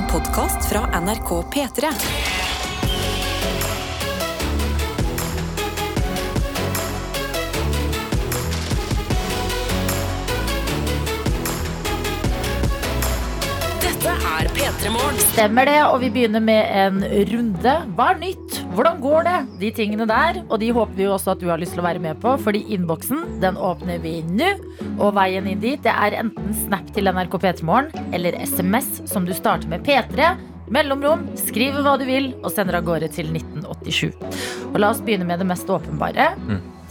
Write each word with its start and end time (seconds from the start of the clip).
En 0.00 0.06
podkast 0.06 0.68
fra 0.68 1.00
NRK 1.00 1.28
P3. 1.54 1.88
Dette 13.80 14.08
er 14.08 14.48
P3 14.48 14.90
Morgen. 14.90 15.18
Stemmer 15.18 15.68
det, 15.68 15.82
og 15.84 16.00
vi 16.00 16.08
begynner 16.10 16.40
med 16.40 16.64
en 16.64 17.04
runde. 17.34 17.76
Hva 17.96 18.14
er 18.14 18.22
nytt? 18.24 18.49
Hvordan 18.70 19.00
går 19.02 19.24
det? 19.26 19.38
De 19.60 19.70
tingene 19.74 20.06
der. 20.06 20.40
Og 20.48 20.60
de 20.62 20.70
håper 20.74 20.94
vi 20.98 21.08
også 21.10 21.34
at 21.34 21.42
du 21.42 21.48
har 21.50 21.60
lyst 21.60 21.74
til 21.74 21.82
å 21.82 21.86
være 21.88 22.02
med 22.02 22.20
på, 22.22 22.36
fordi 22.44 22.62
innboksen 22.76 23.40
den 23.42 23.58
åpner 23.58 23.98
vi 24.02 24.20
nå. 24.26 24.52
Og 25.00 25.14
veien 25.18 25.48
inn 25.50 25.62
dit 25.62 25.82
det 25.84 25.92
er 25.92 26.20
enten 26.22 26.54
Snap 26.64 26.92
til 26.94 27.10
NRK 27.10 27.36
P3morgen 27.42 28.14
eller 28.14 28.38
SMS 28.46 29.00
som 29.10 29.26
du 29.26 29.34
starter 29.36 29.70
med 29.70 29.84
P3. 29.86 30.32
Mellomrom, 30.70 31.24
skriver 31.34 31.82
hva 31.82 31.96
du 31.98 32.06
vil 32.06 32.30
og 32.44 32.52
sender 32.54 32.78
av 32.78 32.86
gårde 32.86 33.10
til 33.16 33.32
1987. 33.34 34.12
Og 34.70 34.78
la 34.78 34.92
oss 34.94 35.02
begynne 35.02 35.26
med 35.26 35.42
det 35.42 35.50
mest 35.50 35.70
åpenbare. 35.70 36.30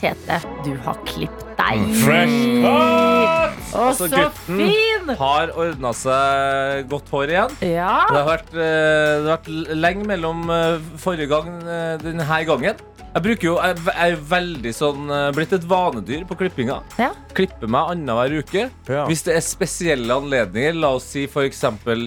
Tete, 0.03 0.41
du 0.67 0.73
har 0.83 0.99
klippet. 1.07 1.48
Fresh 1.59 2.39
cut! 2.63 3.57
Og 3.69 3.87
Altså, 3.89 4.07
så 4.09 4.15
gutten 4.15 4.61
fin! 4.63 5.11
Har 5.19 5.51
ordna 5.59 5.91
seg 5.97 6.87
godt 6.89 7.09
hår 7.13 7.33
igjen. 7.35 7.57
Ja. 7.75 7.95
Det 8.09 8.17
har 8.21 8.29
vært, 8.31 8.53
eh, 8.53 9.15
det 9.19 9.29
har 9.29 9.33
vært 9.35 9.75
lenge 9.77 10.07
mellom 10.09 10.45
eh, 10.53 10.79
forrige 11.03 11.29
gang 11.31 11.51
eh, 11.65 11.97
denne 12.01 12.25
gangen. 12.47 12.85
Jeg 13.09 13.23
bruker 13.25 13.47
jo, 13.47 13.53
jeg 13.57 13.77
jeg 13.87 14.11
er 14.13 14.19
veldig 14.29 14.71
sånn 14.77 15.07
eh, 15.09 15.29
blitt 15.33 15.53
et 15.57 15.63
vanedyr 15.65 16.25
på 16.29 16.35
klippinga. 16.37 16.75
Ja. 17.01 17.07
Klipper 17.33 17.69
meg 17.71 17.93
annenhver 17.95 18.35
uke. 18.43 18.67
Ja. 18.89 19.05
Hvis 19.09 19.23
det 19.25 19.33
er 19.39 19.41
spesielle 19.45 20.13
anledninger, 20.21 20.77
la 20.77 20.91
oss 20.99 21.07
si 21.15 21.23
f.eks. 21.25 21.63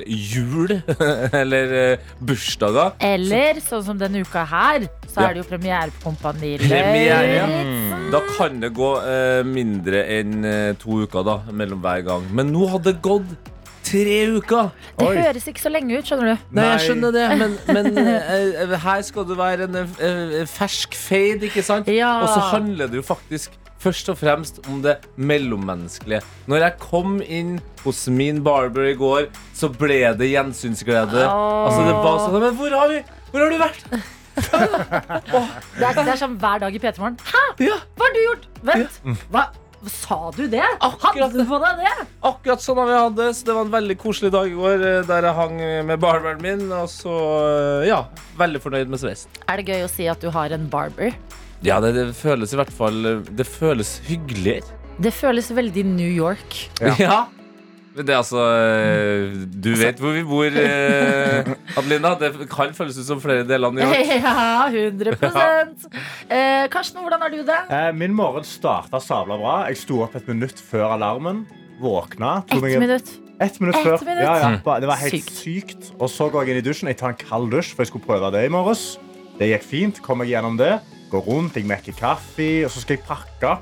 jul 0.06 0.76
eller 1.42 1.74
eh, 1.80 2.10
bursdager. 2.22 2.94
Eller 3.02 3.58
sånn 3.66 3.82
som 3.90 3.98
denne 3.98 4.22
uka 4.22 4.44
her, 4.46 4.86
så 5.12 5.20
Ja. 5.20 5.26
er 5.28 5.34
det 5.36 5.42
jo 5.42 5.48
premiere 5.50 5.90
på 5.92 6.06
Kompani 6.06 6.54
Premiere, 6.62 7.34
ja. 7.34 7.46
Lauritzen. 7.50 8.06
Da 8.14 8.20
kan 8.38 8.60
det 8.62 8.70
gå 8.78 8.92
eh, 9.02 9.41
mindre 9.48 10.04
enn 10.18 10.44
eh, 10.44 10.74
to 10.80 11.02
uker 11.04 11.26
da, 11.26 11.40
mellom 11.52 11.82
hver 11.84 12.04
gang. 12.06 12.28
Men 12.34 12.52
nå 12.54 12.68
hadde 12.74 12.92
det 12.92 13.02
gått 13.04 13.32
tre 13.82 14.18
uker! 14.38 14.70
Det 14.98 15.08
Oi. 15.08 15.16
høres 15.18 15.48
ikke 15.50 15.64
så 15.64 15.72
lenge 15.72 15.98
ut, 15.98 16.06
skjønner 16.06 16.32
du. 16.32 16.44
Nei, 16.54 16.68
jeg 16.74 16.84
skjønner 16.86 17.16
det, 17.16 17.24
men, 17.40 17.56
men 17.72 17.98
eh, 18.04 18.76
her 18.84 19.02
skal 19.06 19.26
det 19.28 19.38
være 19.40 19.66
en 19.68 19.80
eh, 19.82 20.38
fersk 20.50 20.94
fade, 20.98 21.48
ikke 21.50 21.64
sant? 21.66 21.90
Ja. 21.92 22.14
Og 22.22 22.30
så 22.30 22.46
handler 22.54 22.92
det 22.92 23.00
jo 23.02 23.04
faktisk 23.06 23.58
først 23.82 24.12
og 24.12 24.18
fremst 24.20 24.60
om 24.70 24.80
det 24.84 24.96
mellommenneskelige. 25.18 26.22
Når 26.50 26.66
jeg 26.66 26.78
kom 26.82 27.18
inn 27.26 27.56
hos 27.82 28.04
min 28.14 28.38
barber 28.46 28.92
i 28.92 28.96
går, 28.98 29.28
så 29.58 29.70
ble 29.74 30.04
det 30.18 30.30
gjensynsglede. 30.30 31.26
Åh. 31.26 31.62
Altså, 31.66 31.86
det 31.88 31.96
var 31.98 32.20
sånn 32.22 32.42
Men 32.42 32.58
hvor 32.58 32.76
har 32.78 32.92
vi 32.92 33.00
Hvor 33.32 33.42
har 33.42 33.50
du 33.50 33.58
vært? 33.62 33.86
Det 34.36 35.88
er, 35.88 35.96
det 35.96 36.12
er 36.14 36.20
som 36.20 36.36
hver 36.40 36.62
dag 36.62 36.74
i 36.76 36.80
P3 36.82 37.02
Morgen. 37.02 37.18
Hæ? 37.28 37.42
Ja, 37.66 37.76
Hva 37.98 38.06
har 38.08 38.14
du 38.16 38.20
gjort? 38.22 38.46
Vent. 38.68 39.00
Hva? 39.32 39.44
Sa 39.90 40.16
du 40.30 40.44
det? 40.46 40.62
Akkurat 40.78 41.16
Hadde 41.32 41.42
du 41.42 41.48
på 41.48 41.58
deg 41.58 41.80
det? 41.82 41.92
Akkurat 42.28 42.62
sånn 42.62 42.78
har 42.78 42.86
vi 42.86 42.94
hatt 43.00 43.16
det. 43.18 43.28
Så 43.34 43.48
det 43.48 43.56
var 43.56 43.64
en 43.66 43.72
veldig 43.72 43.96
koselig 43.98 44.30
dag 44.34 44.46
i 44.46 44.54
går 44.54 44.84
eh, 44.86 44.98
der 45.08 45.26
jeg 45.26 45.34
hang 45.40 45.56
med 45.88 46.02
barberen 46.04 46.42
min. 46.44 46.62
Og 46.76 46.86
så, 46.92 47.16
eh, 47.82 47.88
ja, 47.90 48.04
veldig 48.38 48.62
fornøyd 48.62 48.92
med 48.92 49.02
sveisen. 49.02 49.32
Er 49.50 49.58
det 49.58 49.66
gøy 49.74 49.82
å 49.88 49.90
si 49.90 50.06
at 50.12 50.22
du 50.22 50.30
har 50.34 50.54
en 50.54 50.68
barber? 50.70 51.16
Ja, 51.66 51.80
det, 51.82 51.92
det 51.98 52.08
føles 52.18 52.54
i 52.54 52.58
hvert 52.58 52.72
fall 52.74 52.96
Det 53.38 53.44
føles 53.46 53.96
hyggeligere. 54.08 54.66
Det 55.02 55.12
føles 55.14 55.50
veldig 55.54 55.84
New 55.96 56.10
York. 56.10 56.58
Ja. 57.02 57.24
Men 57.92 58.06
det 58.08 58.14
er 58.14 58.20
altså 58.22 58.40
eh, 58.40 59.34
Du 59.64 59.68
vet 59.76 59.98
hvor 60.00 60.14
vi 60.16 60.22
bor, 60.24 60.46
eh, 60.48 61.50
Adelina. 61.76 62.14
Det 62.20 62.30
kan 62.50 62.72
føles 62.76 62.96
ut 62.96 63.04
som 63.08 63.20
flere 63.20 63.44
deler 63.48 63.68
av 63.68 63.74
New 63.76 63.84
York. 63.84 64.12
Ja, 64.22 64.68
100% 64.72 65.88
eh, 66.32 66.68
Karsten, 66.72 67.02
hvordan 67.04 67.20
har 67.26 67.32
du 67.34 67.42
det? 67.44 67.58
Eh, 67.68 67.90
Min 67.96 68.14
morgen 68.16 68.46
starta 68.48 69.00
sabla 69.02 69.36
bra. 69.40 69.56
Jeg 69.68 69.82
sto 69.82 70.00
opp 70.06 70.16
et 70.16 70.30
minutt 70.30 70.62
før 70.70 70.94
alarmen. 70.96 71.44
Våkna. 71.82 72.38
Ett 72.48 72.56
jeg... 72.62 72.80
minutt. 72.80 73.12
Ett 73.42 73.60
minutt 73.60 73.76
et 73.76 73.84
før. 73.84 73.98
minutt? 74.06 74.24
Ja, 74.24 74.38
ja. 74.56 74.78
Det 74.80 74.88
var 74.88 75.00
helt 75.02 75.18
Sykt. 75.18 75.36
sykt. 75.42 75.92
Og 75.98 76.08
så 76.12 76.30
går 76.32 76.46
jeg 76.46 76.54
inn 76.56 76.62
i 76.62 76.66
dusjen. 76.68 76.88
Jeg 76.92 77.00
tar 77.02 77.12
en 77.12 77.20
kald 77.20 77.50
dusj, 77.52 77.74
for 77.74 77.84
jeg 77.84 77.92
skulle 77.92 78.06
prøve 78.06 78.32
det 78.32 78.46
i 78.46 78.52
morges. 78.52 78.94
Det 79.38 79.50
gikk 79.50 79.68
fint. 79.68 80.00
Kom 80.04 80.22
jeg 80.24 80.32
gjennom 80.36 80.56
det. 80.60 80.76
Går 81.12 81.26
rundt, 81.28 81.58
jeg 81.60 81.68
mekker 81.68 81.92
kaffe, 81.98 82.50
og 82.64 82.72
så 82.72 82.80
skal 82.86 82.96
jeg 82.96 83.04
pakke. 83.04 83.56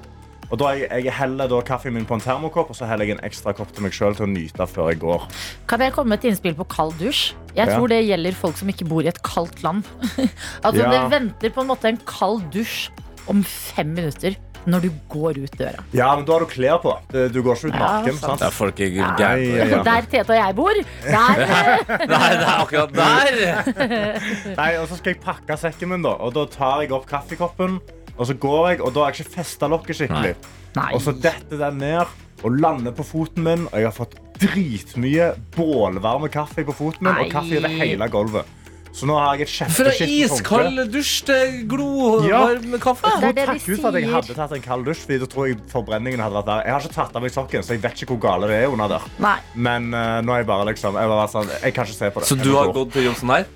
Og 0.50 0.59
da 0.59 0.72
jeg, 0.75 0.88
jeg 1.06 1.15
heller 1.15 1.47
da 1.50 1.61
kaffen 1.62 1.94
min 1.94 2.05
på 2.09 2.16
en 2.19 2.21
termokopp, 2.25 2.72
og 2.72 2.77
så 2.77 2.88
heller 2.91 3.06
jeg 3.06 3.19
en 3.19 3.25
ekstra 3.28 3.53
kopp 3.55 3.71
til 3.77 3.84
meg 3.87 3.94
sjøl 3.94 4.16
til 4.19 4.27
å 4.27 4.31
nyte 4.33 4.66
før 4.66 4.91
jeg 4.91 4.99
går. 5.05 5.28
Kan 5.71 5.81
jeg 5.84 5.94
komme 5.94 6.11
med 6.15 6.25
et 6.25 6.31
innspill 6.33 6.56
på 6.59 6.66
kald 6.72 6.97
dusj? 6.99 7.33
Jeg 7.55 7.66
Ja. 7.69 7.77
tror 7.78 7.88
det 7.88 8.03
gjelder 8.06 8.33
folk 8.34 8.56
som 8.59 8.69
ikke 8.69 8.87
bor 8.91 9.03
i 9.03 9.09
et 9.10 9.22
kaldt 9.22 9.62
land. 9.62 9.84
altså, 10.65 10.83
Ja. 10.83 10.91
Det 10.91 11.03
venter 11.15 11.50
på 11.55 11.60
en 11.62 11.71
måte 11.71 11.89
en 11.91 11.99
kald 12.06 12.50
dusj 12.55 12.91
om 13.31 13.43
fem 13.47 13.94
minutter 13.94 14.34
når 14.69 14.83
du 14.84 14.91
går 15.09 15.39
ut 15.41 15.55
døra. 15.56 15.81
Ja, 15.97 16.10
men 16.16 16.27
da 16.28 16.34
har 16.34 16.41
du 16.44 16.47
klær 16.50 16.83
på. 16.83 16.93
Du 17.33 17.39
går 17.43 17.55
ikke 17.56 17.71
ut 17.71 17.75
Ja, 17.78 17.78
naken. 17.81 18.12
sant. 18.19 18.39
sant? 18.39 18.43
Ja, 18.44 18.50
folk 18.53 18.81
er 18.84 18.91
Ja, 18.93 19.15
ja, 19.16 19.65
ja. 19.71 19.78
Der 19.89 20.03
Tete 20.10 20.34
og 20.34 20.37
jeg 20.37 20.56
bor, 20.59 20.75
der 21.06 21.41
Nei, 22.10 22.28
det 22.37 22.44
er 22.44 22.59
akkurat 22.59 22.93
der! 22.93 24.55
Nei, 24.59 24.69
og 24.83 24.89
så 24.91 24.99
skal 25.00 25.15
jeg 25.15 25.21
pakke 25.25 25.56
sekken 25.56 25.89
min, 25.94 26.03
da. 26.05 26.12
Og 26.21 26.34
da 26.37 26.44
tar 26.53 26.83
jeg 26.84 26.93
opp 26.93 27.06
kaffekoppen, 27.09 27.78
og 28.20 28.28
så 28.28 28.36
går 28.36 28.66
jeg, 28.69 28.81
og 28.84 28.92
da 28.92 29.06
har 29.06 29.14
jeg 29.14 29.25
ikke 29.25 29.38
festa 29.38 29.69
lokket 29.70 30.03
skikkelig. 30.03 30.34
Nei. 30.76 30.91
Og 30.94 31.00
så 31.03 31.14
detter 31.16 31.56
den 31.64 31.81
ned 31.81 32.44
og 32.44 32.56
lander 32.60 32.92
på 32.97 33.04
foten 33.04 33.44
min, 33.44 33.66
og 33.70 33.76
jeg 33.81 33.88
har 33.88 33.97
fått 33.97 34.16
dritmye 34.41 35.32
bålvarme 35.56 36.30
kaffe 36.32 36.64
på 36.69 36.76
foten 36.76 37.09
min, 37.09 37.14
Nei. 37.16 37.26
og 37.26 37.32
kaffe 37.32 37.60
over 37.60 37.76
hele 37.80 38.09
gulvet. 38.12 38.56
Så 38.91 39.06
nå 39.06 39.14
har 39.14 39.38
jeg 39.38 39.47
et 39.47 39.70
Fra 39.70 39.92
iskald 40.03 40.80
dusj 40.91 41.12
til 41.28 41.53
glovarm 41.70 42.72
kaffe. 42.82 43.12
Det 43.22 43.28
er 43.28 43.36
det 43.36 43.44
de 43.47 43.53
at 43.54 43.69
jeg 43.70 43.78
sier. 43.78 44.14
hadde 44.16 44.34
tatt 44.34 44.54
en 44.56 44.64
kald 44.64 44.88
dusj, 44.88 45.04
fordi 45.04 45.19
da 45.22 45.28
tror 45.30 45.47
jeg 45.47 45.60
forbrenningen 45.70 46.22
hadde 46.25 46.36
vært 46.41 46.48
der. 46.48 46.64
Jeg 46.66 46.75
har 46.75 46.88
ikke 46.88 46.97
tatt 46.97 47.20
av 47.20 47.25
meg 47.25 47.34
sokken, 47.34 47.66
så 47.66 47.76
jeg 47.76 47.84
vet 47.84 48.03
ikke 48.03 48.16
hvor 48.16 48.22
gale 48.26 48.50
det 48.50 48.59
er 48.64 48.75
under 48.75 48.91
der. 48.97 49.06
Nei. 49.22 49.36
Men 49.54 49.92
uh, 49.94 50.19
nå 50.26 50.34
er 50.34 50.42
jeg 50.42 50.50
bare 50.50 50.66
liksom 50.72 50.98
Jeg, 50.98 51.12
bare 51.14 51.30
sånn, 51.30 51.54
jeg 51.54 51.76
kan 51.76 51.86
ikke 51.86 52.00
se 52.00 52.10
på 52.10 52.25
det. 52.25 52.32
Så 52.32 52.41
du 52.41 52.50
har 52.56 52.75
gått 52.75 52.92
til 52.97 53.06
Johnsen 53.06 53.34
her? 53.36 53.47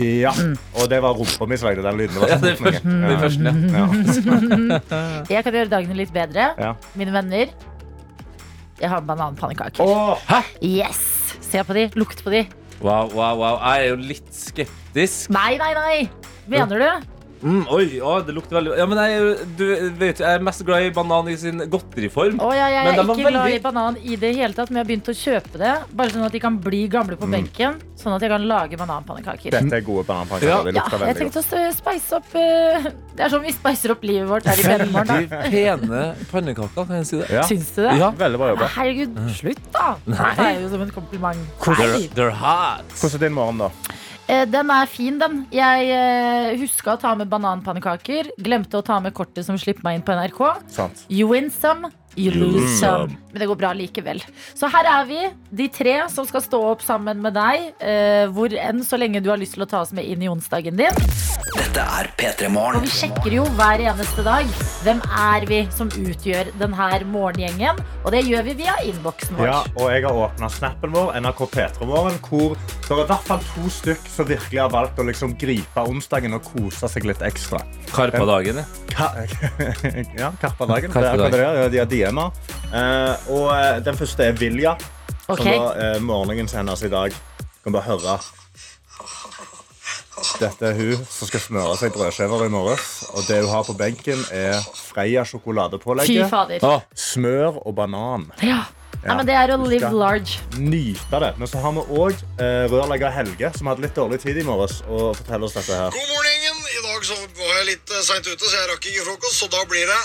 Ja. 0.00 0.32
Og 0.80 0.88
det 0.90 1.02
var 1.04 1.16
rumpa 1.18 1.46
mi 1.48 1.58
som 1.60 1.68
lagde 1.68 1.84
den 1.84 1.98
lyden. 2.00 2.16
Det 2.16 2.22
var 2.22 2.30
Ja, 2.32 2.38
det 2.40 2.54
sånn 2.56 2.64
første, 2.64 2.94
det 3.02 3.12
er 3.12 3.20
først, 3.22 3.40
ja. 3.42 3.52
Ja. 3.76 5.20
Jeg 5.36 5.44
kan 5.46 5.58
gjøre 5.58 5.72
dagene 5.72 5.98
litt 5.98 6.12
bedre. 6.14 6.48
Ja. 6.58 6.72
Mine 6.98 7.12
venner. 7.14 7.52
Jeg 8.80 8.90
har 8.90 9.04
bananpannekaker. 9.06 9.84
Åh, 9.84 10.42
Yes! 10.64 11.02
Se 11.44 11.60
på 11.66 11.76
de, 11.76 11.88
lukt 12.00 12.22
på 12.24 12.32
de. 12.32 12.46
Wow, 12.82 13.12
wow, 13.14 13.36
wow. 13.38 13.58
Jeg 13.60 13.84
er 13.84 13.90
jo 13.92 13.98
litt 14.00 14.30
skeptisk. 14.34 15.30
Nei, 15.34 15.54
nei, 15.60 15.72
nei! 15.76 15.96
Mener 16.50 16.80
du? 16.82 17.11
Mm, 17.42 17.64
oi, 17.74 17.84
å, 17.98 18.12
det 18.22 18.34
lukter 18.36 18.54
veldig 18.54 18.76
Ja, 18.78 18.84
men 18.86 18.98
jeg, 19.02 19.18
er 19.18 19.40
du 19.58 19.64
vet, 19.98 20.20
jeg 20.22 20.38
er 20.38 20.44
mest 20.46 20.62
glad 20.66 20.86
i 20.86 20.92
banan 20.94 21.26
i 21.32 21.34
sin 21.40 21.58
godteriform. 21.72 22.38
Å 22.38 22.50
ja, 22.54 22.68
jeg 22.70 22.84
Men 22.86 22.92
er 22.92 23.02
ikke 23.02 23.16
veldig... 23.16 23.32
glad 23.34 23.56
i 23.56 23.60
banan 23.64 23.98
i 23.98 24.18
det 24.22 24.30
hele 24.36 24.54
tatt, 24.54 24.70
men 24.70 24.78
jeg 24.80 24.84
har 24.84 24.90
begynt 24.92 25.10
å 25.10 25.16
kjøpe 25.18 25.62
det. 25.62 25.72
Bare 25.98 26.14
sånn 26.14 26.26
at 26.26 26.36
de 26.36 26.42
kan 26.42 26.58
bli 26.62 26.84
gamle 26.92 27.18
på 27.18 27.28
benken. 27.30 27.80
Sånn 27.98 28.14
at 28.14 28.22
jeg 28.22 28.30
kan 28.32 28.46
lage 28.46 28.78
bananpannekaker. 28.78 29.54
dette 29.56 29.78
er 29.80 29.86
gode 29.86 30.06
bananpannekaker. 30.08 30.52
Ja. 30.52 30.60
Det 30.62 30.72
Ja, 30.72 30.84
lukter 30.84 30.98
jeg 30.98 31.16
veldig 31.18 31.28
godt. 31.32 31.56
å 31.58 31.72
spice 31.78 32.20
opp 32.20 32.36
uh, 32.38 32.90
Det 33.16 33.26
er 33.26 33.32
sånn 33.34 33.42
vi 33.44 33.52
spicer 33.54 33.92
opp 33.94 34.06
livet 34.06 34.30
vårt 34.30 34.46
her 34.48 34.62
i 34.62 34.68
P3morgen. 34.68 35.26
De 35.26 35.42
pene 35.52 36.04
pannekaker, 36.30 36.86
kan 36.86 37.00
jeg 37.00 37.10
si 37.10 37.18
det? 37.20 37.28
Ja. 37.34 37.42
Syns 37.50 37.74
du 37.74 37.82
det? 37.84 37.96
Ja. 38.00 38.12
Veldig 38.22 38.40
bra 38.40 38.52
jobba. 38.54 38.70
Herregud, 38.78 39.18
slutt, 39.36 39.66
da! 39.74 39.90
Det 40.06 40.46
er 40.46 40.62
jo 40.62 40.70
som 40.72 40.86
en 40.86 40.94
kompliment. 40.94 41.44
Nei. 41.82 42.06
they're 42.16 42.30
hot. 42.30 42.86
Hvordan 43.00 43.18
er 43.18 43.26
din 43.26 43.36
morgen, 43.36 43.66
da? 43.66 43.98
Eh, 44.28 44.46
Den 44.48 44.70
er 44.70 44.86
fin, 44.86 45.18
den. 45.20 45.46
Jeg 45.52 45.88
uh, 45.90 46.60
huska 46.60 46.94
å 46.94 47.00
ta 47.00 47.14
med 47.18 47.30
bananpannekaker. 47.32 48.30
Glemte 48.42 48.78
å 48.78 48.84
ta 48.86 49.00
med 49.02 49.14
kortet 49.16 49.46
som 49.46 49.58
slipper 49.60 49.84
meg 49.86 49.98
inn 49.98 50.06
på 50.06 50.14
NRK. 50.16 50.42
Sant. 50.72 51.04
You 51.10 51.28
win 51.32 51.50
some, 51.50 51.90
you 52.16 52.30
lose 52.34 52.78
some. 52.78 53.16
Men 53.32 53.40
det 53.40 53.48
går 53.48 53.56
bra 53.56 53.72
likevel. 53.72 54.20
Så 54.54 54.68
her 54.68 54.84
er 54.84 55.06
vi, 55.08 55.20
de 55.50 55.68
tre 55.72 55.94
som 56.12 56.26
skal 56.28 56.42
stå 56.44 56.60
opp 56.72 56.82
sammen 56.84 57.22
med 57.24 57.34
deg. 57.34 57.72
eh, 57.80 58.26
hvor 58.32 58.52
enn 58.52 58.82
så 58.84 58.98
lenge 59.00 59.22
du 59.22 59.30
har 59.30 59.40
lyst 59.40 59.54
til 59.56 59.64
å 59.64 59.68
ta 59.68 59.80
oss 59.80 59.92
med 59.96 60.04
inn 60.04 60.22
i 60.22 60.28
onsdagen 60.28 60.76
din. 60.76 60.98
Dette 61.52 61.80
er 61.80 62.08
P3 62.16 62.46
Og 62.48 62.52
Morgen. 62.52 62.84
vi 62.84 62.88
sjekker 62.92 63.32
jo 63.32 63.44
hver 63.58 63.80
eneste 63.80 64.24
dag 64.24 64.46
hvem 64.82 65.00
er 65.20 65.46
vi 65.48 65.60
som 65.72 65.88
utgjør 65.88 66.52
denne 66.60 66.90
morgengjengen. 67.12 67.80
Og 68.04 68.12
det 68.12 68.24
gjør 68.26 68.44
vi 68.48 68.54
via 68.62 68.76
innboksen 68.84 69.36
vår. 69.38 69.46
Ja, 69.48 69.58
og 69.76 69.90
jeg 69.92 70.04
har 70.04 70.20
åpna 70.26 70.48
snappen 70.52 70.92
vår, 70.92 71.12
NRK 71.20 71.42
P3morgen, 71.52 72.18
hvor 72.28 72.56
det 72.56 72.90
er 72.90 73.04
i 73.04 73.08
hvert 73.08 73.28
fall 73.28 73.44
to 73.54 73.68
stykk 73.72 74.08
som 74.12 74.28
virkelig 74.28 74.60
har 74.60 74.72
valgt 74.72 75.00
å 75.00 75.06
liksom 75.08 75.36
gripe 75.40 75.84
onsdagen 75.88 76.36
og 76.36 76.44
kose 76.44 76.88
seg 76.88 77.06
litt 77.08 77.22
ekstra. 77.24 77.62
Karpa 77.92 78.24
dagen, 78.28 78.60
ja. 78.60 78.66
Ka 78.92 79.08
ja, 80.22 80.32
Karpa 80.40 80.66
dagen. 80.68 80.92
Karpa 80.92 81.00
det 81.00 81.08
er 81.08 81.14
akkurat 81.16 81.60
det. 81.62 81.70
De 81.72 81.80
har 81.80 81.88
DM-er. 82.02 82.44
Eh, 82.72 83.32
og 83.32 83.48
eh, 83.54 83.80
den 83.86 83.98
første 83.98 84.28
er 84.28 84.38
Vilja, 84.38 84.76
okay. 85.28 85.36
som 85.36 85.50
var 85.64 85.82
eh, 85.86 85.98
morgenen 86.02 86.50
hennes 86.50 86.82
i 86.82 86.92
dag. 86.92 87.14
Du 87.38 87.68
Kan 87.68 87.78
bare 87.78 87.88
høre. 87.92 88.20
Dette 90.38 90.66
er 90.66 90.76
hun 90.76 91.02
som 91.10 91.28
skal 91.28 91.42
smøre 91.42 91.74
seg 91.78 91.94
brødskiver 91.94 92.44
i 92.46 92.50
morges. 92.52 93.02
Og 93.14 93.24
det 93.28 93.40
hun 93.42 93.50
har 93.52 93.64
på 93.66 93.74
benken, 93.78 94.22
er 94.34 94.58
Freia 94.74 95.24
sjokoladepålegget. 95.26 96.62
Smør 96.98 97.58
og 97.62 97.74
banan. 97.78 98.30
Ja. 98.42 98.64
Nei, 99.02 99.16
men 99.18 99.26
det 99.26 99.34
er 99.34 99.50
å 99.50 99.58
live 99.66 99.90
large. 99.98 100.38
Nyte 100.54 101.18
det. 101.24 101.32
Men 101.40 101.50
så 101.50 101.62
har 101.62 101.74
vi 101.74 101.82
òg 101.98 102.20
eh, 102.38 102.66
rørlegger 102.70 103.10
Helge, 103.10 103.50
som 103.56 103.70
hadde 103.72 103.82
litt 103.82 103.96
dårlig 103.98 104.20
tid 104.22 104.38
i 104.38 104.44
morges, 104.46 104.78
og 104.86 105.16
forteller 105.18 105.48
oss 105.48 105.56
dette 105.58 105.78
her. 105.78 105.96
God 105.96 106.12
morgen. 106.12 106.60
I 106.72 106.82
dag 106.86 107.06
så 107.06 107.16
var 107.38 107.56
jeg 107.58 107.66
litt 107.72 107.94
seint 108.06 108.28
ute, 108.28 108.42
så 108.46 108.52
jeg 108.54 108.68
rakk 108.70 108.86
ikke 108.92 109.06
frokost. 109.08 109.40
Så 109.42 109.50
da 109.50 109.64
blir 109.70 109.90
det 109.90 110.00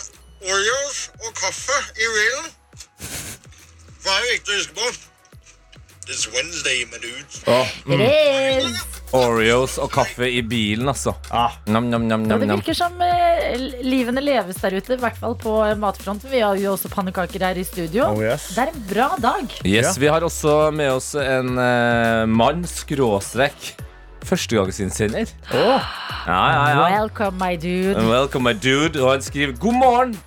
Oreos 0.46 0.98
og 1.24 1.32
kaffe 1.38 1.78
i 1.98 2.08
bilen. 2.14 2.50
Hva 4.06 4.14
er 4.20 4.28
viktig 4.36 4.54
å 4.54 4.60
huske 4.60 4.76
på. 4.78 4.90
It's 6.08 6.24
Wednesday, 6.32 6.86
my 6.88 7.00
dudes. 7.04 7.42
It 7.44 8.00
is. 8.06 8.78
Oreos 9.18 9.74
og 9.82 9.90
kaffe 9.92 10.28
i 10.30 10.40
bilen, 10.44 10.88
altså. 10.88 11.14
Ah, 11.36 11.58
Nam, 11.68 11.90
nam, 11.92 12.06
nam, 12.08 12.24
Ja, 12.30 12.38
det 12.40 12.48
virker 12.52 12.76
som 12.78 12.96
eh, 13.04 13.58
livene 13.84 14.22
leves 14.24 14.60
der 14.64 14.78
ute, 14.78 14.96
i 14.96 15.02
hvert 15.02 15.18
fall 15.20 15.36
på 15.40 15.58
matfronten. 15.80 16.30
Vi 16.32 16.40
har 16.44 16.56
jo 16.60 16.74
også 16.78 16.92
pannekaker 16.94 17.44
her 17.50 17.60
i 17.60 17.66
studio. 17.68 18.06
oh 18.14 18.22
yes. 18.24 18.50
Det 18.56 18.68
er 18.68 18.72
en 18.76 18.86
bra 18.94 19.10
dag. 19.20 19.58
Yes, 19.66 19.90
Ja. 19.90 19.94
Vi 20.06 20.08
har 20.14 20.24
også 20.28 20.56
med 20.76 20.92
oss 20.96 21.12
en 21.20 21.58
eh, 21.60 22.24
mann, 22.30 22.64
skråstrek, 22.68 23.74
førstegangsinnsender. 24.28 25.32
Ja, 25.54 25.78
ja, 26.28 26.40
ja. 26.72 26.88
Welcome, 27.00 27.38
my 27.40 27.56
dude. 27.56 27.96
Welcome, 28.10 28.50
my 28.50 28.56
dude. 28.56 29.00
Og 29.02 29.14
han 29.16 29.24
skriver 29.26 29.56
God 29.62 29.80
morgen. 29.80 30.18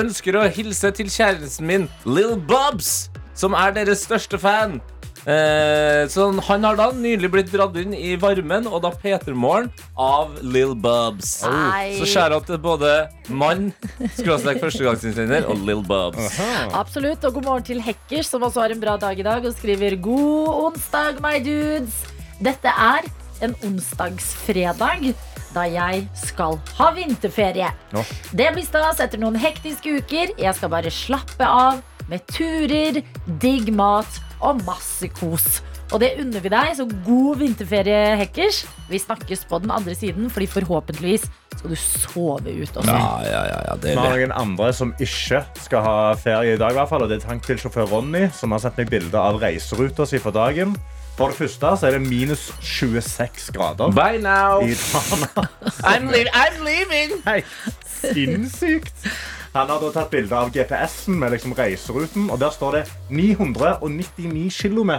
Ønsker 0.00 0.40
å 0.40 0.48
hilse 0.50 0.90
til 0.96 1.10
kjæresten 1.12 1.68
min, 1.70 1.86
Lill 2.06 2.34
Bobs, 2.48 3.08
som 3.38 3.54
er 3.58 3.76
deres 3.76 4.04
største 4.08 4.40
fan. 4.42 4.80
Eh, 5.24 6.04
så 6.12 6.26
han 6.50 6.66
har 6.68 6.76
da 6.76 6.90
nylig 6.92 7.30
blitt 7.32 7.48
dratt 7.52 7.76
inn 7.80 7.94
i 7.96 8.12
varmen, 8.20 8.66
og 8.68 8.82
da 8.84 8.90
P3morgen 8.92 9.70
av 9.96 10.34
Lill 10.44 10.74
Bubs. 10.76 11.38
Nei. 11.48 11.94
Så 11.96 12.08
skjærer 12.10 12.36
det 12.36 12.50
til 12.50 12.60
både 12.66 12.92
mann, 13.32 13.70
skråstrek 14.18 14.60
førstegangsinnsender, 14.60 15.48
og 15.48 15.64
Lill 15.64 15.80
Bubs. 15.86 16.36
Absolutt. 16.76 17.24
Og 17.24 17.38
god 17.38 17.48
morgen 17.48 17.68
til 17.70 17.80
Hekkers, 17.84 18.28
som 18.34 18.44
også 18.44 18.66
har 18.66 18.76
en 18.76 18.84
bra 18.84 18.98
dag 19.00 19.18
i 19.18 19.24
dag, 19.24 19.48
og 19.48 19.56
skriver 19.56 19.96
god 20.04 20.64
onsdag, 20.68 21.22
my 21.24 21.38
dudes. 21.40 22.02
Dette 22.44 22.68
er 22.68 23.08
en 23.42 23.54
onsdagsfredag. 23.66 25.14
Da 25.54 25.62
jeg 25.70 26.08
skal 26.18 26.56
ha 26.80 26.88
vinterferie. 26.96 27.68
Nå. 27.94 28.02
Det 28.34 28.48
blir 28.56 28.64
stas 28.66 28.98
etter 29.04 29.20
noen 29.22 29.36
hektiske 29.38 30.00
uker. 30.00 30.32
Jeg 30.40 30.54
skal 30.58 30.72
bare 30.72 30.90
slappe 30.90 31.46
av 31.46 31.78
med 32.10 32.24
turer, 32.34 32.98
digg 33.40 33.70
mat 33.72 34.18
og 34.44 34.64
masse 34.66 35.08
kos. 35.14 35.62
Og 35.92 36.00
det 36.02 36.14
unner 36.18 36.42
vi 36.42 36.50
deg, 36.50 36.72
så 36.74 36.84
god 37.06 37.38
vinterferie, 37.38 38.16
Hekkers. 38.18 38.62
Vi 38.90 38.98
snakkes 38.98 39.44
på 39.46 39.60
den 39.62 39.70
andre 39.70 39.94
siden, 39.94 40.26
fordi 40.32 40.48
forhåpentligvis 40.50 41.26
skal 41.54 41.70
du 41.70 41.76
sove 41.78 42.50
ut 42.56 42.78
også. 42.80 42.88
Ja, 42.90 43.12
ja, 43.28 43.42
ja, 43.52 43.58
ja, 43.68 43.76
det 43.78 43.92
Vi 43.92 43.94
er 43.94 44.00
har 44.00 44.16
det. 44.16 44.24
noen 44.26 44.34
andre 44.40 44.72
som 44.74 44.90
ikke 44.98 45.44
skal 45.62 45.84
ha 45.86 45.96
ferie 46.18 46.56
i 46.56 46.58
dag. 46.60 46.72
i 46.74 46.78
hvert 46.80 46.90
fall, 46.90 47.04
og 47.04 47.08
Det 47.12 47.20
er 47.22 47.28
tankbilsjåfør 47.28 47.86
Ronny, 47.92 48.26
som 48.34 48.50
har 48.56 48.64
sendt 48.64 48.80
meg 48.82 48.90
bilde 48.90 49.14
av 49.20 49.38
reiseruta 49.44 50.06
si 50.08 50.18
for 50.18 50.34
dagen. 50.34 50.74
For 51.14 51.30
det 51.30 51.38
første 51.38 51.70
så 51.78 51.86
er 51.86 51.98
det 51.98 52.08
minus 52.08 52.48
26 52.60 53.52
grader 53.54 53.92
Bye 53.94 54.18
now. 54.18 54.60
I'm, 55.90 56.10
leave 56.10 56.30
I'm 56.34 56.58
leaving. 56.66 57.20
Nei, 57.24 57.44
sinnssykt. 58.02 59.06
Han 59.54 59.70
har 59.70 59.78
da 59.78 59.92
tatt 59.94 60.10
bilde 60.10 60.34
av 60.34 60.50
GPS-en 60.50 61.14
med 61.20 61.30
liksom 61.36 61.54
reiseruten, 61.54 62.26
og 62.34 62.40
der 62.42 62.50
står 62.50 62.80
det 62.80 62.82
999 63.14 64.50
km. 64.58 64.90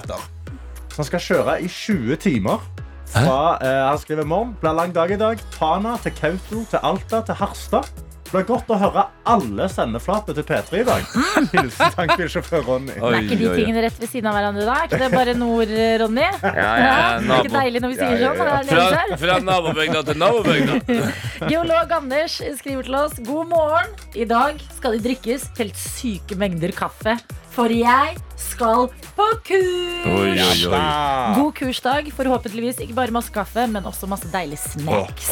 Så 0.88 1.02
han 1.02 1.10
skal 1.10 1.26
kjøre 1.26 1.58
i 1.66 1.68
20 1.68 2.16
timer. 2.24 2.64
Fra, 3.12 3.58
eh, 3.60 3.82
han 3.90 4.00
skriver 4.00 4.24
morgen, 4.24 4.56
blir 4.62 4.76
lang 4.76 4.96
dag 4.96 5.12
i 5.12 5.20
dag. 5.20 5.44
Tana 5.52 5.98
til 6.04 6.16
Kautokeino 6.16 6.64
til 6.72 6.80
Alta 6.84 7.22
til 7.28 7.36
Harstad. 7.36 7.92
Det 8.36 8.42
er 8.42 8.48
godt 8.50 8.72
å 8.74 8.76
høre 8.76 9.04
alle 9.32 9.66
sendeflater 9.72 10.36
til 10.36 10.44
P3 10.44 10.82
i 10.82 10.86
dag. 10.88 11.06
Hilsen 11.54 11.94
tankbilsjåfør 11.96 12.66
Ronny. 12.68 12.96
Oi, 13.00 13.12
Er 13.14 13.22
ikke 13.22 13.38
de 13.40 13.52
tingene 13.56 13.84
rett 13.86 14.02
ved 14.02 14.12
siden 14.12 14.28
av 14.28 14.36
hverandre 14.36 14.66
da? 14.68 14.74
Er 14.82 14.90
ikke 14.90 15.00
det 15.06 15.10
bare 15.14 15.36
nord, 15.40 15.72
Ronny? 16.02 16.26
Ja, 16.44 16.52
ja, 16.52 16.74
ja, 16.84 17.06
Er 17.16 17.46
ikke 17.46 17.54
deilig 17.54 17.84
når 17.86 17.94
vi 17.94 18.00
sier 18.02 18.26
Ja, 18.26 18.34
ja, 18.34 18.36
sånn? 18.36 18.44
ja. 18.44 18.60
Det 18.68 18.76
Fra, 19.16 19.20
fra 19.24 19.38
nabobygda 19.46 20.04
til 20.10 20.20
nabobygda. 20.20 21.00
Geolog 21.54 21.96
Anders 22.02 22.38
skriver 22.60 22.90
til 22.90 23.00
oss 23.06 23.16
God 23.24 23.54
morgen. 23.56 23.96
I 24.20 24.28
dag 24.28 24.60
skal 24.76 24.98
det 24.98 25.06
drikkes 25.08 25.48
helt 25.62 25.80
syke 25.80 26.36
mengder 26.44 26.76
kaffe. 26.76 27.16
For 27.56 27.72
jeg 27.72 28.18
skal 28.36 28.90
på 29.16 29.26
kurs! 29.48 30.08
Oi, 30.12 30.34
oi, 30.36 30.64
oi. 30.68 30.76
Ah. 30.76 31.38
God 31.38 31.54
kursdag. 31.56 32.10
Forhåpentligvis 32.18 32.82
ikke 32.84 32.98
bare 32.98 33.16
masse 33.16 33.32
kaffe, 33.32 33.64
men 33.72 33.86
også 33.88 34.10
masse 34.12 34.28
deilige 34.34 34.60
snacks. 34.60 35.30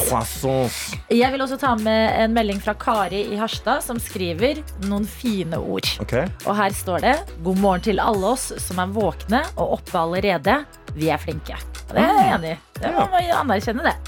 Jeg 1.12 1.28
vil 1.34 1.44
også 1.44 1.58
ta 1.60 1.74
med 1.76 2.16
en 2.22 2.32
melding 2.32 2.62
fra 2.64 2.72
Kari 2.80 3.26
i 3.28 3.36
Harstad, 3.36 3.84
som 3.84 4.00
skriver 4.00 4.62
noen 4.88 5.04
fine 5.04 5.60
ord. 5.60 5.90
Okay. 6.00 6.30
Og 6.48 6.56
her 6.56 6.72
står 6.72 7.04
det 7.04 7.14
God 7.44 7.60
morgen 7.60 7.84
til 7.90 8.00
alle 8.00 8.32
oss 8.32 8.48
som 8.56 8.80
er 8.80 8.94
våkne 8.96 9.42
og 9.58 9.76
oppe 9.76 10.00
allerede. 10.00 10.62
Vi 10.96 11.12
er 11.12 11.20
flinke. 11.20 11.58
Og 11.90 11.92
Det 11.98 12.06
er 12.06 12.16
jeg 12.22 12.30
enig 12.38 12.54
i. 12.54 12.60
Det 12.80 12.94
må 12.96 13.04
man 13.12 13.34
anerkjenne 13.42 13.84
det. 13.90 13.98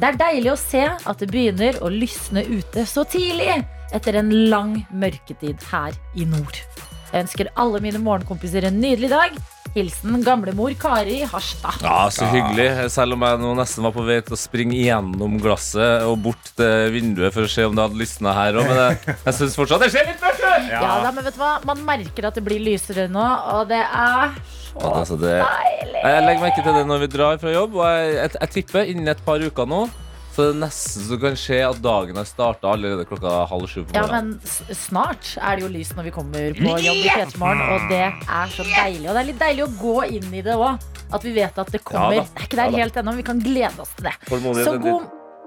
Det 0.00 0.08
er 0.08 0.22
deilig 0.22 0.54
å 0.54 0.56
se 0.56 0.86
at 0.88 1.20
det 1.20 1.28
begynner 1.28 1.76
å 1.84 1.92
lysne 1.92 2.46
ute 2.48 2.86
så 2.88 3.04
tidlig 3.04 3.58
etter 3.92 4.16
en 4.22 4.32
lang 4.48 4.78
mørketid 4.96 5.60
her 5.74 5.92
i 6.16 6.24
nord. 6.24 6.62
Jeg 7.10 7.24
ønsker 7.24 7.48
alle 7.58 7.80
mine 7.82 7.98
morgenkompiser 8.02 8.68
en 8.68 8.76
nydelig 8.80 9.08
dag. 9.10 9.34
Hilsen 9.74 10.22
gamlemor 10.26 10.72
Kari 10.78 11.20
Harstad. 11.30 11.78
Ja, 11.82 12.08
så 12.10 12.26
hyggelig. 12.30 12.66
Selv 12.90 13.14
om 13.14 13.22
jeg 13.26 13.38
nå 13.42 13.50
nesten 13.58 13.84
var 13.86 13.92
på 13.94 14.02
vei 14.06 14.16
til 14.26 14.34
å 14.34 14.38
springe 14.38 14.78
gjennom 14.78 15.36
glasset 15.42 16.06
og 16.06 16.16
bort 16.24 16.50
til 16.58 16.90
vinduet 16.94 17.34
for 17.34 17.46
å 17.46 17.50
se 17.50 17.66
om 17.68 17.76
det 17.78 17.84
hadde 17.84 18.00
lysna 18.00 18.34
her 18.34 18.58
òg, 18.58 18.66
men 18.66 18.80
jeg, 18.82 19.16
jeg 19.28 19.36
syns 19.38 19.54
fortsatt 19.58 19.84
det 19.84 19.90
skjer 19.94 20.08
litt 20.10 20.22
mørkt 20.24 20.46
Ja. 20.70 20.80
Ja, 20.82 20.90
da, 21.04 21.10
men 21.14 21.24
vet 21.26 21.36
du 21.36 21.40
hva? 21.40 21.52
Man 21.66 21.82
merker 21.86 22.26
at 22.28 22.36
det 22.38 22.42
blir 22.46 22.62
lysere 22.62 23.06
nå, 23.10 23.22
og 23.54 23.70
det 23.70 23.78
er 23.80 24.34
så 24.70 24.90
Altså, 25.00 25.16
det, 25.18 25.36
deilig. 25.42 26.02
jeg 26.02 26.24
legger 26.26 26.44
merke 26.44 26.64
til 26.66 26.76
det 26.78 26.84
når 26.90 27.02
vi 27.04 27.08
drar 27.14 27.40
fra 27.42 27.54
jobb, 27.54 27.78
og 27.78 27.86
jeg, 27.90 28.12
jeg, 28.18 28.32
jeg 28.40 28.52
tipper 28.58 28.90
innen 28.92 29.10
et 29.14 29.22
par 29.26 29.42
uker 29.42 29.70
nå 29.70 29.84
så 30.30 30.44
det 30.46 30.50
er 30.54 30.58
nesten 30.62 31.02
så 31.08 31.16
kan 31.20 31.34
skje 31.36 31.58
at 31.68 31.80
dagen 31.82 32.16
har 32.16 32.24
starta 32.28 32.70
allerede 32.72 33.04
klokka 33.08 33.32
halv 33.50 33.66
sju 33.68 33.82
på 33.84 33.94
Ja, 33.96 34.02
morgenen. 34.06 34.30
men 34.38 34.40
s- 34.44 34.86
snart 34.88 35.36
er 35.42 35.56
det 35.56 35.62
jo 35.66 35.68
lys 35.74 35.90
når 35.96 36.04
vi 36.04 36.10
kommer 36.14 36.54
på 36.54 36.76
jobb 36.86 37.00
i 37.04 37.10
Petermorgen, 37.10 37.60
og 37.74 37.88
det 37.90 38.02
er 38.06 38.46
så 38.54 38.64
deilig. 38.70 39.08
Og 39.08 39.14
det 39.14 39.20
er 39.24 39.28
litt 39.32 39.38
deilig 39.42 39.64
å 39.66 39.70
gå 39.80 39.96
inn 40.20 40.34
i 40.34 40.42
det 40.42 40.54
òg. 40.54 40.78
At 41.12 41.22
vi 41.26 41.32
vet 41.34 41.58
at 41.58 41.70
det 41.74 41.82
kommer. 41.82 42.12
Ja 42.14 42.20
da. 42.22 42.26
det 42.30 42.38
er 42.38 42.46
ikke 42.46 42.56
der 42.60 42.64
Ja 42.64 42.70
da. 42.70 42.76
helt 42.84 42.94
ennå, 43.00 43.10
men 43.10 43.16
vi 43.16 43.22
kan 43.26 43.40
glede 43.42 43.80
oss 43.82 43.90
til 43.96 44.04
det. 44.04 44.12
Tålmodighet 44.28 44.64
Så 44.66 44.70
er 44.70 44.74
en 44.76 44.82
dyd. 44.82 44.92
god 44.92 45.04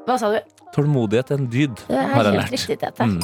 Hva 0.08 0.18
sa 0.20 0.32
du? 0.34 0.40
Tålmodighet 0.76 1.32
er 1.32 1.36
en 1.40 1.48
dyd, 1.48 1.76
Det 1.88 1.96
er 1.96 2.02
har 2.02 2.24
jeg 2.24 2.34
helt 2.34 2.38
lært. 2.42 2.52
riktig, 2.52 2.80
Tete. 2.80 3.04
Mm. 3.08 3.22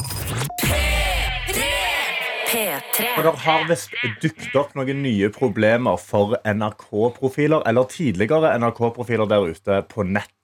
P3. 2.50 3.04
Og 3.18 3.22
det 3.28 3.32
har 3.44 3.64
visst 3.68 3.92
dukket 4.22 4.54
opp 4.58 4.72
noen 4.74 5.02
nye 5.04 5.28
problemer 5.30 5.96
for 6.02 6.34
NRK-profiler, 6.44 7.62
eller 7.68 7.84
tidligere 7.92 8.54
NRK-profiler 8.58 9.28
der 9.30 9.46
ute 9.52 9.82
på 9.92 10.02
nett. 10.08 10.39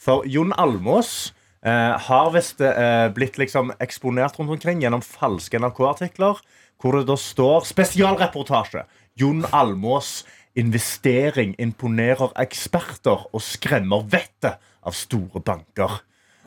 For 0.00 0.26
Jon 0.28 0.54
Almås 0.58 1.32
eh, 1.64 1.94
har 2.08 2.32
visst 2.34 2.60
eh, 2.64 3.06
blitt 3.14 3.38
liksom 3.40 3.72
eksponert 3.82 4.38
rundt 4.38 4.56
omkring 4.56 4.82
gjennom 4.82 5.04
falske 5.04 5.60
NRK-artikler, 5.60 6.40
hvor 6.80 6.96
det 6.98 7.06
da 7.10 7.16
står 7.20 7.66
spesialreportasje. 7.68 8.86
Jon 9.20 9.44
Almås 9.52 10.24
investering 10.58 11.54
imponerer 11.62 12.32
eksperter 12.42 13.26
og 13.30 13.42
skremmer 13.44 14.06
vettet 14.10 14.58
av 14.82 14.96
store 14.96 15.42
banker. 15.44 16.00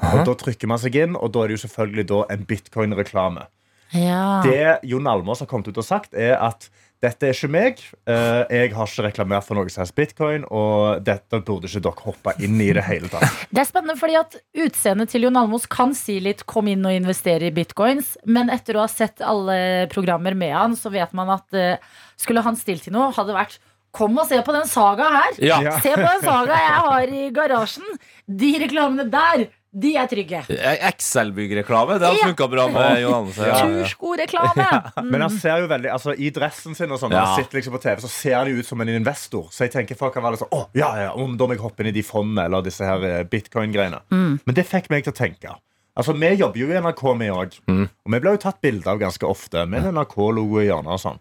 Og 0.03 0.23
Da 0.27 0.33
trykker 0.35 0.67
man 0.67 0.81
seg 0.81 0.97
inn, 0.99 1.15
og 1.15 1.31
da 1.31 1.43
er 1.43 1.51
det 1.51 1.59
jo 1.59 1.63
selvfølgelig 1.67 2.07
da 2.09 2.23
en 2.33 2.47
bitcoin-reklame. 2.49 3.45
Ja. 3.93 4.41
Det 4.43 4.81
Jon 4.89 5.07
Almås 5.07 5.43
har 5.43 5.47
kommet 5.47 5.69
ut 5.69 5.77
og 5.77 5.85
sagt, 5.85 6.17
er 6.17 6.35
at 6.41 6.67
dette 7.03 7.27
er 7.27 7.35
ikke 7.35 7.49
meg. 7.51 7.81
Eh, 8.07 8.53
jeg 8.53 8.71
har 8.75 8.87
ikke 8.89 9.05
reklamert 9.07 9.45
for 9.47 9.59
noe 9.59 9.71
som 9.71 9.83
helst 9.83 9.95
bitcoin, 9.97 10.45
og 10.47 11.03
dette 11.03 11.41
burde 11.43 11.67
ikke 11.67 11.83
dere 11.83 12.05
hoppe 12.05 12.35
inn 12.43 12.61
i 12.63 12.69
det 12.75 12.85
hele 12.87 13.11
tatt. 13.11 13.41
Det 13.53 13.61
er 13.63 13.67
spennende 13.67 13.97
fordi 13.99 14.15
at 14.19 14.37
utseendet 14.65 15.11
til 15.11 15.27
Jon 15.27 15.39
Almos 15.39 15.67
kan 15.69 15.93
si 15.97 16.19
litt 16.23 16.45
'kom 16.47 16.69
inn 16.71 16.85
og 16.87 16.95
investere 16.95 17.49
i 17.49 17.55
bitcoins', 17.55 18.15
men 18.25 18.49
etter 18.53 18.79
å 18.79 18.85
ha 18.85 18.91
sett 18.91 19.21
alle 19.21 19.87
programmer 19.91 20.35
med 20.37 20.55
han, 20.55 20.77
så 20.79 20.91
vet 20.93 21.13
man 21.13 21.33
at 21.35 21.53
eh, 21.53 21.77
skulle 22.17 22.43
han 22.45 22.57
stilt 22.59 22.87
til 22.87 22.95
noe, 22.95 23.11
hadde 23.11 23.33
det 23.33 23.39
vært 23.41 23.59
'kom 23.93 24.17
og 24.17 24.27
se 24.27 24.39
på 24.41 24.55
den 24.55 24.67
saga 24.67 25.09
her'. 25.17 25.41
Ja. 25.43 25.59
Se 25.83 25.91
på 25.93 26.07
den 26.07 26.23
saga 26.23 26.55
jeg 26.55 26.79
har 26.87 27.13
i 27.19 27.29
garasjen. 27.35 27.99
De 28.27 28.53
reklamene 28.63 29.09
der, 29.11 29.49
de 29.73 29.95
er 29.97 30.05
trygge. 30.07 30.39
Excel-byggreklame. 30.87 31.95
Det 31.99 32.05
har 32.07 32.13
Ja. 32.19 32.27
funka 32.27 32.47
bra 32.51 32.67
med 32.69 33.01
Johannes. 33.01 33.37
Ja, 33.37 33.45
ja. 33.47 33.65
Turskoreklame. 33.65 34.67
Men 35.09 35.21
han 35.21 35.29
ser 35.33 35.57
jo 35.63 35.67
veldig, 35.67 35.89
altså 35.91 36.13
I 36.19 36.29
dressen 36.29 36.75
sin 36.77 36.91
og 36.91 36.99
sånn, 36.99 37.11
Ja. 37.11 37.25
han 37.25 37.43
sitter 37.43 37.57
liksom 37.57 37.73
på 37.73 37.81
TV, 37.81 38.01
så 38.01 38.09
ser 38.09 38.35
han 38.37 38.47
jo 38.47 38.59
ut 38.59 38.65
som 38.65 38.81
en 38.81 38.89
investor. 38.89 39.47
Så 39.49 39.65
jeg 39.65 39.71
tenker 39.73 39.97
folk 39.97 40.13
kan 40.13 40.23
være 40.23 40.37
sånn 40.37 40.49
Å, 40.53 40.67
ja, 40.75 40.95
ja, 40.95 41.11
om 41.13 41.35
da 41.37 41.45
må 41.47 41.55
jeg 41.57 41.61
hoppe 41.65 41.79
inn 41.81 41.87
i 41.87 41.91
de 41.91 42.03
fondene 42.03 42.45
eller 42.45 42.61
disse 42.61 42.85
her 42.85 43.03
eh, 43.03 43.23
bitcoin-greiene. 43.23 44.01
Men 44.11 44.53
det 44.55 44.65
fikk 44.69 44.89
meg 44.89 45.03
til 45.03 45.13
å 45.13 45.15
tenke. 45.15 45.55
Altså, 45.97 46.13
Vi 46.17 46.35
jobber 46.35 46.57
jo 46.59 46.67
i 46.71 46.79
NRK, 46.81 47.03
vi 47.19 47.27
òg. 47.29 47.59
Og 47.69 48.11
vi 48.11 48.19
blir 48.19 48.31
jo 48.33 48.37
tatt 48.37 48.61
bilde 48.61 48.87
av 48.87 48.99
ganske 48.99 49.27
ofte 49.27 49.67
med 49.67 49.85
en 49.85 49.93
NRK-logo 49.95 50.59
i 50.61 50.67
hjørnet 50.69 50.87
og 50.93 50.99
sånn. 50.99 51.19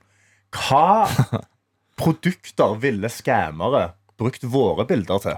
Hva 0.52 1.08
produkter 1.96 2.76
ville 2.80 3.08
skammere 3.12 3.92
brukt 4.18 4.44
våre 4.44 4.86
bilder 4.88 5.18
til 5.24 5.36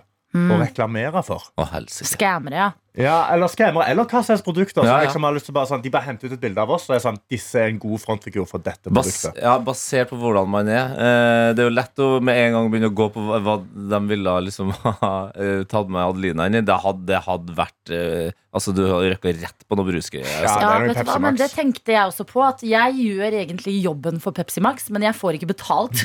å 0.51 0.59
reklamere 0.61 1.23
for? 1.25 1.43
Å. 1.59 1.67
Skammere, 1.89 2.55
ja. 2.55 2.71
Ja, 2.95 3.25
eller 3.35 3.51
skremmere, 3.51 3.89
eller 3.91 4.07
hva 4.07 4.21
slags 4.23 4.43
produkter. 4.47 4.87
Ja, 4.87 5.01
ja. 5.01 5.09
liksom 5.09 5.25
har 5.27 5.35
lyst 5.35 5.49
til 5.49 5.57
bare 5.57 5.67
sånn, 5.67 5.83
De 5.83 5.91
bare 5.91 6.07
henter 6.07 6.31
ut 6.31 6.37
et 6.37 6.43
bilde 6.43 6.63
av 6.63 6.71
oss 6.77 6.87
og 6.87 6.95
er 6.95 7.03
sånn 7.03 7.19
Disse 7.31 7.59
er 7.59 7.73
en 7.73 7.81
god 7.83 7.99
frontfigur 8.03 8.47
for 8.47 8.63
dette 8.63 8.93
Bas 8.95 9.09
produktet. 9.09 9.41
ja, 9.43 9.57
basert 9.67 10.13
på 10.13 10.19
hvordan 10.21 10.51
man 10.53 10.71
er. 10.71 10.95
Eh, 10.95 11.49
det 11.57 11.65
er 11.65 11.69
jo 11.69 11.75
lett 11.75 12.05
å 12.05 12.09
med 12.23 12.39
en 12.39 12.55
gang 12.59 12.71
begynne 12.71 12.93
å 12.93 12.95
gå 13.03 13.09
på 13.17 13.25
hva, 13.43 13.57
de 13.95 14.01
ville 14.13 14.37
liksom 14.47 14.71
ha 15.03 15.15
eh, 15.35 15.65
tatt 15.71 15.91
med 15.91 16.07
Adelina 16.07 16.47
inn 16.47 16.61
i. 16.61 16.65
Det 16.67 16.79
hadde, 16.87 17.07
det 17.11 17.23
hadde 17.27 17.59
vært 17.59 17.95
eh, 17.95 18.31
Altså, 18.55 18.73
du 18.77 18.85
har 18.87 19.03
røkka 19.03 19.33
rett 19.35 19.65
på 19.69 19.77
noe 19.79 19.87
brusgreier. 19.89 20.29
Ja, 20.31 20.45
altså. 20.47 20.55
det 20.55 20.65
Ja, 20.65 20.73
er 20.79 20.87
vet 20.89 20.99
du 21.01 21.09
hva, 21.11 21.17
men 21.25 21.39
det 21.41 21.49
tenkte 21.53 21.93
jeg 21.95 22.07
også 22.13 22.25
på. 22.29 22.43
At 22.47 22.63
jeg 22.63 22.95
gjør 23.01 23.37
egentlig 23.41 23.75
jobben 23.83 24.21
for 24.23 24.37
Pepsi 24.37 24.63
Max, 24.63 24.87
men 24.95 25.03
jeg 25.03 25.17
får 25.19 25.39
ikke 25.41 25.51
betalt. 25.51 26.05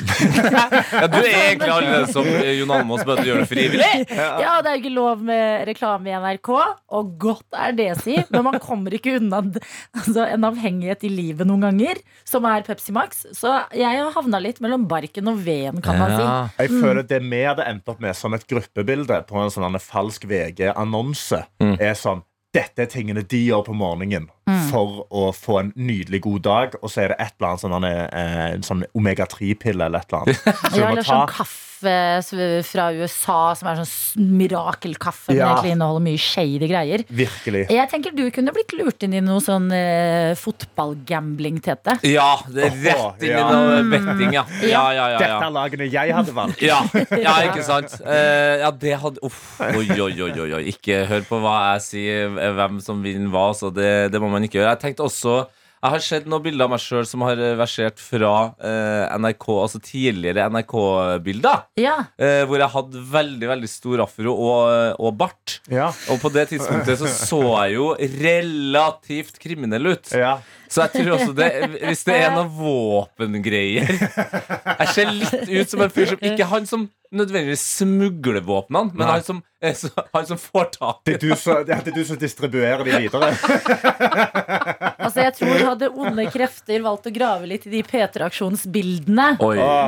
Ja, 0.90 1.06
du 1.06 1.16
er 1.20 1.28
egentlig 1.30 1.70
annerledes 1.70 2.12
som 2.14 2.26
Jon 2.26 2.72
Almaas, 2.74 3.04
bare 3.06 3.20
at 3.20 3.24
du 3.24 3.30
gjør 3.30 3.42
det 3.44 3.48
frivillig. 3.50 3.90
Ja, 4.44 4.56
det 4.64 4.70
er 4.70 4.76
jo 4.76 4.80
ikke 4.82 4.92
lov 4.94 5.22
med 5.24 5.66
reklame 5.68 6.10
i 6.10 6.14
NRK, 6.18 6.50
og 6.96 7.12
godt 7.22 7.56
er 7.56 7.74
det, 7.78 7.88
si. 8.02 8.16
Men 8.32 8.44
man 8.48 8.58
kommer 8.62 8.94
ikke 8.96 9.14
unna 9.20 9.40
altså, 9.44 10.24
en 10.26 10.46
avhengighet 10.48 11.04
i 11.06 11.12
livet 11.12 11.48
noen 11.48 11.64
ganger, 11.68 12.00
som 12.28 12.46
er 12.50 12.64
Pepsi 12.66 12.94
Max. 12.96 13.22
Så 13.36 13.52
jeg 13.76 14.00
har 14.00 14.10
havna 14.16 14.40
litt 14.42 14.60
mellom 14.64 14.86
barken 14.90 15.30
og 15.32 15.40
veden, 15.46 15.80
kan 15.84 15.98
man 16.00 16.16
si. 16.16 16.24
Ja. 16.24 16.34
Jeg 16.64 16.74
føler 16.82 17.06
Det 17.10 17.20
vi 17.30 17.42
hadde 17.46 17.66
endt 17.70 17.88
opp 17.90 18.00
med 18.02 18.16
som 18.18 18.34
et 18.36 18.46
gruppebilde 18.50 19.22
på 19.28 19.38
en 19.40 19.52
sånn 19.54 19.78
falsk 19.80 20.26
VG-annonse, 20.30 21.44
Mm. 21.60 21.76
er 21.80 21.94
sånn 21.98 22.22
dette 22.54 22.82
er 22.82 22.90
tingene 22.90 23.22
de 23.22 23.44
gjør 23.44 23.62
på 23.68 23.74
morgenen 23.78 24.28
for 24.70 25.06
å 25.10 25.30
få 25.36 25.60
en 25.62 25.72
nydelig 25.76 26.22
god 26.26 26.44
dag. 26.46 26.76
Og 26.82 26.90
så 26.92 27.04
er 27.06 27.14
det 27.14 27.20
et 27.26 27.34
eller 27.38 27.50
annet 27.52 27.64
sånn, 27.64 27.88
eh, 27.90 28.44
en 28.56 28.66
sånn 28.66 28.84
omega-3-pille 28.96 29.88
eller 29.90 30.04
et 30.04 30.12
eller 30.12 30.22
annet. 30.22 30.46
Så 30.70 30.78
Ja, 30.80 30.92
eller 30.92 31.02
ta- 31.02 31.10
sånn 31.12 31.28
kaffe 31.34 31.66
fra 31.80 32.90
USA 32.92 33.54
som 33.56 33.68
er 33.70 33.78
sånn 33.80 34.26
mirakelkaffe, 34.36 35.32
mirakelkaffe, 35.32 35.32
men 35.32 35.40
egentlig 35.48 35.72
inneholder 35.72 36.02
mye 36.04 36.20
shady 36.20 36.68
greier. 36.68 37.04
Virkelig. 37.08 37.62
Jeg 37.72 37.88
tenker 37.88 38.12
du 38.12 38.26
kunne 38.34 38.52
blitt 38.52 38.74
lurt 38.76 39.06
inn 39.06 39.14
i 39.16 39.22
noe 39.24 39.40
sånn 39.40 39.70
eh, 39.72 40.34
fotballgambling, 40.36 41.60
Tete. 41.64 41.96
ja, 42.04 42.34
det 42.52 42.66
er 42.68 42.76
rett 42.84 43.24
inn 43.24 43.32
i 43.32 43.40
ja. 43.40 43.48
noe 43.48 43.80
betting, 43.94 44.34
ja. 44.36 44.44
Ja, 44.60 44.84
ja, 44.92 45.06
ja, 45.14 45.22
Dette 45.22 45.40
er 45.48 45.54
lagene 45.56 45.88
jeg 45.90 46.14
hadde 46.18 46.34
valgt. 46.36 46.60
Ja, 46.64 46.82
ja, 47.16 47.36
ikke 47.48 47.64
sant? 47.64 47.96
Eh, 48.04 48.60
ja, 48.60 48.70
det 48.70 48.96
hadde 49.00 49.24
Uff. 49.24 49.40
Oi, 49.60 49.86
oi, 50.00 50.12
oi, 50.28 50.50
oi. 50.58 50.62
Ikke 50.72 51.02
hør 51.08 51.24
på 51.28 51.40
hva 51.42 51.56
jeg 51.74 51.84
sier, 51.86 52.36
hvem 52.56 52.78
som 52.84 53.00
vinner 53.04 53.32
hva. 53.32 53.50
Så 53.56 53.72
det, 53.74 54.10
det 54.12 54.20
må 54.22 54.30
man 54.32 54.39
ikke 54.46 54.60
gjør. 54.60 54.70
Jeg 54.72 54.82
tenkte 54.84 55.06
også 55.06 55.40
jeg 55.80 55.94
har 55.94 56.02
sett 56.04 56.26
noen 56.28 56.42
bilder 56.44 56.66
av 56.66 56.72
meg 56.74 56.80
sjøl 56.82 57.06
som 57.08 57.22
har 57.24 57.38
eh, 57.40 57.54
versert 57.56 58.00
fra 58.04 58.32
eh, 58.60 59.14
NRK, 59.16 59.46
altså 59.62 59.78
tidligere 59.80 60.44
NRK-bilder. 60.52 61.62
Ja. 61.80 61.94
Eh, 62.20 62.42
hvor 62.44 62.60
jeg 62.60 62.68
hadde 62.74 63.04
veldig 63.14 63.48
veldig 63.48 63.70
stor 63.72 64.02
afro 64.04 64.34
og, 64.34 65.00
og 65.00 65.16
bart. 65.22 65.56
Ja. 65.72 65.88
Og 66.12 66.20
på 66.20 66.28
det 66.34 66.50
tidspunktet 66.52 67.00
så 67.00 67.08
så 67.08 67.40
jeg 67.64 67.78
jo 67.78 67.86
relativt 67.96 69.40
kriminell 69.40 69.94
ut. 69.94 70.12
Ja. 70.12 70.36
Så 70.70 70.84
jeg 70.86 70.92
tror 70.94 71.16
også 71.16 71.32
det 71.34 71.48
Hvis 71.82 72.04
det 72.06 72.14
er 72.22 72.30
noen 72.34 72.50
våpengreier 72.54 73.90
Jeg 73.90 74.88
ser 74.94 75.10
litt 75.10 75.50
ut 75.50 75.72
som 75.72 75.82
en 75.82 75.90
fyr 75.94 76.12
som 76.12 76.26
Ikke 76.30 76.46
han 76.52 76.68
som 76.70 76.88
nødvendigvis 77.10 77.62
smugler 77.80 78.40
våpnene, 78.46 78.92
men 78.94 79.08
han 79.08 79.22
som, 79.26 79.40
er 79.58 79.74
han 80.14 80.26
som 80.28 80.38
får 80.38 80.68
tak 80.76 81.00
Det 81.08 81.10
i 81.10 81.16
er, 81.16 81.22
du 81.24 81.32
som, 81.34 81.64
det 81.66 81.74
er 81.74 81.94
du 81.96 82.04
som 82.06 82.18
distribuerer 82.20 82.84
de 82.86 83.00
videre. 83.02 83.32
Altså, 85.00 85.24
jeg 85.24 85.32
tror 85.40 85.62
hadde 85.64 85.88
onde 85.96 86.24
krefter 86.30 86.82
valgt 86.84 87.08
å 87.08 87.12
grave 87.14 87.48
litt 87.48 87.64
i 87.66 87.70
de 87.72 87.80
P3-aksjonsbildene 87.88 89.24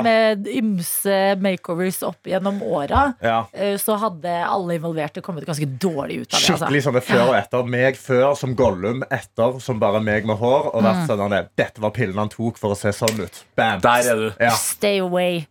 med 0.03 0.47
ymse 0.51 1.19
makeovers 1.39 2.01
opp 2.03 2.27
gjennom 2.27 2.57
åra, 2.65 3.05
Ja. 3.23 3.45
eh, 3.53 3.77
så 3.79 3.95
hadde 4.01 4.33
alle 4.43 4.75
involverte 4.79 5.21
kommet 5.23 5.45
ganske 5.47 5.67
dårlig 5.79 6.23
ut 6.25 6.33
av 6.33 6.39
det. 6.39 6.41
Altså. 6.41 6.57
Skikkelig 6.65 6.95
det 6.97 7.03
før 7.07 7.23
og 7.29 7.37
etter. 7.37 7.69
Meg 7.77 7.99
før 8.01 8.33
som 8.35 8.55
Gollum, 8.57 9.05
etter 9.13 9.61
som 9.63 9.79
bare 9.79 10.01
meg 10.03 10.27
med 10.27 10.41
hår. 10.41 10.72
Og 10.73 10.83
vært 10.85 11.07
sånn, 11.09 11.23
der, 11.31 11.49
Dette 11.59 11.83
var 11.83 11.93
pillen 11.95 12.17
han 12.17 12.31
tok 12.33 12.57
for 12.61 12.73
å 12.73 12.77
se 12.77 12.93
sånn 12.95 13.21
ut. 13.21 13.41
Bam. 13.57 13.81
Der 13.83 14.13
er 14.13 14.21
du. 14.23 14.29
Ja. 14.41 14.53
Stay 14.57 15.01
away 15.03 15.43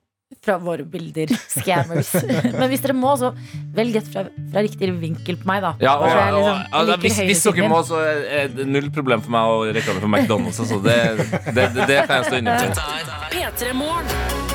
fra 0.43 0.57
våre 0.59 0.85
bilder, 0.89 1.31
scammers. 1.49 2.13
Men 2.59 2.65
hvis 2.73 2.83
dere 2.83 2.97
må, 2.97 3.13
så 3.21 3.33
velg 3.77 3.99
et 4.01 4.09
fra, 4.11 4.25
fra 4.55 4.65
riktig 4.65 4.89
vinkel 5.03 5.39
på 5.43 5.51
meg, 5.51 5.63
da. 5.65 5.75
Ja, 5.83 5.97
og, 5.99 6.09
Så 6.09 6.17
jeg 6.17 6.33
og, 6.33 6.39
liksom 6.39 6.63
altså, 6.63 6.87
liker 6.89 7.05
hvis, 7.07 7.21
hvis 7.29 7.45
dere 7.49 7.69
må, 7.73 7.83
så 7.91 8.01
er 8.41 8.57
det 8.57 8.69
null 8.71 8.89
problem 8.95 9.25
for 9.25 9.37
meg 9.37 9.53
å 9.53 9.61
reklame 9.77 10.03
for 10.03 10.11
McDonald's. 10.11 10.63
Altså. 10.65 10.81
Det, 10.83 10.99
det, 11.53 11.69
det, 11.77 11.91
det 11.93 12.01
kan 12.09 12.19
jeg 12.23 12.33
stå 12.33 12.43
inne 12.43 12.59
for. 12.65 12.83
P3 13.37 13.77
Morgen. 13.79 14.52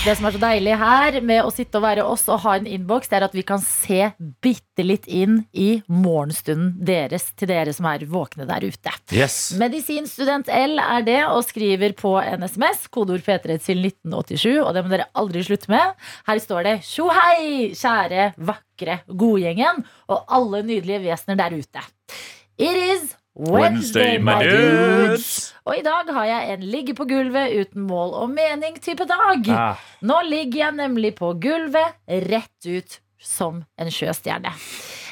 Det 0.00 0.14
som 0.16 0.24
er 0.24 0.32
så 0.32 0.38
deilig 0.40 0.76
her 0.80 1.16
med 1.28 1.44
å 1.44 1.50
sitte 1.52 1.76
og 1.76 1.82
være 1.84 2.04
oss 2.08 2.22
og 2.32 2.38
ha 2.46 2.54
en 2.56 2.64
innboks, 2.64 3.10
det 3.10 3.18
er 3.18 3.26
at 3.26 3.34
vi 3.36 3.42
kan 3.44 3.60
se 3.60 4.06
bitte 4.40 4.80
litt 4.80 5.04
inn 5.04 5.42
i 5.52 5.82
morgenstunden 5.92 6.70
deres 6.88 7.26
til 7.36 7.50
dere 7.50 7.74
som 7.76 7.84
er 7.90 8.06
våkne 8.08 8.46
der 8.48 8.64
ute. 8.64 8.94
Yes. 9.12 9.50
Medisinstudent 9.60 10.48
L 10.48 10.80
er 10.80 11.04
det 11.04 11.18
og 11.26 11.44
skriver 11.44 11.92
på 12.00 12.14
en 12.22 12.48
SMS, 12.48 12.88
kodeord 12.88 13.26
P3 13.28 13.60
til 13.60 13.84
1987, 13.90 14.56
og 14.64 14.72
det 14.72 14.86
må 14.86 14.94
dere 14.94 15.10
aldri 15.20 15.44
slutte 15.44 15.68
med. 15.68 15.92
Her 16.30 16.44
står 16.48 16.64
det 16.70 16.76
'Tjo 16.80 17.12
hei, 17.12 17.44
kjære, 17.76 18.32
vakre 18.40 19.02
godgjengen' 19.04 19.84
og 20.08 20.24
alle 20.32 20.64
nydelige 20.64 21.04
vesener 21.10 21.36
der 21.44 21.60
ute. 21.60 21.84
It 22.56 22.76
is 22.88 23.19
Wednesday, 23.40 24.18
my 24.20 24.34
dudes! 24.44 25.54
Og 25.64 25.78
i 25.78 25.84
dag 25.84 26.08
har 26.12 26.26
jeg 26.28 26.54
en 26.54 26.64
ligge 26.68 26.94
på 26.98 27.06
gulvet 27.08 27.54
uten 27.56 27.86
mål 27.88 28.12
og 28.18 28.32
mening-type 28.34 29.06
dag. 29.08 29.48
Ah, 29.54 29.84
Nå 30.04 30.18
ligger 30.28 30.66
jeg 30.66 30.76
nemlig 30.76 31.14
på 31.16 31.32
gulvet, 31.40 31.96
rett 32.28 32.68
ut 32.68 32.98
som 33.20 33.62
en 33.80 33.92
sjøstjerne. 33.92 34.52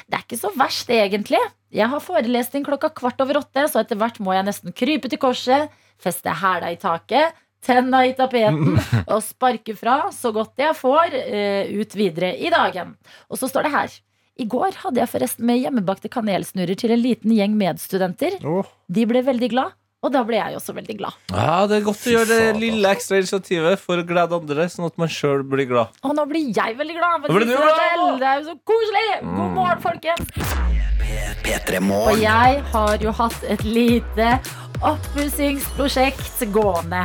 Det 0.09 0.17
er 0.17 0.25
ikke 0.25 0.39
så 0.41 0.51
verst, 0.57 0.89
egentlig. 0.93 1.41
Jeg 1.73 1.89
har 1.89 2.01
forelesning 2.05 2.65
klokka 2.65 2.91
kvart 2.97 3.21
over 3.25 3.41
åtte, 3.41 3.65
så 3.69 3.81
etter 3.81 3.97
hvert 3.97 4.19
må 4.21 4.33
jeg 4.37 4.45
nesten 4.47 4.73
krype 4.77 5.09
til 5.09 5.21
korset, 5.21 5.73
feste 6.01 6.33
hæla 6.41 6.69
i 6.73 6.77
taket, 6.81 7.33
tenna 7.65 8.03
i 8.07 8.13
tapeten 8.17 8.77
og 9.13 9.23
sparke 9.25 9.73
fra 9.77 10.03
så 10.15 10.31
godt 10.35 10.61
jeg 10.61 10.77
får 10.77 11.17
eh, 11.17 11.73
ut 11.81 11.97
videre 11.97 12.35
i 12.37 12.53
dagen. 12.53 12.93
Og 13.29 13.41
så 13.41 13.49
står 13.49 13.67
det 13.67 13.73
her. 13.73 13.97
I 14.39 14.45
går 14.47 14.77
hadde 14.85 15.01
jeg 15.01 15.11
forresten 15.11 15.47
med 15.49 15.59
hjemmebakte 15.59 16.07
kanelsnurrer 16.11 16.77
til 16.79 16.93
en 16.95 17.01
liten 17.01 17.33
gjeng 17.35 17.57
medstudenter. 17.59 18.37
Oh. 18.47 18.67
De 18.87 19.03
ble 19.09 19.19
veldig 19.27 19.49
glad, 19.51 19.75
og 19.99 20.13
da 20.13 20.21
ble 20.23 20.37
jeg 20.39 20.55
også 20.55 20.75
veldig 20.77 20.95
glad. 21.01 21.17
Ja, 21.33 21.65
det 21.67 21.81
er 21.81 21.83
godt 21.89 22.05
å 22.07 22.13
gjøre 22.13 22.29
det 22.29 22.61
lille 22.61 22.93
ekstra 22.95 23.19
initiativet 23.19 23.83
for 23.83 23.99
å 23.99 24.05
glede 24.07 24.39
andre, 24.39 24.69
sånn 24.71 24.87
at 24.87 24.95
man 25.01 25.11
sjøl 25.11 25.43
blir 25.43 25.67
glad. 25.67 25.99
Og 26.07 26.15
nå 26.15 26.23
blir 26.31 26.53
jeg 26.55 26.79
veldig 26.79 26.95
glad. 27.01 27.27
Nå 27.27 27.35
blir 27.35 27.49
du 27.49 27.55
glad! 27.57 28.15
Det 28.21 28.31
er 28.31 28.39
jo 28.39 28.47
så 28.47 28.55
koselig! 28.71 29.05
God 29.27 29.53
morgen, 29.59 29.83
folkens! 29.83 30.55
P3 31.43 31.83
Og 31.83 32.19
jeg 32.21 32.63
har 32.71 33.03
jo 33.03 33.11
hatt 33.19 33.45
et 33.51 33.63
lite 33.67 34.31
oppussingsprosjekt 34.85 36.43
gående. 36.53 37.01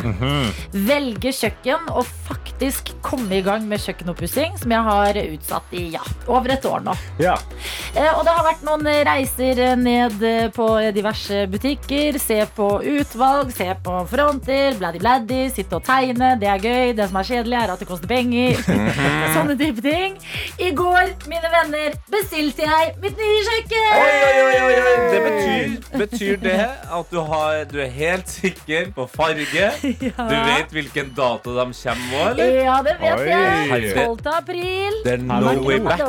Velge 0.86 1.32
kjøkken 1.34 1.88
og 1.92 2.06
faktisk 2.28 2.92
komme 3.04 3.40
i 3.40 3.44
gang 3.44 3.66
med 3.68 3.82
kjøkkenoppussing, 3.82 4.58
som 4.60 4.74
jeg 4.74 4.88
har 4.88 5.20
utsatt 5.24 5.74
i 5.76 5.88
ja, 5.96 6.02
over 6.30 6.54
et 6.54 6.68
år 6.68 6.84
nå. 6.86 6.94
Ja. 7.22 7.36
Eh, 7.96 8.10
Og 8.18 8.24
det 8.26 8.32
har 8.34 8.42
vært 8.42 8.62
noen 8.66 8.88
reiser 9.06 9.60
ned 9.78 10.22
eh, 10.26 10.48
på 10.54 10.64
diverse 10.96 11.44
butikker. 11.50 12.16
Se 12.18 12.40
på 12.56 12.66
utvalg, 12.90 13.52
se 13.54 13.68
på 13.86 14.00
fronter, 14.10 14.74
bladdi-bladdi, 14.80 15.44
sitte 15.54 15.78
og 15.78 15.84
tegne. 15.86 16.32
Det 16.40 16.48
er 16.50 16.58
gøy. 16.64 16.94
Det 16.98 17.06
som 17.10 17.20
er 17.20 17.28
kjedelig, 17.28 17.58
er 17.60 17.72
at 17.76 17.84
det 17.84 17.86
koster 17.86 18.10
penger. 18.10 18.58
Sånne 19.36 19.54
type 19.60 19.84
ting. 19.84 20.16
I 20.58 20.72
går, 20.74 21.12
mine 21.30 21.52
venner, 21.54 21.94
bestilte 22.10 22.66
jeg 22.66 22.96
mitt 23.04 23.14
nye 23.20 23.44
kjøkken! 23.46 23.86
Oi, 24.00 24.16
oi, 24.24 24.34
oi, 24.42 24.74
oi. 24.80 24.96
Det 25.14 25.22
betyr, 25.28 25.78
betyr 26.02 26.42
det 26.42 26.58
at 26.98 27.14
du, 27.14 27.20
har, 27.30 27.60
du 27.70 27.78
er 27.84 27.94
helt 27.94 28.34
sikker 28.40 28.90
på 28.96 29.06
farge? 29.14 29.70
Du 30.24 30.34
vet 30.34 30.70
hvilken 30.74 31.12
dato 31.16 31.52
de 31.54 31.64
kommer 31.70 32.10
nå, 32.10 32.20
eller? 32.32 32.52
Ja, 32.64 32.76
det 32.86 32.94
vet 33.00 33.20
Oi. 33.20 33.30
jeg. 33.30 33.94
12. 33.94 34.28
april. 34.34 34.98
Det 35.04 35.14
er 35.14 35.22
no 35.28 35.54
way 35.66 35.78
back. 35.84 36.02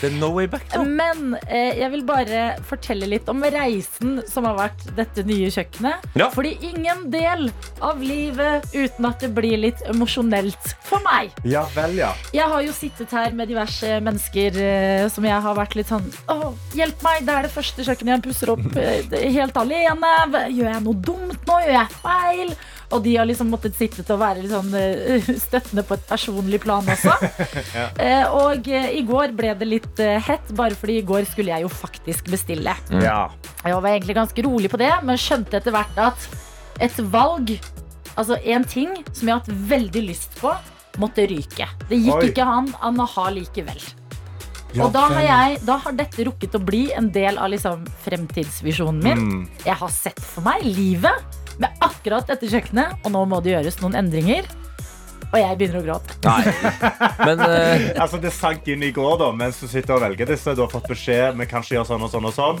Det 0.00 0.08
er 0.10 0.16
no 0.20 0.30
way 0.36 0.48
back 0.50 0.64
da. 0.72 0.82
Men 0.86 1.17
eh, 1.46 1.78
jeg 1.80 1.90
vil 1.92 2.04
bare 2.08 2.42
fortelle 2.68 3.08
litt 3.10 3.28
om 3.30 3.42
reisen 3.42 4.18
som 4.28 4.46
har 4.48 4.56
vært 4.58 4.84
dette 4.98 5.24
nye 5.28 5.50
kjøkkenet. 5.52 6.06
Ja. 6.18 6.28
Fordi 6.34 6.54
ingen 6.70 7.06
del 7.12 7.48
av 7.84 8.00
livet 8.02 8.68
uten 8.74 9.08
at 9.08 9.22
det 9.24 9.32
blir 9.36 9.58
litt 9.60 9.82
emosjonelt 9.90 10.72
for 10.88 11.02
meg. 11.06 11.34
ja 11.48 11.64
vel, 11.74 11.98
ja. 12.00 12.12
Jeg 12.34 12.48
har 12.50 12.64
jo 12.64 12.74
sittet 12.76 13.12
her 13.14 13.34
med 13.36 13.50
diverse 13.50 13.98
mennesker 14.04 14.58
eh, 14.62 15.04
som 15.12 15.26
jeg 15.26 15.44
har 15.44 15.58
vært 15.58 15.76
litt 15.78 15.90
sånn 15.90 16.06
Å, 16.32 16.52
hjelp 16.76 17.04
meg, 17.04 17.22
det 17.26 17.34
er 17.34 17.46
det 17.48 17.54
første 17.54 17.84
kjøkkenet 17.86 18.16
jeg 18.16 18.26
pusser 18.28 18.52
opp 18.54 18.80
eh, 18.80 19.14
helt 19.38 19.56
alene. 19.60 20.14
Gjør 20.54 20.72
jeg 20.72 20.84
noe 20.86 21.04
dumt 21.10 21.48
nå? 21.48 21.60
Gjør 21.64 21.76
jeg 21.78 21.96
feil? 22.02 22.52
Og 22.88 23.02
de 23.04 23.14
har 23.18 23.26
liksom 23.28 23.50
måttet 23.52 23.76
sitte 23.76 24.00
til 24.00 24.14
å 24.14 24.20
være 24.20 24.42
litt 24.42 24.52
sånn 24.52 24.72
eh, 24.78 25.28
støttende 25.46 25.84
på 25.84 25.98
et 25.98 26.06
personlig 26.08 26.62
plan 26.64 26.86
også. 26.88 27.14
Eh, 27.98 28.24
og 28.34 28.66
eh, 28.70 28.88
i 28.98 29.02
går 29.06 29.32
ble 29.36 29.50
det 29.58 29.66
litt 29.66 30.00
hett, 30.24 30.50
bare 30.56 30.76
fordi 30.78 30.98
i 31.00 31.04
går 31.06 31.26
skulle 31.28 31.52
jeg 31.52 31.64
jo 31.64 31.70
faktisk 31.72 32.30
bestille. 32.32 32.74
ja. 32.94 33.20
Jeg 33.64 33.74
var 33.74 33.90
egentlig 33.90 34.16
ganske 34.16 34.44
rolig 34.46 34.70
på 34.70 34.78
det, 34.80 34.90
men 35.04 35.18
skjønte 35.20 35.58
etter 35.58 35.74
hvert 35.74 35.98
at 36.00 36.26
et 36.84 36.98
valg, 37.12 37.52
altså 38.14 38.38
en 38.38 38.64
ting 38.68 38.94
som 39.10 39.28
jeg 39.28 39.34
har 39.34 39.42
hatt 39.42 39.62
veldig 39.72 40.02
lyst 40.06 40.38
på, 40.40 40.52
måtte 41.02 41.26
ryke. 41.30 41.66
Det 41.90 41.98
gikk 41.98 42.20
Oi. 42.20 42.28
ikke 42.30 42.46
han 42.46 42.70
an 42.84 43.02
å 43.02 43.08
ha 43.16 43.28
likevel. 43.34 43.82
Ja 44.76 44.84
og 44.84 44.92
da 44.92 45.06
har, 45.08 45.22
jeg, 45.24 45.60
da 45.64 45.78
har 45.80 45.94
dette 45.96 46.26
rukket 46.28 46.56
å 46.58 46.60
bli 46.60 46.88
en 46.96 47.08
del 47.12 47.38
av 47.40 47.48
liksom 47.54 47.86
fremtidsvisjonen 48.04 49.00
min. 49.04 49.22
Mm. 49.24 49.44
Jeg 49.64 49.78
har 49.80 49.92
sett 49.92 50.20
for 50.20 50.44
meg 50.44 50.64
livet 50.66 51.37
med 51.58 51.84
akkurat 51.84 52.26
dette 52.30 52.48
kjøkkenet, 52.50 53.00
og 53.04 53.14
nå 53.14 53.24
må 53.28 53.42
det 53.44 53.56
gjøres 53.56 53.80
noen 53.82 53.98
endringer. 54.02 54.48
Og 55.28 55.36
jeg 55.36 55.56
begynner 55.60 55.82
å 55.82 55.84
gråte. 55.84 56.14
Nei. 56.24 56.52
Men 57.20 57.42
uh... 57.42 57.82
Altså, 58.02 58.16
det 58.22 58.30
sank 58.32 58.68
inn 58.72 58.80
i 58.86 58.90
går, 58.96 59.16
da, 59.20 59.28
mens 59.36 59.58
du 59.60 59.66
sitter 59.68 59.98
og 59.98 60.04
velger 60.06 60.28
disse. 60.30 60.54
Du 60.56 60.62
har 60.64 60.70
fått 60.72 60.88
beskjed 60.88 61.36
vi 61.36 61.46
kan 61.50 61.64
gjøre 61.66 61.84
sånn 61.88 62.04
og 62.06 62.12
sånn 62.12 62.28
og 62.30 62.32
sånn. 62.32 62.60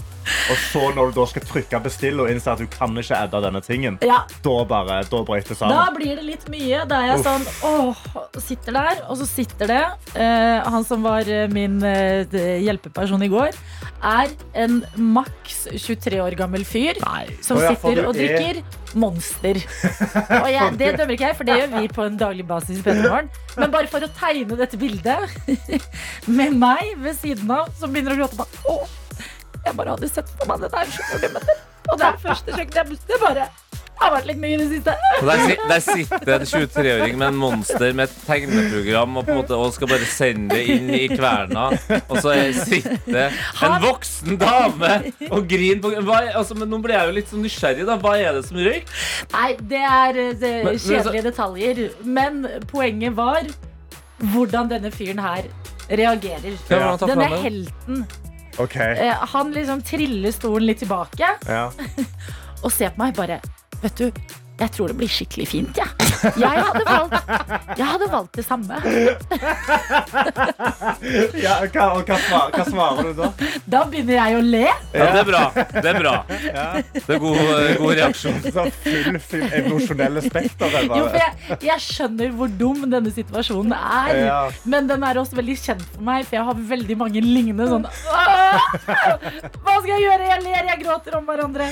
Og 0.52 0.60
så 0.66 0.82
når 0.96 1.12
du 1.12 1.20
da 1.20 1.26
skal 1.30 1.46
trykke 1.48 1.80
bestill 1.86 2.20
og 2.20 2.28
innse 2.32 2.52
at 2.52 2.60
du 2.60 2.68
kan 2.70 2.92
ikke 3.00 3.16
edde 3.24 3.40
denne 3.46 3.62
tingen, 3.64 3.96
Ja, 4.04 4.20
da 4.44 4.56
bare, 4.68 5.00
da 5.08 5.22
brøt 5.24 5.48
det 5.48 5.56
Da 5.62 5.86
blir 5.96 6.20
det 6.20 6.26
litt 6.26 6.44
mye. 6.52 6.82
Da 6.90 7.00
er 7.00 7.12
jeg 7.14 7.22
Uff. 7.22 7.30
sånn 7.30 7.48
åh, 7.70 8.04
sitter 8.44 8.76
der, 8.76 9.02
og 9.08 9.20
så 9.22 9.28
sitter 9.30 9.72
det. 9.72 9.82
uh, 10.18 10.68
han 10.68 10.84
som 10.84 11.06
var 11.06 11.28
eh, 11.28 11.46
min 11.52 11.78
uh, 11.80 12.36
hjelpeperson 12.36 13.24
i 13.24 13.30
går, 13.32 13.56
er 14.04 14.34
en 14.60 14.82
maks 15.16 15.64
23 15.72 16.20
år 16.22 16.36
gammel 16.38 16.66
fyr 16.68 17.00
som 17.44 17.58
Å 17.58 17.64
ja, 17.64 17.72
sitter 17.72 18.04
og 18.04 18.12
og 18.12 18.20
er- 18.20 18.36
drikker 18.36 18.60
Monster. 18.94 19.58
Og 20.40 20.48
jeg, 20.52 20.72
det 20.80 20.92
dømmer 20.98 21.14
ikke 21.16 21.26
jeg, 21.28 21.36
for 21.36 21.44
det 21.48 21.56
gjør 21.60 21.72
vi 21.80 21.88
på 21.92 22.06
en 22.06 22.16
daglig 22.20 22.46
basis. 22.48 22.80
Men 22.84 23.70
bare 23.74 23.86
for 23.90 24.00
å 24.06 24.10
tegne 24.16 24.56
dette 24.58 24.78
bildet 24.80 25.18
med 26.26 26.56
meg 26.56 26.94
ved 27.02 27.16
siden 27.20 27.50
av, 27.50 27.68
som 27.78 27.92
begynner 27.92 28.16
å 28.16 28.20
gråte 28.22 28.38
bare 28.40 28.64
Å, 28.72 28.78
jeg 29.66 29.76
bare 29.76 29.96
hadde 29.96 30.08
sett 30.12 30.28
for 30.38 30.48
meg 30.48 30.60
det 30.64 30.70
der. 30.72 30.92
det- 31.20 31.58
Og 31.88 31.96
det 31.98 32.06
er 32.06 32.16
første 32.22 32.52
kjøkkenet 32.52 33.08
jeg 33.08 33.16
er 33.16 33.22
bare 33.24 33.48
har 34.00 34.12
vært 34.14 34.26
litt 34.30 34.38
mye 34.42 34.54
i 34.54 34.56
det 34.60 34.68
siste. 34.70 34.94
der, 35.22 35.40
si- 35.44 35.58
der 35.68 35.80
sitter 35.80 36.34
en 36.34 36.46
23-åring 36.46 37.16
med 37.18 37.28
en 37.28 37.36
monster 37.40 37.92
med 37.92 38.08
et 38.08 38.16
tegneprogram 38.26 39.16
og, 39.18 39.26
på 39.26 39.32
en 39.34 39.38
måte, 39.42 39.56
og 39.58 39.72
skal 39.74 39.88
bare 39.90 40.06
sende 40.06 40.54
det 40.54 40.64
inn 40.76 40.90
i 40.94 41.08
kverna. 41.12 41.68
Og 42.08 42.18
så 42.22 42.32
er- 42.36 42.52
sitter 42.52 43.26
en 43.28 43.32
Han- 43.62 43.82
voksen 43.82 44.38
dame 44.38 45.12
og 45.30 45.48
griner 45.50 45.80
på 45.82 45.92
hva, 46.02 46.20
er- 46.28 46.36
altså, 46.38 46.54
Men 46.58 46.70
nå 46.70 46.78
blir 46.82 46.94
jeg 46.98 47.06
jo 47.06 47.12
litt 47.18 47.28
sånn 47.32 47.42
nysgjerrig. 47.42 47.86
da 47.86 47.96
Hva 47.98 48.16
er 48.18 48.32
det 48.38 48.44
som 48.46 48.56
røyk? 48.56 48.86
Nei, 49.32 49.52
det 49.60 49.82
er 49.82 50.18
eh, 50.28 50.32
det, 50.32 50.64
Men- 50.64 50.78
så- 50.78 50.94
kjedelige 50.94 51.22
detaljer. 51.30 51.90
Men 52.04 52.46
poenget 52.66 53.14
var 53.14 53.42
hvordan 54.22 54.68
denne 54.68 54.90
fyren 54.90 55.18
her 55.22 55.44
reagerer. 55.90 56.56
Ja, 56.68 56.78
hvordan 56.78 56.98
tar 56.98 57.06
Denne 57.14 57.28
fram 57.28 57.42
helten. 57.44 58.06
Ok, 58.58 58.74
Eh, 58.76 59.12
han 59.32 59.52
liksom 59.54 59.82
triller 59.86 60.32
stolen 60.34 60.66
litt 60.66 60.80
tilbake 60.82 61.28
ja. 61.46 61.70
og 62.64 62.72
ser 62.72 62.90
på 62.90 62.98
meg 62.98 63.14
bare 63.14 63.40
Vet 63.82 63.98
du, 63.98 64.12
jeg 64.58 64.72
tror 64.74 64.90
det 64.90 64.96
blir 64.98 65.06
skikkelig 65.10 65.44
fint, 65.46 65.76
jeg. 65.78 65.86
Jeg 66.42 66.62
hadde 66.66 66.82
valgt, 66.82 67.14
jeg 67.78 67.86
hadde 67.86 68.06
valgt 68.10 68.38
det 68.38 68.42
samme. 68.42 68.74
ja 71.44 71.52
hva, 71.62 71.84
og 71.94 72.02
hva, 72.08 72.16
hva 72.56 72.64
svarer 72.66 73.02
du 73.06 73.12
da? 73.20 73.28
Da 73.70 73.84
begynner 73.86 74.16
jeg 74.18 74.38
å 74.38 74.40
le. 74.42 74.64
Ja, 74.66 74.72
det 75.14 75.20
er 75.20 75.28
bra. 75.28 75.42
Det 75.54 75.88
er 75.92 75.98
bra. 76.00 76.14
Det 76.28 77.14
er 77.14 77.20
god, 77.22 77.38
god 77.78 77.92
reaksjon. 78.00 78.40
Så 78.56 78.64
full, 78.82 79.18
full 79.28 79.46
emosjonelle 79.60 80.20
spekter. 80.26 80.66
det 80.74 80.82
Jo, 80.88 81.04
for 81.06 81.18
jeg, 81.22 81.32
jeg 81.68 81.78
skjønner 81.86 82.28
hvor 82.40 82.50
dum 82.64 82.80
denne 82.90 83.10
situasjonen 83.14 83.72
er. 83.78 84.10
Ja. 84.24 84.40
Men 84.66 84.90
den 84.90 85.06
er 85.06 85.14
også 85.22 85.38
veldig 85.38 85.54
kjent 85.60 85.86
for 85.92 86.02
meg, 86.10 86.26
for 86.26 86.34
jeg 86.40 86.46
har 86.50 86.56
veldig 86.74 86.96
mange 86.98 87.22
lignende 87.22 87.70
sånn 87.70 87.86
Hva 87.86 89.78
skal 89.78 89.94
jeg 89.94 90.02
gjøre? 90.02 90.26
Jeg 90.32 90.40
ler, 90.48 90.62
jeg 90.72 90.82
gråter 90.82 91.12
om 91.20 91.24
hverandre. 91.30 91.66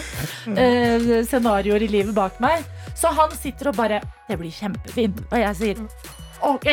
Uh, 0.47 1.26
scenarioer 1.26 1.83
i 1.83 1.90
livet 1.99 2.14
bak 2.14 2.38
meg. 2.43 2.62
Så 2.96 3.10
han 3.12 3.30
sitter 3.36 3.68
og 3.72 3.76
bare 3.76 4.00
Det 4.28 4.38
blir 4.40 4.50
kjempefint. 4.56 5.18
Og 5.30 5.38
jeg 5.38 5.56
sier 5.58 5.82
OK, 6.46 6.66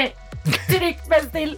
trykk 0.67 1.03
bestill. 1.11 1.53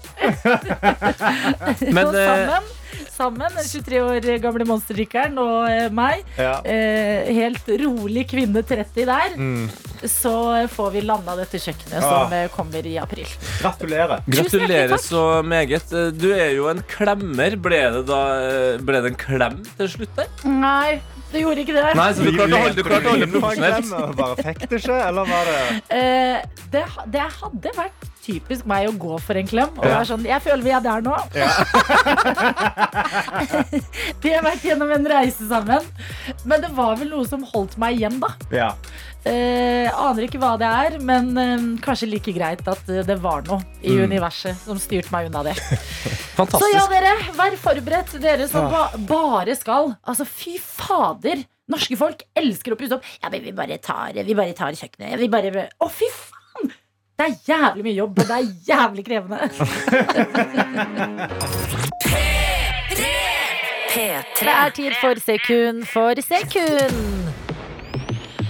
Men, 1.91 2.05
så 2.13 2.19
eh, 2.19 2.27
sammen, 2.27 2.67
sammen, 3.15 3.55
den 3.57 3.65
23 3.65 4.01
år 4.03 4.27
gamle 4.43 4.67
monsterdrikkeren 4.69 5.39
og 5.41 5.65
eh, 5.71 5.87
meg, 5.95 6.21
Ja. 6.37 6.59
eh, 6.69 7.31
helt 7.33 7.65
rolig 7.81 8.27
kvinne 8.29 8.61
30 8.63 9.07
der, 9.09 9.33
Mm. 9.41 9.65
så 10.05 10.35
får 10.69 10.91
vi 10.93 11.01
landa 11.01 11.33
dette 11.39 11.57
kjøkkenet 11.63 12.05
som 12.05 12.33
eh, 12.37 12.45
kommer 12.53 12.85
i 12.85 12.93
april. 13.01 13.25
Gratulerer. 13.63 14.21
Gratulerer 14.29 14.97
så 15.01 15.41
meget. 15.43 15.89
Du 16.19 16.29
er 16.35 16.53
jo 16.55 16.69
en 16.71 16.83
klemmer. 16.87 17.57
Ble 17.57 17.81
det, 17.97 18.05
da, 18.07 18.21
ble 18.85 19.01
det 19.01 19.15
en 19.15 19.19
klem 19.25 19.59
til 19.79 19.89
slutt 19.97 20.15
der? 20.21 20.29
Nei, 20.45 20.99
det 21.35 21.41
gjorde 21.43 21.61
ikke 21.65 21.75
det. 21.75 21.83
Nei, 21.99 22.07
så 22.15 22.19
du 22.25 22.31
klarte 22.31 22.55
å 22.55 22.57
holde, 22.63 22.75
du 22.79 22.83
klarte 22.87 23.05
å 23.05 23.07
holde 23.13 23.25
Inn 23.27 23.33
på 23.35 23.37
en 23.37 23.43
profesjonelt. 23.45 23.89
Bare 24.19 24.35
fikk 24.49 24.59
det 24.71 24.77
ikke, 24.81 24.97
eller 25.11 25.23
var 25.31 25.43
det 25.51 25.59
Eh, 25.99 26.37
det, 26.73 26.83
ha- 26.95 27.07
det 27.15 27.25
hadde 27.39 27.69
vært 27.77 27.99
typisk 28.25 28.63
meg 28.65 28.87
å 28.89 28.95
gå 28.97 29.19
for 29.21 29.37
en 29.37 29.45
klem. 29.51 29.69
Og 29.77 29.83
Ja. 29.85 29.91
være 29.99 30.07
sånn, 30.09 30.23
jeg 30.25 30.41
føler 30.41 30.63
vi 30.65 30.71
er 30.73 30.81
der 30.81 31.01
nå. 31.05 31.13
vi 34.23 34.31
har 34.33 34.43
vært 34.45 34.63
gjennom 34.65 34.91
en 34.95 35.07
reise 35.11 35.47
sammen. 35.49 35.85
Men 36.45 36.63
det 36.63 36.71
var 36.77 36.97
vel 36.99 37.11
noe 37.13 37.27
som 37.29 37.43
holdt 37.53 37.77
meg 37.81 37.99
igjen, 37.99 38.19
da. 38.23 38.31
Ja. 38.53 38.71
Eh, 39.25 39.89
aner 39.89 40.27
ikke 40.27 40.37
hva 40.41 40.53
det 40.61 40.69
er, 40.69 40.97
men 41.01 41.31
eh, 41.41 41.63
kanskje 41.85 42.09
like 42.11 42.33
greit 42.35 42.61
at 42.69 42.91
eh, 42.93 43.01
det 43.07 43.17
var 43.23 43.45
noe 43.47 43.61
i 43.81 43.95
Mm. 43.95 44.03
universet 44.11 44.57
som 44.65 44.77
styrte 44.81 45.11
meg 45.13 45.31
unna 45.31 45.41
det. 45.49 45.55
Så 46.35 46.67
ja, 46.73 46.83
dere, 46.91 47.13
vær 47.37 47.55
forberedt, 47.59 48.15
dere 48.23 48.47
som 48.51 48.67
ba 48.71 48.89
bare 49.07 49.55
skal. 49.55 49.93
Altså, 50.03 50.25
fy 50.27 50.57
fader! 50.59 51.45
Norske 51.71 51.97
folk 51.97 52.21
elsker 52.37 52.75
å 52.75 52.77
pusse 52.77 52.97
opp. 52.97 53.05
Ja, 53.23 53.31
men 53.33 53.41
vi 53.45 53.53
bare 53.55 53.77
tar, 53.81 54.13
vi 54.13 54.35
bare 54.37 54.53
tar 54.57 54.75
kjøkkenet. 54.77 55.15
Vi 55.21 55.29
bare 55.31 55.69
Å, 55.81 55.87
fy 55.89 56.09
faen! 56.13 56.73
Det 57.15 57.29
er 57.29 57.37
jævlig 57.47 57.85
mye 57.87 57.95
jobb, 57.95 58.19
og 58.19 58.27
det 58.27 58.35
er 58.35 58.45
jævlig 58.67 59.05
krevende. 59.07 59.39
P3. 63.95 64.43
Det 64.43 64.51
er 64.51 64.75
tid 64.75 64.97
for 64.99 65.23
Sekund 65.23 65.85
for 65.87 66.19
sekund. 66.19 67.31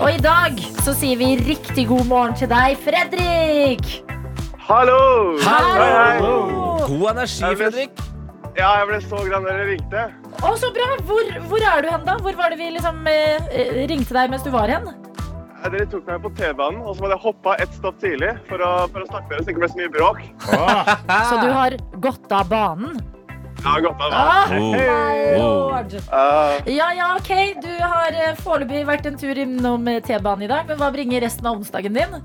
Og 0.02 0.10
i 0.12 0.18
dag 0.20 0.58
så 0.84 0.92
sier 0.98 1.22
vi 1.22 1.36
riktig 1.46 1.86
god 1.88 2.10
morgen 2.10 2.36
til 2.36 2.50
deg, 2.52 2.76
Fredrik. 2.84 4.15
Hallo! 4.66 5.38
Hallo! 5.46 6.32
God 6.88 7.10
energi, 7.12 7.56
Fredrik. 7.60 8.00
Ja, 8.56 8.70
jeg 8.80 8.88
ble 8.90 9.00
så 9.04 9.20
glad 9.28 9.44
når 9.44 9.52
dere 9.52 9.66
ringte. 9.70 10.04
Å, 10.42 10.52
så 10.60 10.70
bra! 10.74 10.88
Hvor, 11.06 11.28
hvor 11.52 11.66
er 11.70 11.84
du 11.86 11.90
hen, 11.92 12.06
da? 12.08 12.16
Hvor 12.24 12.38
var 12.40 12.54
det 12.54 12.58
vi 12.62 12.70
liksom 12.74 13.02
eh, 13.12 13.50
eh, 13.52 13.82
ringte 13.92 14.16
deg 14.16 14.32
mens 14.32 14.46
du 14.46 14.50
var 14.54 14.72
hen? 14.72 14.88
Dere 15.66 15.86
tok 15.90 16.06
meg 16.10 16.22
på 16.22 16.30
T-banen, 16.38 16.82
og 16.86 16.94
så 16.96 17.06
hadde 17.06 17.16
jeg 17.16 17.24
hoppa 17.26 17.56
ett 17.62 17.72
stopp 17.74 17.98
tidlig 18.02 18.32
for 18.50 18.62
å, 18.62 18.72
for 18.94 19.02
å 19.02 19.08
snakke 19.10 19.26
med 19.26 19.34
dere 19.34 19.42
så 19.42 19.48
det 19.50 19.54
ikke 19.56 19.64
ble 19.64 19.70
så 19.74 19.80
mye 19.82 19.94
bråk. 19.96 20.20
Åh, 20.54 20.92
Så 21.30 21.40
du 21.42 21.48
har 21.58 21.78
gått 22.06 22.36
av 22.38 22.50
banen? 22.52 23.00
Ja, 23.66 23.74
godt 23.82 24.02
av. 24.06 24.14
Ah, 24.14 24.54
Oh. 24.54 24.76
my 24.78 25.16
Oh. 25.36 25.74
lord. 25.74 25.96
Eh, 26.00 26.70
Ja, 26.76 26.92
ja, 26.96 27.12
ok. 27.18 27.32
Du 27.66 27.72
har 27.82 28.14
eh, 28.14 28.38
foreløpig 28.46 28.86
vært 28.88 29.10
en 29.10 29.18
tur 29.22 29.42
innom 29.42 29.90
eh, 29.90 30.02
T-banen 30.06 30.46
i 30.46 30.52
dag, 30.54 30.70
men 30.70 30.78
hva 30.82 30.90
bringer 30.94 31.26
resten 31.26 31.50
av 31.50 31.58
onsdagen 31.62 31.98
din? 31.98 32.18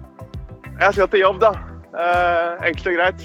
jeg 0.80 0.94
skal 0.96 1.08
til 1.12 1.20
jobb, 1.20 1.40
da. 1.42 1.50
Eh, 1.90 2.68
enkelt 2.68 2.90
og 2.92 2.98
greit. 2.98 3.24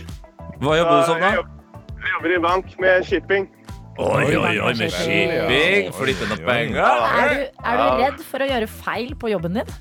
Hva 0.61 0.77
jobber 0.79 0.95
du 0.95 1.09
som, 1.09 1.21
jeg, 1.21 1.41
da? 1.41 1.81
jeg 2.01 2.13
jobber 2.15 2.33
i 2.33 2.39
bank 2.45 2.71
med 2.81 3.09
shipping. 3.09 3.49
Oi, 3.95 4.35
oi, 4.35 4.55
oi, 4.59 4.71
med 4.79 4.91
shipping. 4.91 5.91
Flytte 5.95 6.29
noen 6.31 6.47
penger. 6.47 6.81
Er 6.83 7.33
du, 7.33 7.43
er 7.63 7.81
du 7.81 8.01
redd 8.01 8.23
for 8.27 8.43
å 8.43 8.49
gjøre 8.49 8.71
feil 8.71 9.13
på 9.19 9.31
jobben 9.31 9.61
din? 9.61 9.75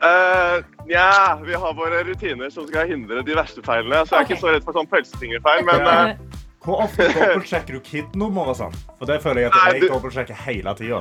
Uh, 0.00 0.64
ja, 0.88 1.36
vi 1.44 1.56
har 1.60 1.74
våre 1.76 2.02
rutiner 2.08 2.48
som 2.52 2.64
skal 2.68 2.88
hindre 2.88 3.20
de 3.24 3.34
verste 3.36 3.60
feilene, 3.64 4.00
så 4.08 4.16
jeg 4.16 4.20
er 4.20 4.24
okay. 4.24 4.36
ikke 4.36 4.42
så 4.42 4.54
redd 4.54 4.64
for 4.64 4.78
sånn 4.78 4.88
pølsefingerfeil, 4.88 5.66
men 5.68 5.88
uh... 5.88 6.14
Hvor 6.64 6.82
ofte 6.84 7.06
dobbeltsjekker 7.08 7.78
du 7.78 7.80
KID-nummer 7.84 8.50
og 8.52 8.56
sånn? 8.58 8.74
For 8.98 9.08
det 9.08 9.22
føler 9.24 9.46
jeg 9.46 9.52
at 9.52 9.76
jeg 9.78 9.88
dobbeltsjekker 9.88 10.40
hele 10.44 10.74
tida. 10.76 10.98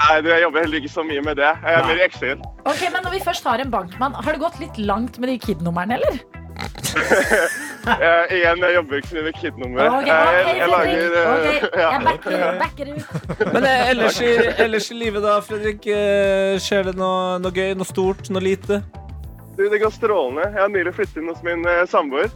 Nei, 0.00 0.20
du, 0.24 0.28
jeg 0.32 0.42
jobber 0.46 0.64
heller 0.64 0.80
ikke 0.82 0.92
så 0.92 1.04
mye 1.06 1.22
med 1.24 1.36
det. 1.40 1.50
Jeg 1.64 1.78
er 1.78 1.86
mer 1.88 2.00
i 2.00 2.04
Excel. 2.06 2.42
Ok, 2.64 2.82
men 2.92 3.02
Når 3.06 3.14
vi 3.16 3.22
først 3.24 3.44
har 3.48 3.62
en 3.62 3.70
bankmann, 3.72 4.14
har 4.16 4.32
det 4.36 4.40
gått 4.42 4.60
litt 4.62 4.78
langt 4.78 5.18
med 5.20 5.32
de 5.32 5.38
KID-numrene, 5.46 6.00
eller? 6.00 6.20
Eh, 7.80 8.32
igjen, 8.36 8.58
jeg 8.60 8.74
jobber 8.74 8.98
ikke 8.98 9.08
så 9.08 9.14
mye 9.16 9.22
med 9.24 9.36
KID-nummer. 9.38 9.86
Ok, 9.88 10.02
okay, 10.02 10.34
jeg, 10.36 10.56
jeg 10.58 10.68
lager 10.68 11.14
eh. 11.16 11.62
Jeg 11.80 12.00
backer, 12.04 12.42
backer 12.60 12.90
ut. 12.92 13.54
Men 13.54 13.64
eh, 13.70 13.84
ellers 13.94 14.18
i, 14.20 14.32
ellers 14.66 14.88
i 14.92 14.96
livet, 15.00 15.24
da, 15.24 15.38
Fredrik? 15.46 15.86
eh, 15.88 16.58
Skjer 16.60 16.90
det 16.90 16.94
noe, 17.00 17.38
noe 17.40 17.54
gøy? 17.56 17.70
Noe 17.80 17.88
stort? 17.88 18.28
Noe 18.28 18.44
lite? 18.44 18.82
Du, 19.56 19.62
det 19.72 19.80
går 19.80 19.94
strålende. 19.96 20.50
Jeg 20.52 20.60
har 20.60 20.68
nylig 20.74 20.92
flyttet 20.98 21.22
inn 21.22 21.32
hos 21.32 21.40
min 21.46 21.64
eh, 21.72 21.80
samboer. 21.88 22.28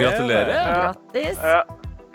Gratulerer. 0.00 0.56
Grattis. 0.56 1.36
Ja, 1.44 1.60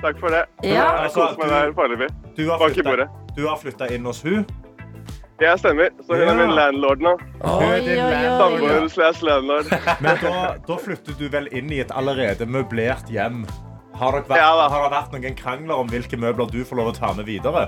takk 0.05 0.19
for 0.21 0.29
det. 0.35 0.43
Ja. 0.63 0.85
Jeg 1.05 1.11
koser 1.15 1.41
meg 1.41 1.49
der 1.55 1.73
foreløpig. 1.77 2.09
Du 2.37 2.45
har 2.51 2.59
flytta- 2.61 3.09
du 3.35 3.43
har 3.49 3.57
flytta 3.61 3.89
inn 3.95 4.05
hos 4.07 4.21
hun. 4.23 4.45
Jeg 5.41 5.59
stemmer. 5.59 5.89
Så 6.07 6.15
hun 6.15 6.21
Ja. 6.23 6.31
er 6.31 6.37
min 6.39 6.55
landlord 6.55 7.01
nå. 7.03 7.13
Er. 7.43 8.37
Samboer 8.39 8.87
slash 8.89 9.21
landlord. 9.23 9.65
Men 10.01 10.17
da, 10.21 10.55
da 10.67 10.77
flytter 10.79 11.17
du 11.19 11.27
vel 11.29 11.49
inn 11.51 11.71
i 11.75 11.81
et 11.83 11.91
allerede 11.91 12.45
møblert 12.47 13.09
hjem. 13.11 13.43
Har, 13.95 14.11
dere 14.11 14.27
vært, 14.27 14.37
Ja, 14.39 14.51
da. 14.59 14.69
har 14.69 14.85
det 14.89 14.91
vært 14.95 15.11
noen 15.15 15.35
krangler 15.39 15.75
om 15.79 15.87
hvilke 15.91 16.17
møbler 16.19 16.49
du 16.51 16.63
får 16.67 16.75
lov 16.79 16.93
å 16.93 16.95
ta 16.97 17.13
med 17.15 17.25
videre? 17.27 17.67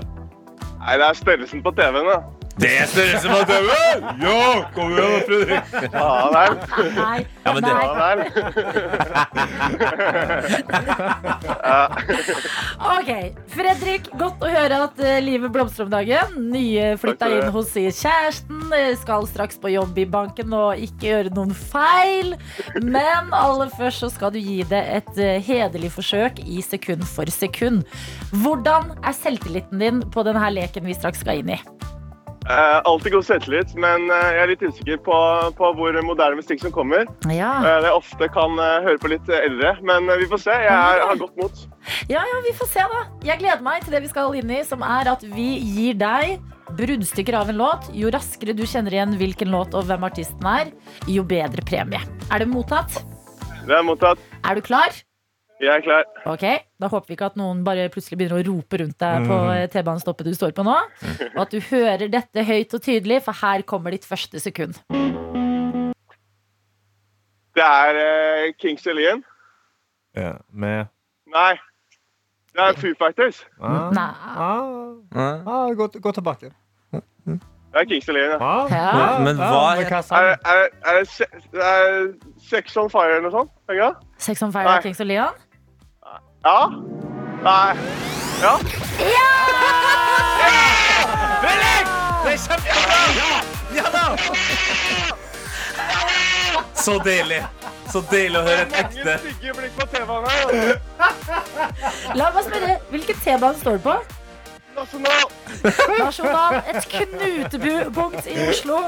Nei, 0.78 0.96
det 1.00 1.06
er 1.10 1.16
størrelsen 1.16 1.62
på 1.64 1.72
TV-en, 1.76 2.08
da. 2.08 2.18
Det 2.58 2.70
er 2.82 2.86
størrelse 2.90 3.28
på 3.30 3.38
tauet! 3.48 4.06
Ja, 4.22 4.38
kom 4.74 4.92
igjen, 4.96 5.20
Fredrik. 5.28 5.64
Ja 5.92 6.08
vel. 6.34 6.56
Nei. 6.96 7.18
Ja, 7.44 7.52
men 7.54 7.62
det- 7.62 7.74
nei. 7.74 7.84
Ja 7.86 7.94
vel. 8.02 8.20
Ok, 12.88 13.10
Fredrik, 13.52 14.08
godt 14.18 14.42
å 14.44 14.50
høre 14.52 14.78
at 14.88 15.00
eh, 15.02 15.18
livet 15.24 15.52
blomstrer 15.54 15.86
om 15.86 15.92
dagen. 15.92 16.34
Nyflytta 16.52 17.26
Takk 17.28 17.36
inn 17.38 17.52
hos 17.54 17.72
kjæresten, 17.74 18.60
eh, 18.76 18.92
skal 19.00 19.26
straks 19.30 19.58
på 19.62 19.72
jobb 19.72 19.98
i 20.02 20.06
banken 20.10 20.52
og 20.56 20.82
ikke 20.82 21.08
gjøre 21.10 21.34
noen 21.36 21.54
feil. 21.56 22.34
Men 22.82 23.32
aller 23.36 23.70
først 23.78 24.04
så 24.04 24.10
skal 24.14 24.34
du 24.34 24.40
gi 24.42 24.62
det 24.70 24.82
et 24.98 25.12
eh, 25.18 25.38
hederlig 25.46 25.90
forsøk 25.94 26.42
i 26.46 26.62
sekund 26.64 27.04
for 27.08 27.30
sekund. 27.32 27.84
Hvordan 28.42 28.92
er 29.02 29.14
selvtilliten 29.16 29.78
din 29.82 30.02
på 30.14 30.24
denne 30.26 30.48
leken 30.54 30.86
vi 30.88 30.96
straks 30.98 31.22
skal 31.24 31.42
inn 31.42 31.54
i? 31.58 31.60
Eh, 32.48 32.80
alltid 32.88 33.12
god 33.12 33.26
selvtillit, 33.28 33.74
men 33.76 34.06
uh, 34.08 34.28
jeg 34.32 34.40
er 34.40 34.50
litt 34.52 34.62
usikker 34.64 35.00
på, 35.04 35.16
på 35.58 35.72
hvor 35.76 35.98
moderne 36.06 36.38
musikk 36.40 36.62
som 36.64 36.72
kommer. 36.72 37.04
Ja, 37.28 37.50
Uh, 37.58 37.78
det 37.84 37.90
ofte 37.92 38.28
kan 38.32 38.54
høre 38.56 38.96
på 39.02 39.10
litt 39.12 39.28
eldre, 39.28 39.74
men 39.84 40.08
vi 40.20 40.28
får 40.30 40.44
se. 40.46 40.54
Jeg 40.64 40.72
er, 40.72 41.02
har 41.10 41.18
godt 41.20 41.36
mot. 41.40 41.64
ja, 42.08 42.22
ja, 42.22 42.38
vi 42.46 42.54
får 42.56 42.70
se, 42.72 42.86
da. 42.94 43.02
Jeg 43.28 43.42
gleder 43.42 43.64
meg 43.64 43.84
til 43.84 43.96
det 43.96 44.04
vi 44.06 44.12
skal 44.12 44.36
inn 44.38 44.52
i, 44.54 44.62
som 44.64 44.84
er 44.86 45.12
at 45.12 45.24
vi 45.28 45.50
gir 45.60 45.98
deg 46.00 46.38
bruddstykker 46.78 47.36
av 47.36 47.52
en 47.52 47.60
låt. 47.60 47.90
Jo 47.96 48.12
raskere 48.14 48.56
du 48.56 48.64
kjenner 48.68 48.96
igjen 48.96 49.16
hvilken 49.20 49.52
låt 49.52 49.76
og 49.76 49.88
hvem 49.88 50.08
artisten 50.08 50.48
er, 50.48 50.72
jo 51.10 51.24
bedre 51.28 51.64
premie. 51.68 52.00
Er 52.32 52.44
det 52.44 52.50
mottatt? 52.50 53.00
Det 53.64 53.76
er 53.76 53.84
mottatt. 53.84 54.20
Er 54.44 54.56
du 54.56 54.64
klar? 54.64 54.94
Jeg 55.60 55.72
er 55.74 55.80
klar. 55.82 56.04
Ok, 56.30 56.44
Da 56.78 56.86
håper 56.92 57.08
vi 57.10 57.16
ikke 57.16 57.26
at 57.32 57.36
noen 57.40 57.64
bare 57.66 57.88
plutselig 57.90 58.18
begynner 58.20 58.38
å 58.38 58.46
rope 58.46 58.78
rundt 58.78 58.98
deg 59.02 59.24
på 59.26 59.38
eh, 59.56 59.64
T-banestoppet 59.72 60.28
du 60.28 60.34
står 60.36 60.52
på 60.54 60.62
nå. 60.66 60.76
Og 61.34 61.40
at 61.42 61.50
du 61.50 61.58
hører 61.72 62.06
dette 62.12 62.44
høyt 62.46 62.74
og 62.78 62.82
tydelig, 62.84 63.18
for 63.26 63.34
her 63.40 63.64
kommer 63.66 63.90
ditt 63.96 64.06
første 64.06 64.38
sekund. 64.42 64.78
Det 67.58 67.64
er 67.66 67.98
uh, 67.98 68.52
Kings 68.62 68.86
Alien. 68.86 69.24
Ja, 70.14 70.36
med 70.52 70.86
Nei. 71.34 71.56
Det 72.54 72.62
er 72.64 72.78
Foo 72.80 72.94
Fighters. 72.98 73.42
ah, 73.60 73.90
Nei. 73.94 74.06
ah, 74.38 75.42
ah, 75.46 75.66
gå, 75.78 75.88
gå 76.02 76.12
tilbake. 76.16 76.52
Det 76.94 77.82
er 77.82 77.84
Kings 77.90 78.08
Alien, 78.08 78.30
ja. 78.32 78.38
Ah, 78.40 78.70
Ja. 78.72 79.18
Men- 79.18 79.24
men 79.24 79.36
hva 79.42 79.74
er, 79.74 79.82
het- 79.84 80.12
Er, 80.12 80.38
er, 80.46 80.70
er 80.86 81.02
det, 81.02 81.28
er 81.52 82.14
Sex 82.48 82.76
on 82.76 82.88
Fire 82.90 83.18
eller 83.18 83.26
noe 83.28 83.34
sånt? 83.34 83.50
Er? 83.68 83.94
Sex 84.18 84.42
on 84.42 84.52
Fire 84.54 84.64
Nei. 84.64 84.80
Kings 84.86 85.00
Alien? 85.00 85.26
Leon? 85.26 85.44
Ja? 86.48 86.70
Nei. 87.42 87.76
Ja? 88.42 88.58
Det 92.22 92.30
er 92.32 92.38
kjempebra! 92.44 93.00
Ja, 93.18 93.34
ja 93.76 93.84
da! 93.92 94.04
Så 96.74 96.94
deilig. 97.04 97.42
Så 97.92 98.00
deilig 98.08 98.40
å 98.40 98.46
høre 98.46 98.64
et 98.64 98.72
Mange 98.72 98.86
ekte 98.86 99.18
stygge 99.26 99.52
blikk 99.58 99.76
på 99.76 99.88
T-banen 99.92 100.30
her. 100.32 100.40
altså. 100.48 102.16
La 102.16 102.30
meg 102.32 102.48
spørre, 102.48 102.78
hvilken 102.94 103.20
T-bane 103.26 103.60
står 103.60 103.76
du 103.76 103.84
på? 103.90 103.98
Nasjonal. 104.78 105.30
Nasjonal, 105.98 106.58
et 106.70 106.88
knutepunkt 106.92 108.28
i 108.30 108.36
Oslo. 108.48 108.78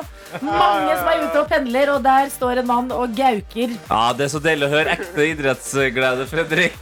Mange 0.45 0.97
som 0.97 1.09
er 1.11 1.25
ute 1.25 1.41
og 1.43 1.49
pendler, 1.51 1.93
og 1.95 2.05
der 2.05 2.31
står 2.33 2.63
en 2.63 2.69
mann 2.71 2.93
og 2.95 3.17
gauker. 3.19 3.75
Ja, 3.91 4.03
Det 4.17 4.29
er 4.29 4.33
så 4.35 4.43
deilig 4.45 4.69
å 4.69 4.73
høre 4.77 4.95
ekte 4.97 5.27
idrettsglede, 5.33 6.29
Fredrik. 6.31 6.79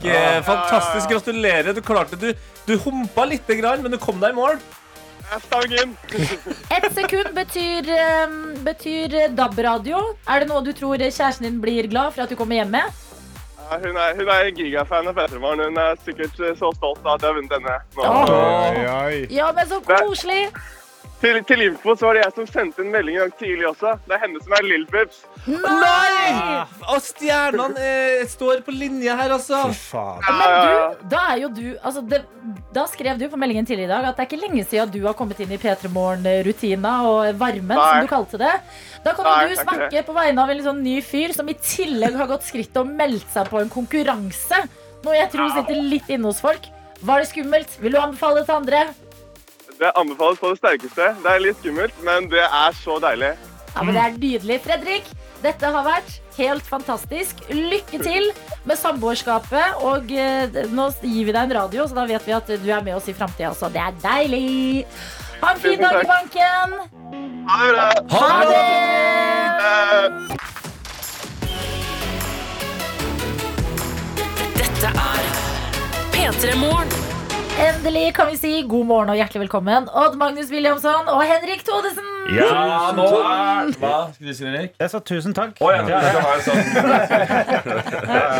Fantastisk. 0.48 1.08
Gratulerer. 1.14 1.72
Du 1.76 1.80
klarte 1.84 2.18
det. 2.20 2.34
Du, 2.66 2.74
du 2.74 2.76
humpa 2.84 3.24
lite 3.28 3.56
grann, 3.60 3.82
men 3.82 3.94
du 3.94 3.98
kom 4.02 4.20
deg 4.20 4.36
i 4.36 4.38
mål. 4.38 4.60
Ett 5.28 6.86
sekund 6.94 7.34
betyr, 7.36 7.88
eh, 7.92 8.30
betyr 8.64 9.18
DAB-radio. 9.36 10.00
Er 10.28 10.40
det 10.40 10.48
noe 10.48 10.64
du 10.64 10.72
tror 10.72 10.96
kjæresten 10.96 11.44
din 11.44 11.60
blir 11.60 11.88
glad 11.90 12.14
for 12.14 12.24
at 12.24 12.32
du 12.32 12.36
kommer 12.36 12.56
hjem 12.60 12.72
med? 12.78 13.07
Ja, 13.68 13.76
hun 13.82 13.96
er, 14.00 14.14
hun 14.16 14.28
er 14.32 14.48
gigafan 14.56 15.08
av 15.10 15.18
Petremorgen. 15.18 15.60
Hun 15.68 15.76
er 15.82 15.98
sikkert 16.06 16.40
eh, 16.40 16.54
så 16.56 16.70
stolt 16.78 17.04
av 17.04 17.18
at 17.18 17.26
jeg 17.26 17.28
har 17.28 17.36
vunnet 17.36 17.52
denne. 17.52 17.76
nå. 17.98 18.08
Oi, 18.32 18.82
oi. 18.88 19.22
Ja, 19.34 19.52
men 19.52 19.68
så 19.68 19.82
koselig! 19.84 20.46
Til, 21.18 21.40
til 21.42 21.64
info 21.64 21.96
så 21.98 22.06
var 22.06 22.14
det 22.14 22.20
jeg 22.22 22.32
som 22.36 22.46
sendte 22.46 22.84
en 22.84 22.92
melding 22.94 23.16
i 23.16 23.20
dag 23.24 23.32
tidlig 23.40 23.64
også. 23.66 23.96
Det 24.06 24.14
er 24.14 24.20
henne 24.22 24.38
som 24.44 24.52
er 24.54 24.66
Lill 24.70 24.84
Bibs. 24.86 25.16
Nei! 25.50 26.60
Og 26.94 27.00
stjernene 27.02 27.82
eh, 27.82 28.22
står 28.30 28.62
på 28.62 28.74
linje 28.76 29.16
her, 29.18 29.34
altså. 29.34 29.64
Fy 29.72 29.80
faen. 29.96 30.22
Men 30.28 30.54
du, 30.54 31.02
da 31.10 31.24
er 31.32 31.40
jo 31.42 31.50
du 31.56 31.64
altså 31.74 32.04
det, 32.06 32.22
Da 32.76 32.86
skrev 32.86 33.18
du 33.18 33.26
på 33.32 33.40
meldingen 33.40 33.66
tidligere 33.66 33.90
i 33.90 33.94
dag 33.96 34.06
at 34.12 34.14
det 34.20 34.24
er 34.24 34.30
ikke 34.30 34.44
lenge 34.46 34.64
siden 34.70 34.94
du 34.94 35.00
har 35.08 35.18
kommet 35.18 35.42
inn 35.42 35.50
i 35.52 35.58
P3 35.58 35.90
Morgen-rutina 35.90 36.94
og 37.10 37.34
varmen, 37.42 37.74
Nei. 37.74 37.88
som 37.90 38.06
du 38.06 38.12
kalte 38.14 38.40
det. 38.46 38.54
Da 39.04 39.14
kan 39.16 39.28
Nei, 39.28 39.50
du 39.50 39.60
snakke 39.60 40.02
på 40.06 40.16
vegne 40.16 40.44
av 40.44 40.52
en 40.52 40.64
sånn 40.64 40.80
ny 40.84 40.98
fyr 41.04 41.34
som 41.36 41.48
i 41.50 41.56
tillegg 41.58 42.16
har 42.18 42.30
gått 42.30 42.46
skritt 42.48 42.76
og 42.80 42.90
meldt 42.90 43.28
seg 43.34 43.50
på 43.50 43.60
en 43.62 43.70
konkurranse. 43.72 44.62
Noe 45.04 45.14
jeg 45.14 45.30
tror 45.34 45.52
sitter 45.54 45.84
litt 45.92 46.08
inne 46.10 46.30
hos 46.30 46.42
folk. 46.42 46.66
Var 47.06 47.22
det 47.22 47.28
skummelt? 47.30 47.76
Vil 47.82 47.94
du 47.94 48.00
anbefale 48.00 48.42
det 48.42 48.48
til 48.48 48.58
andre? 48.58 48.86
Det 49.78 49.92
anbefales 49.94 50.40
på 50.42 50.50
det 50.50 50.58
sterkeste. 50.58 51.12
Det 51.22 51.30
er 51.30 51.44
litt 51.44 51.60
skummelt, 51.62 52.02
men 52.06 52.26
det 52.32 52.42
er 52.42 52.74
så 52.80 52.98
deilig. 53.02 53.36
Ja, 53.74 53.84
men 53.84 53.94
Det 53.94 54.02
er 54.02 54.16
nydelig. 54.18 54.60
Fredrik, 54.64 55.10
dette 55.44 55.70
har 55.70 55.84
vært 55.86 56.16
helt 56.38 56.66
fantastisk. 56.66 57.44
Lykke 57.52 58.00
til 58.02 58.32
med 58.66 58.78
samboerskapet. 58.80 59.78
Og 59.86 60.10
eh, 60.10 60.58
nå 60.74 60.88
gir 61.02 61.28
vi 61.28 61.34
deg 61.34 61.44
en 61.44 61.56
radio, 61.60 61.86
så 61.86 62.00
da 62.00 62.06
vet 62.10 62.26
vi 62.26 62.34
at 62.34 62.50
du 62.50 62.66
er 62.66 62.82
med 62.82 62.98
oss 62.98 63.06
i 63.10 63.14
framtida 63.14 63.52
også. 63.52 63.70
Det 63.70 63.82
er 63.82 64.02
deilig. 64.02 64.74
Ha 65.40 65.52
en 65.52 65.60
fin 65.60 65.80
dag 65.80 66.02
i 66.02 66.06
banken. 66.06 66.72
Ha 67.48 67.66
det 67.66 67.72
bra. 67.72 68.18
Ha 68.18 68.44
det! 68.50 68.88
Dette 74.56 74.86
er 74.86 75.22
P3 76.12 76.56
Morgen. 76.56 77.17
Endelig 77.58 78.14
kan 78.14 78.28
vi 78.30 78.36
si 78.38 78.50
god 78.70 78.86
morgen 78.86 79.08
og 79.10 79.16
hjertelig 79.18 79.40
velkommen 79.42 79.88
Odd 79.90 80.14
Magnus 80.20 80.50
Williamson 80.52 81.08
og 81.10 81.22
Henrik 81.26 81.64
Thodesen. 81.66 82.06
Ja, 82.30 82.92
nå 82.94 83.06
er 83.18 83.72
Hva? 83.80 83.94
Skal 84.14 84.28
du 84.28 84.34
si, 84.36 84.44
Henrik? 84.46 84.76
Jeg 84.78 84.92
sa 84.92 85.00
tusen 85.02 85.34
takk. 85.34 85.56
Å, 85.58 85.70
ja. 85.74 85.80
ja, 85.90 85.98
ja. 86.06 86.20
sånn 86.44 86.60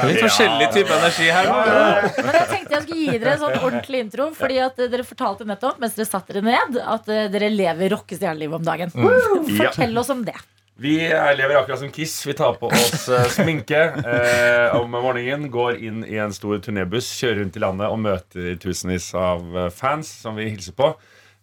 Litt 0.07 0.21
forskjellig 0.23 0.69
type 0.77 0.99
energi 1.01 1.27
her. 1.35 1.51
Men 1.51 2.39
jeg 2.39 2.47
tenkte 2.53 2.77
jeg 2.77 2.85
skulle 2.85 3.01
gi 3.01 3.17
dere 3.17 3.33
en 3.35 3.43
sånn 3.43 3.59
ordentlig 3.59 4.05
intro, 4.05 4.29
Fordi 4.39 4.61
at 4.69 4.79
eh, 4.79 4.93
dere 4.93 5.09
fortalte 5.09 5.49
nettopp 5.49 5.83
mens 5.83 5.99
dere 5.99 6.07
satt 6.13 6.31
dere 6.31 6.45
ned, 6.47 6.79
at 6.79 7.11
eh, 7.11 7.27
dere 7.33 7.51
lever 7.51 7.97
rockestjernelivet 7.97 8.61
om 8.61 8.71
dagen. 8.71 8.95
Fortell 8.95 9.99
oss 9.99 10.15
om 10.15 10.23
det. 10.29 10.37
Vi 10.81 10.99
lever 11.37 11.57
akkurat 11.57 11.79
som 11.79 11.91
Kiss. 11.91 12.27
Vi 12.27 12.33
tar 12.33 12.53
på 12.55 12.67
oss 12.67 13.09
eh, 13.09 13.25
sminke 13.25 13.81
eh, 13.83 14.77
om 14.81 14.91
morgenen. 14.91 15.51
Går 15.51 15.81
inn 15.83 16.05
i 16.07 16.21
en 16.23 16.31
stor 16.33 16.61
turnébuss, 16.63 17.09
kjører 17.19 17.41
rundt 17.41 17.59
i 17.59 17.63
landet 17.65 17.91
og 17.91 17.99
møter 17.99 18.53
tusenvis 18.63 19.09
av 19.19 19.57
eh, 19.59 19.73
fans 19.75 20.13
som 20.23 20.39
vi 20.39 20.47
hilser 20.47 20.77
på. 20.79 20.93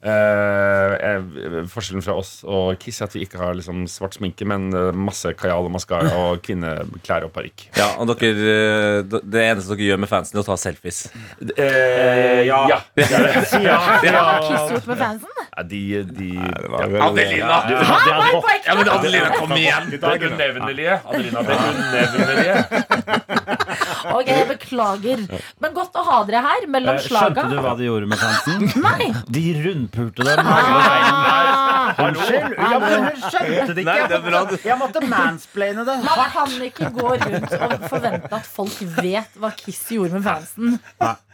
Eh, 0.05 0.93
eh, 1.01 1.63
forskjellen 1.65 2.03
fra 2.05 2.13
oss 2.19 2.43
og 2.45 2.75
Kiss 2.77 3.01
er 3.01 3.07
at 3.07 3.15
vi 3.15 3.23
ikke 3.25 3.39
har 3.41 3.55
liksom, 3.57 3.87
svart 3.89 4.13
sminke, 4.19 4.45
men 4.45 4.67
eh, 4.69 4.91
masse 4.93 5.31
kajal 5.33 5.65
og 5.65 5.73
maskara 5.73 6.11
og 6.13 6.43
kvinneklær 6.45 7.25
og 7.25 7.31
parykk. 7.33 7.63
Ja, 7.79 7.87
og 7.97 8.11
dere, 8.11 8.29
eh, 8.29 9.15
Det 9.15 9.41
eneste 9.41 9.73
dere 9.73 9.87
gjør 9.87 10.03
med 10.03 10.11
fansen, 10.11 10.37
er 10.37 10.43
å 10.43 10.45
ta 10.45 10.59
selfies. 10.61 11.07
Eh, 11.41 12.45
ja. 12.45 12.59
ja. 12.69 12.79
det 12.93 13.07
er 13.09 13.25
det. 13.31 13.63
Ja, 13.65 13.79
Hva 14.03 14.37
Kiss 14.45 14.75
gjort 14.75 14.91
med 14.91 15.01
fansen? 15.01 15.41
Ja, 15.41 15.63
de, 15.73 15.81
de 16.05 16.29
Adelina! 16.37 17.57
det 17.65 17.79
er 17.79 17.85
hot. 18.35 18.49
Ja, 18.65 18.75
men 18.77 18.89
Adelina, 18.99 19.33
kom 19.39 19.57
igjen! 19.57 19.89
Det 19.95 20.15
unevnelige. 20.29 20.99
Adelina, 21.01 21.45
det 21.49 21.55
unevnelige. 22.13 22.57
Ok, 24.13 24.27
jeg 24.29 24.47
beklager. 24.49 25.23
Men 25.63 25.73
godt 25.75 25.95
å 25.97 26.03
ha 26.05 26.17
dere 26.27 26.41
her 26.45 26.67
mellom 26.71 26.99
slaga. 27.01 27.45
Skjønte 27.45 27.55
du 27.55 27.61
hva 27.65 27.73
de 27.79 27.87
gjorde 27.87 28.09
med 28.11 28.21
fansen? 28.21 28.67
Nei. 28.85 29.09
De 29.37 29.43
rundpulte 29.65 30.27
dem. 30.27 30.45
Ah, 30.45 32.01
Unnskyld? 32.05 32.55
Ja, 32.59 32.79
men 32.81 33.05
hun 33.07 33.21
skjønte 33.23 33.73
det 33.75 33.83
ikke. 33.85 33.89
Nei, 33.89 34.07
det 34.11 34.19
bra. 34.25 34.41
Jeg 34.41 34.45
måtte, 34.45 34.61
jeg 34.69 34.79
måtte 34.81 35.03
mansplaine 35.11 35.85
det. 35.87 35.97
man 36.05 36.31
kan 36.35 36.55
ikke 36.69 36.89
gå 36.95 37.13
rundt 37.15 37.55
og 37.55 37.87
forvente 37.91 38.33
at 38.39 38.49
folk 38.57 38.81
vet 39.01 39.39
hva 39.41 39.51
Kiss 39.57 39.83
gjorde 39.95 40.19
med 40.19 40.25
fansen 40.27 40.79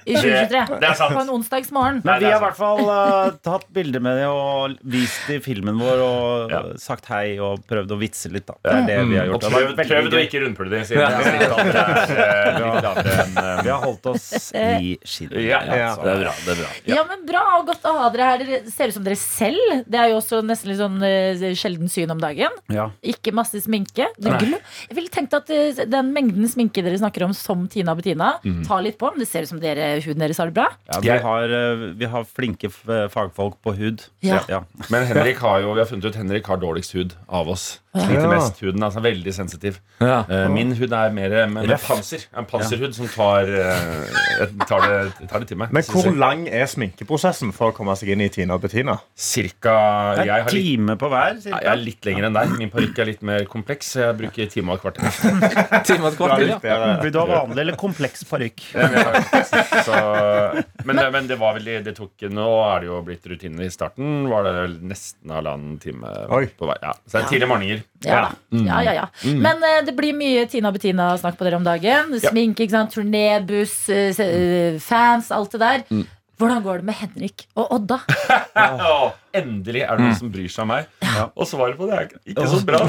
i 0.06 0.16
2023. 0.16 0.80
Det 0.82 0.88
er 0.90 0.98
sant. 0.98 1.14
På 1.16 1.22
en 1.24 1.32
onsdagsmorgen. 1.36 2.02
Men 2.08 2.20
vi 2.22 2.30
har 2.30 2.38
i 2.40 2.44
hvert 2.46 2.58
fall 2.58 2.82
uh, 2.88 3.32
tatt 3.46 3.68
bilder 3.76 4.02
med 4.04 4.18
det 4.22 4.28
og 4.32 4.78
vist 4.94 5.20
det 5.30 5.40
i 5.40 5.44
filmen 5.46 5.78
vår 5.82 6.04
og 6.06 6.52
Ja. 6.52 6.62
sagt 6.82 7.06
hei 7.12 7.38
og 7.40 7.62
prøvd 7.70 7.92
å 7.96 7.98
vitse 8.02 8.32
litt. 8.34 8.48
Da. 8.50 8.56
Det 8.66 8.72
er 8.74 8.88
det 8.90 8.98
vi 9.12 9.18
har 9.20 9.30
gjort. 9.30 9.46
Og 9.48 9.56
prøvd, 9.56 9.82
prøvd 9.92 10.18
å 10.18 10.22
ikke 10.26 10.42
rundpule 10.46 10.72
de, 10.74 10.82
siden 10.90 11.06
det 11.06 11.28
er 11.28 11.38
litt 11.38 11.52
lavere, 11.52 11.84
eh, 12.26 13.22
enn 13.22 13.38
eh, 13.42 13.62
Vi 13.66 13.70
har 13.72 13.82
holdt 13.86 14.10
oss 14.14 14.28
i 14.56 14.96
skinnet. 15.06 15.38
Ja, 15.46 15.62
Ja. 15.72 15.92
Det 16.02 16.12
er 16.16 16.24
bra. 16.26 16.34
det 16.46 16.54
er 16.56 16.60
bra 16.64 16.70
Ja, 16.96 17.04
men 17.10 17.26
Bra 17.32 17.42
og 17.60 17.68
godt 17.70 17.86
å 17.88 17.92
ha 17.96 18.08
dere 18.12 18.26
her. 18.32 18.42
Dere 18.44 18.72
ser 18.74 18.90
ut 18.92 18.96
som 18.98 19.04
dere 19.06 19.16
selv. 19.20 19.84
Det 19.88 20.00
er 20.02 20.10
jo 20.12 20.18
også 20.20 20.42
nesten 20.44 20.72
litt 20.72 20.80
sånn 20.82 20.98
uh, 21.00 21.44
sjelden 21.56 21.88
syn 21.92 22.12
om 22.12 22.20
dagen. 22.20 22.52
Ja. 22.74 22.90
Ikke 23.06 23.32
masse 23.36 23.62
sminke. 23.64 24.10
Jeg 24.20 24.96
ville 24.98 25.12
tenkt 25.14 25.36
at 25.38 25.48
uh, 25.54 25.84
Den 25.88 26.12
mengden 26.16 26.50
sminke 26.52 26.84
dere 26.84 26.98
snakker 27.00 27.24
om 27.28 27.36
som 27.38 27.68
Tina 27.72 27.94
og 27.96 28.02
Bettina, 28.02 28.34
tar 28.68 28.82
litt 28.84 28.98
på. 29.00 29.12
Men 29.14 29.24
det 29.24 29.30
ser 29.32 29.46
ut 29.48 29.52
som 29.54 29.62
dere 29.64 29.91
huden 30.00 30.24
deres 30.24 30.40
har 30.40 30.48
det 30.48 30.56
bra? 30.56 30.70
Ja, 30.88 31.00
vi, 31.04 31.10
har, 31.26 31.56
eh, 31.58 31.84
vi 32.00 32.06
har 32.06 32.24
flinke 32.24 32.70
fagfolk 33.12 33.58
på 33.64 33.74
hud. 33.76 34.06
Ja. 34.24 34.40
Ja. 34.48 34.64
Men 34.90 35.06
Henrik 35.10 35.38
har 35.44 35.60
jo, 35.66 35.74
vi 35.74 35.84
har 35.84 35.90
funnet 35.90 36.06
ut 36.06 36.16
Henrik 36.16 36.48
har 36.48 36.58
dårligst 36.62 36.96
hud 36.96 37.16
av 37.28 37.50
oss. 37.52 37.82
Sliter 37.92 38.30
mest 38.32 38.60
huden, 38.64 38.84
altså 38.88 39.02
veldig 39.04 39.32
sensitiv. 39.36 39.78
Ja. 40.00 40.22
Eh, 40.32 40.46
Min 40.54 40.70
hud 40.80 40.94
er 40.96 41.10
mer 41.12 41.34
med, 41.52 41.66
med 41.68 41.82
panser. 41.84 42.24
En 42.40 42.46
panserhud 42.48 42.94
som 42.96 43.10
tar, 43.12 43.50
eh, 43.52 44.54
tar, 44.64 44.86
det, 44.88 45.28
tar 45.28 45.44
det 45.44 45.50
til 45.50 45.60
meg. 45.60 45.74
Men 45.76 45.84
hvor 45.90 46.08
lang 46.16 46.46
er 46.48 46.70
sminkeprosessen 46.72 47.52
for 47.56 47.74
å 47.74 47.76
komme 47.76 47.92
seg 48.00 48.14
inn 48.16 48.24
i 48.24 48.30
Tina 48.32 48.56
og 48.56 48.64
Bettina? 48.64 48.96
Cirka 49.12 49.74
jeg, 50.22 50.32
har 50.32 50.48
litt, 50.48 50.56
time 50.56 50.96
på 51.02 51.10
hver. 51.12 51.42
jeg 51.44 51.68
er 51.74 51.82
litt 51.82 52.08
lenger 52.08 52.30
enn 52.30 52.40
deg. 52.40 52.54
Min 52.62 52.72
parykk 52.72 53.04
er 53.04 53.12
litt 53.12 53.28
mer 53.28 53.44
kompleks, 53.52 53.92
så 53.98 54.06
jeg 54.06 54.18
bruker 54.24 54.50
time 54.56 54.72
og 54.72 54.80
et 54.80 54.86
kvarter. 54.86 55.20
Time 55.92 56.06
og 56.06 56.10
et 56.14 56.18
kvarter, 56.22 56.48
ja. 56.64 56.80
Vil 57.04 57.12
du 57.12 57.20
ha 57.20 57.28
vanlig 57.28 57.66
eller 57.66 57.80
kompleks 57.80 58.24
parykk? 58.30 58.64
Så, 59.84 60.00
men, 60.88 61.00
men 61.14 61.28
det 61.30 61.38
var 61.42 61.56
veldig 61.58 61.78
Det 61.86 61.94
tok 61.98 62.26
Nå 62.32 62.46
er 62.68 62.84
det 62.84 62.90
jo 62.90 63.00
blitt 63.06 63.26
rutiner. 63.28 63.66
I 63.68 63.74
starten 63.74 64.28
var 64.32 64.46
det 64.48 64.56
nesten 64.88 65.34
halvannen 65.34 65.76
time 65.82 66.12
Oi. 66.32 66.46
på 66.56 66.70
vei. 66.70 66.78
Ja. 66.84 66.94
Så 67.04 67.18
det 67.18 67.24
er 67.26 67.32
tidlige 67.34 67.52
morgener. 67.52 67.81
Ja, 68.06 68.22
da. 68.28 68.32
Mm. 68.54 68.66
ja, 68.68 68.80
ja, 68.86 68.94
ja. 69.02 69.06
Men 69.46 69.62
uh, 69.64 69.82
det 69.88 69.94
blir 69.98 70.16
mye 70.18 70.48
Tina 70.52 70.72
og 70.72 70.78
Bettina-snakk 70.78 71.38
på 71.40 71.48
dere 71.48 71.60
om 71.60 71.68
dagen. 71.68 72.16
Sminke, 72.24 72.66
ikke 72.66 72.78
sant? 72.78 72.96
turnébuss, 72.96 73.78
uh, 73.92 74.82
fans, 74.82 75.32
alt 75.36 75.56
det 75.58 75.62
der. 75.64 75.86
Mm. 75.92 76.08
Hvordan 76.42 76.64
går 76.66 76.82
det 76.82 76.86
med 76.88 76.98
Henrik 76.98 77.44
og 77.54 77.68
Odda? 77.76 78.00
Endelig 79.38 79.84
er 79.86 80.00
det 80.00 80.06
noen 80.08 80.16
som 80.18 80.32
bryr 80.34 80.50
seg 80.50 80.64
om 80.66 80.72
meg. 80.74 80.88
Og 81.36 81.46
svaret 81.46 81.78
på 81.78 81.86
det 81.86 82.00
er 82.00 82.08
ikke 82.34 82.48
så 82.50 82.62
bra. 82.66 82.80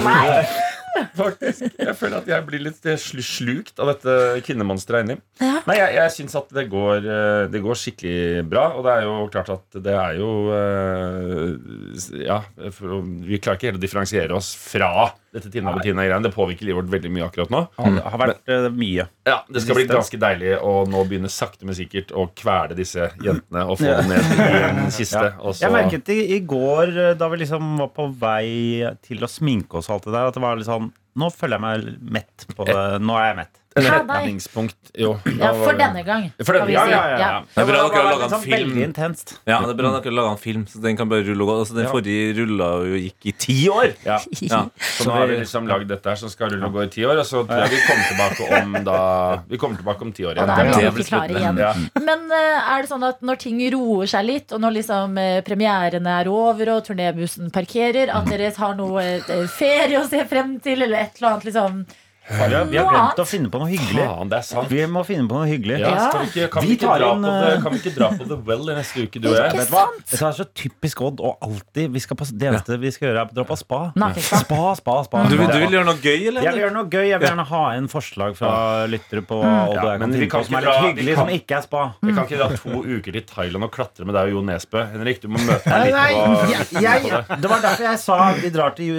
Faktisk. 1.21 1.65
Jeg 1.79 1.95
føler 1.99 2.19
at 2.21 2.29
jeg 2.29 2.47
blir 2.49 2.65
litt 2.67 2.89
slukt 3.01 3.81
av 3.83 3.93
dette 3.93 4.17
kvinnemonsteret 4.47 5.07
inni. 5.07 5.17
Ja. 5.41 5.61
Nei, 5.69 5.79
jeg, 5.79 5.95
jeg 5.99 6.15
syns 6.17 6.37
at 6.39 6.53
det 6.57 6.67
går, 6.73 7.07
eh, 7.07 7.45
det 7.53 7.63
går 7.65 7.79
skikkelig 7.79 8.45
bra. 8.51 8.69
Og 8.77 8.87
det 8.87 8.95
er 8.97 9.07
jo 9.09 9.17
klart 9.33 9.53
at 9.55 9.81
det 9.85 9.97
er 9.97 10.19
jo 10.21 10.31
eh, 10.53 12.23
Ja, 12.27 12.43
vi 12.59 13.41
klarer 13.41 13.59
ikke 13.59 13.71
helt 13.71 13.81
å 13.81 13.85
differensiere 13.87 14.37
oss 14.37 14.53
fra 14.59 14.93
dette 15.33 15.51
Tina 15.53 15.73
Bettina-greiene. 15.73 16.23
Det 16.27 16.33
påvirker 16.35 16.69
livet 16.69 16.83
vårt 16.83 16.93
veldig 16.93 17.11
mye 17.15 17.25
akkurat 17.27 17.53
nå. 17.53 17.63
Det 17.79 18.05
har 18.05 18.21
vært 18.21 18.53
eh, 18.53 18.67
mye. 18.77 19.07
Ja, 19.29 19.39
Det 19.49 19.63
skal 19.65 19.79
bli 19.79 19.87
ganske 19.91 20.21
deilig 20.21 20.55
å 20.61 20.75
nå 20.93 21.05
begynne 21.09 21.31
sakte, 21.33 21.65
men 21.69 21.79
sikkert 21.79 22.13
å 22.13 22.27
kvele 22.37 22.77
disse 22.79 23.09
jentene 23.25 23.65
og 23.65 23.81
få 23.81 23.95
dem 24.03 24.13
ned 24.13 24.35
i 24.37 24.61
en 24.69 24.83
kiste. 24.99 25.25
Og 25.41 25.57
så 25.57 25.67
Jeg 25.67 25.77
merket 25.77 26.13
i, 26.13 26.19
i 26.37 26.41
går, 26.45 26.93
eh, 27.09 27.15
da 27.19 27.31
vi 27.33 27.41
liksom 27.45 27.73
var 27.81 27.93
på 27.97 28.11
vei 28.21 28.85
til 29.05 29.25
å 29.25 29.31
sminke 29.31 29.81
oss 29.81 29.89
og 29.89 29.99
alt 29.99 30.11
det 30.11 30.17
der, 30.19 30.29
at 30.29 30.37
det 30.37 30.45
var 30.45 30.61
litt 30.61 30.69
sånn 30.71 30.93
Nå 31.21 31.27
føler 31.29 31.59
jeg 31.59 31.61
meg 31.61 32.13
mett 32.21 32.45
på 32.57 32.65
det. 32.65 32.77
Nå 33.05 33.17
er 33.21 33.27
jeg 33.27 33.37
mett. 33.43 33.59
Retningspunkt, 33.77 34.93
jo. 34.99 35.15
Ja, 35.39 35.53
for 35.57 35.77
denne 35.79 36.03
gang. 36.05 36.27
For 36.45 36.57
denne 36.57 36.73
ja, 36.75 36.85
ja, 36.91 37.03
ja. 37.19 37.31
Det 37.55 37.63
er 37.63 37.69
bra 37.69 37.81
dere 37.87 38.03
har 38.03 38.09
laga 38.11 38.27
en 38.27 38.33
sånn 38.35 38.45
film. 38.45 38.75
Ja, 39.49 39.59
det 39.65 39.73
er 39.73 39.79
bra 39.79 39.93
dere 39.95 40.03
har 40.05 40.17
laga 40.19 40.33
en 40.35 40.41
film, 40.43 40.65
så 40.69 40.83
den 40.85 40.99
kan 40.99 41.09
bare 41.11 41.25
rulle 41.27 41.45
og 41.47 41.49
gå. 41.51 41.57
Altså, 41.63 41.77
den 41.79 41.87
Ja. 41.87 41.93
forrige 41.93 42.35
rulla 42.39 42.69
jo 42.89 43.01
gikk 43.01 43.29
i 43.31 43.33
ti 43.33 43.57
år. 43.73 43.95
Ja. 44.05 44.19
Ja. 44.43 44.63
Så 44.79 45.07
nå 45.09 45.13
har 45.17 45.27
vi 45.31 45.39
liksom 45.41 45.67
lagd 45.71 45.89
dette 45.89 46.09
her 46.13 46.17
som 46.21 46.29
skal 46.33 46.51
rulle 46.53 46.67
og 46.69 46.73
gå 46.77 46.85
i 46.85 46.91
ti 46.93 47.05
år. 47.09 47.19
Og 47.23 47.27
så 47.29 47.43
tror 47.47 47.65
jeg 47.65 47.71
vi 47.71 47.81
kommer 47.87 48.07
tilbake 48.11 48.63
om 48.63 48.77
da 48.85 48.99
Vi 49.49 49.59
kommer 49.59 49.77
tilbake 49.81 50.03
om 50.03 50.13
ti 50.13 50.25
år 50.29 50.37
Og 50.43 50.47
da 50.47 50.57
er 50.61 50.71
vi 50.73 50.87
ikke 50.91 51.09
klare 51.09 51.39
igjen. 51.39 51.59
Ja. 51.63 51.73
Men 52.01 52.27
eh, 52.31 52.71
er 52.75 52.83
det 52.83 52.91
sånn 52.93 53.07
at 53.09 53.21
når 53.23 53.41
ting 53.43 53.61
roer 53.75 54.07
seg 54.11 54.27
litt, 54.29 54.53
og 54.53 54.61
når 54.61 54.77
liksom 54.81 55.19
eh, 55.19 55.41
premierene 55.47 56.19
er 56.21 56.29
over 56.33 56.75
og 56.77 56.85
turnébussen 56.87 57.51
parkerer, 57.55 58.13
at 58.13 58.29
dere 58.31 58.53
har 58.57 58.75
noe 58.79 59.03
eh, 59.03 59.47
ferie 59.53 60.01
å 60.01 60.07
se 60.09 60.23
frem 60.29 60.59
til, 60.63 60.83
eller 60.83 61.07
et 61.07 61.21
eller 61.21 61.33
annet 61.33 61.49
liksom 61.51 61.85
Vi 62.33 62.55
har, 62.55 62.65
vi 62.73 62.79
har 62.81 62.89
glemt 62.89 63.19
å 63.23 63.27
finne 63.29 63.51
på 63.53 63.59
noe 63.61 63.69
hyggelig. 63.71 64.05
Faen, 64.09 64.29
det 64.33 64.39
er 64.39 64.47
sant. 64.49 64.69
Vi 64.73 64.87
må 64.91 65.03
finne 65.07 65.29
på 65.29 65.37
noe 65.37 65.49
hyggelig. 65.51 65.79
Ja, 65.83 65.91
vi 66.17 66.29
ikke, 66.31 66.49
kan, 66.55 66.63
vi 66.65 66.69
Vi 66.73 66.77
ikke 66.79 66.89
en, 66.89 67.03
dra 67.03 67.11
på 67.13 67.23
the, 67.23 67.53
eh, 67.53 67.63
kan 67.63 67.73
vi 67.75 67.81
ikke 67.83 67.93
dra 67.97 68.09
på 68.17 68.27
The 68.31 68.39
Well 68.49 68.71
i 68.73 68.77
neste 68.79 69.05
uke, 69.07 69.21
du 69.23 69.29
og 69.29 69.37
jeg? 69.37 69.53
Det 69.53 70.21
er 70.23 70.37
så 70.39 70.47
typisk 70.63 71.03
Odd 71.03 71.21
og 71.21 71.39
alltid 71.45 71.91
vi 71.93 72.01
skal 72.05 72.17
på, 72.21 72.27
Det 72.33 72.49
eneste 72.53 72.79
vi 72.83 72.91
skal 72.95 73.09
gjøre, 73.11 73.25
er 73.27 73.33
å 73.33 73.37
dra 73.41 73.45
på 73.49 73.57
spa. 73.61 73.81
Spa, 74.23 74.61
spa, 74.79 74.97
spa. 75.07 75.23
Du, 75.29 75.37
vil- 75.37 75.51
du 75.53 75.59
vil 75.63 75.77
gjøre 75.77 75.87
noe 75.89 76.01
gøy, 76.03 76.29
eller? 76.31 76.43
Jeg 76.47 76.53
vil 76.57 76.63
gjøre 76.65 76.75
noe 76.79 76.89
gøy. 76.93 77.07
Jeg 77.13 77.21
vil 77.23 77.29
gjerne 77.29 77.47
ha 77.53 77.63
inn 77.77 77.89
forslag 77.93 78.37
fra 78.39 78.53
lyttere 78.91 79.23
på 79.29 79.41
hva 79.43 79.53
Odd 79.69 79.77
og 79.77 79.91
jeg 79.93 80.01
men 80.03 80.09
kan 80.09 80.13
vi 80.13 80.23
finne 80.23 80.33
på 80.33 80.45
som 80.47 80.57
er 80.57 80.67
litt 80.69 80.83
hyggelig, 80.89 81.15
kan- 81.17 81.27
som 81.27 81.35
ikke 81.37 81.57
er 81.59 81.67
spa. 81.69 81.83
Vi 82.03 82.13
kan 82.17 82.25
ikke 82.27 82.39
dra 82.41 82.49
to 82.57 82.83
uker 82.83 83.13
til 83.19 83.23
Thailand 83.29 83.65
og 83.69 83.73
klatre 83.77 84.07
med 84.09 84.15
deg 84.17 84.31
og 84.31 84.33
Jo 84.37 84.43
Nesbø. 84.49 84.83
Henrik, 84.93 85.21
du 85.23 85.29
må 85.29 85.39
møte 85.43 85.67
meg 85.67 85.73
Nei, 85.73 85.85
litt 85.85 85.95
nei, 85.95 86.13
på, 86.13 86.49
jeg, 86.53 86.83
jeg, 86.83 87.39
det 87.43 87.51
var 87.51 87.61
derfor 87.67 87.85
jeg 87.91 87.99
sa 88.03 88.19
vi 88.39 88.51
drar 88.55 88.75
til, 88.77 88.95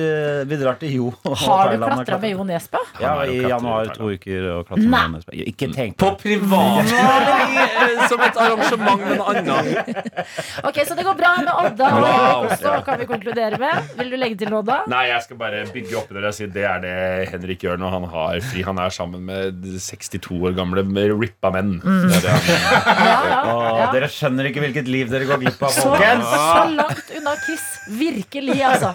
vi 0.47 0.55
drar 0.61 0.77
til 0.79 0.91
Jo. 0.93 1.13
Har 1.23 1.71
du 1.73 1.77
klatra 1.83 2.19
med 2.21 2.31
Jo 2.35 2.43
Nesbø? 2.47 2.77
Ja, 3.01 3.13
i 3.29 3.37
januar 3.49 3.91
to 3.95 4.09
uker 4.13 4.47
og 4.53 4.67
klatre 4.67 4.89
med 4.89 5.13
Nei. 5.13 5.37
Jo 5.39 5.47
Ikke 5.51 5.69
tenk 5.73 5.97
På 6.01 6.11
privat 6.19 6.91
eh, 6.93 8.03
som 8.11 8.21
et 8.25 8.39
arrangement 8.43 9.03
med 9.03 9.15
en 9.15 9.23
annen. 9.33 9.71
Ok, 10.67 10.79
Så 10.87 10.95
det 10.97 11.05
går 11.07 11.17
bra 11.19 11.33
med 11.41 11.51
Odda 11.53 11.89
og 11.93 12.03
Wow. 12.03 12.81
Kan 12.85 12.99
vi 13.01 13.07
konkludere 13.09 13.57
med. 13.61 13.91
Vil 13.97 14.11
du 14.13 14.17
legge 14.19 14.37
til 14.43 14.51
noe, 14.51 14.61
Odda? 14.63 14.81
Nei, 14.91 15.05
jeg 15.11 15.25
skal 15.25 15.39
bare 15.39 15.63
bygge 15.73 15.97
opp 15.99 16.11
det 16.13 16.23
og 16.23 16.35
si 16.35 16.47
det 16.53 16.65
er 16.67 16.83
det 16.83 16.95
Henrik 17.31 17.63
gjør 17.65 17.79
når 17.81 17.95
han 17.97 18.07
har 18.13 18.39
fri. 18.51 18.63
Han 18.67 18.79
er 18.81 18.93
sammen 18.93 19.25
med 19.27 19.63
62 19.83 20.29
år 20.43 20.55
gamle 20.57 20.83
rippa 21.23 21.51
menn. 21.53 21.77
Det 21.83 22.19
er 22.19 22.27
det 22.27 22.57
Ja, 23.03 23.17
ja, 23.29 23.39
Åh, 23.49 23.67
ja. 23.79 23.87
Dere 23.93 24.09
skjønner 24.11 24.49
ikke 24.49 24.63
hvilket 24.63 24.89
liv 24.91 25.11
dere 25.11 25.27
går 25.29 25.41
glipp 25.43 25.63
av, 25.63 25.75
folkens. 25.75 26.29
så 26.33 26.65
langt 26.77 27.13
unna 27.19 27.35
Kiss. 27.43 27.67
Virkelig, 27.99 28.59
altså. 28.63 28.93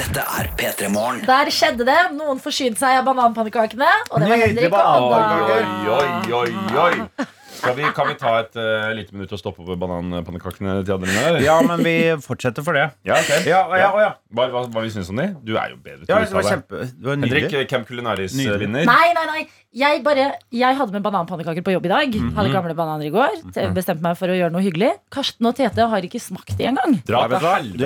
Dette 0.00 0.22
er 0.24 0.46
P3 0.56 0.88
Morgen. 0.88 1.20
Der 1.28 1.50
skjedde 1.52 1.84
det. 1.84 1.98
Noen 2.16 2.38
forsynte 2.40 2.80
seg 2.80 3.02
av 3.02 3.04
bananpannekakene. 3.10 3.88
Og 4.08 4.22
det 4.22 4.30
var 4.30 4.40
Henrik 4.46 4.76
og 4.78 5.12
oi, 5.12 5.66
oi, 5.98 6.38
oi, 6.38 6.52
oi. 6.86 7.26
Skal 7.60 7.76
vi, 7.76 7.84
kan 7.96 8.08
vi 8.08 8.14
ta 8.20 8.32
et 8.40 8.56
uh, 8.58 8.88
lite 8.96 9.12
minutt 9.14 9.32
og 9.36 9.40
stoppe 9.40 9.62
over 9.64 9.76
bananpannekakene 9.80 10.78
til 10.88 10.96
andre? 10.96 11.40
Ja, 11.44 11.58
men 11.66 11.82
vi 11.84 11.94
fortsetter 12.24 12.64
for 12.66 12.76
det. 12.76 12.86
Ja, 13.06 13.18
okay. 13.20 13.44
Ja, 13.48 13.62
ja, 13.76 13.90
ja. 14.00 14.10
Hva, 14.34 14.46
hva, 14.52 14.64
hva 14.72 14.84
vi 14.84 14.92
syns 14.94 15.10
om 15.12 15.20
de? 15.20 15.28
Du 15.44 15.54
er 15.60 15.74
jo 15.74 15.78
bedre 15.82 16.04
til 16.06 16.12
Ja, 16.12 16.20
å 16.20 16.24
det 16.24 16.32
var 16.34 16.44
uttale. 16.46 16.54
kjempe 16.56 16.82
Det 16.90 17.08
var 17.10 17.18
Henrik, 17.18 17.46
nydelig. 17.50 17.68
Camp 17.70 17.88
Culinaris-vinner. 17.90 18.86
Nei, 18.88 19.08
nei, 19.16 19.26
nei. 19.30 19.42
Jeg, 19.70 20.00
bare, 20.02 20.24
jeg 20.50 20.74
hadde 20.80 20.96
med 20.96 21.04
bananpannekaker 21.04 21.62
på 21.62 21.74
jobb 21.76 21.84
i 21.86 21.92
dag. 21.92 22.16
Mhm. 22.16 22.32
Hadde 22.38 22.50
gamle 22.54 22.74
bananer 22.78 23.06
i 23.06 23.12
går. 23.14 23.36
Bestemte 23.76 24.02
meg 24.02 24.16
for 24.18 24.32
å 24.32 24.38
gjøre 24.38 24.50
noe 24.54 24.64
hyggelig. 24.64 24.90
Karsten 25.14 25.46
og 25.46 25.54
Tete 25.60 25.86
har 25.92 26.06
ikke 26.08 26.18
smakt 26.22 26.56
de 26.58 26.66
engang. 26.72 26.96
Dra 27.06 27.26
Ja, 27.30 27.54
til. 27.54 27.76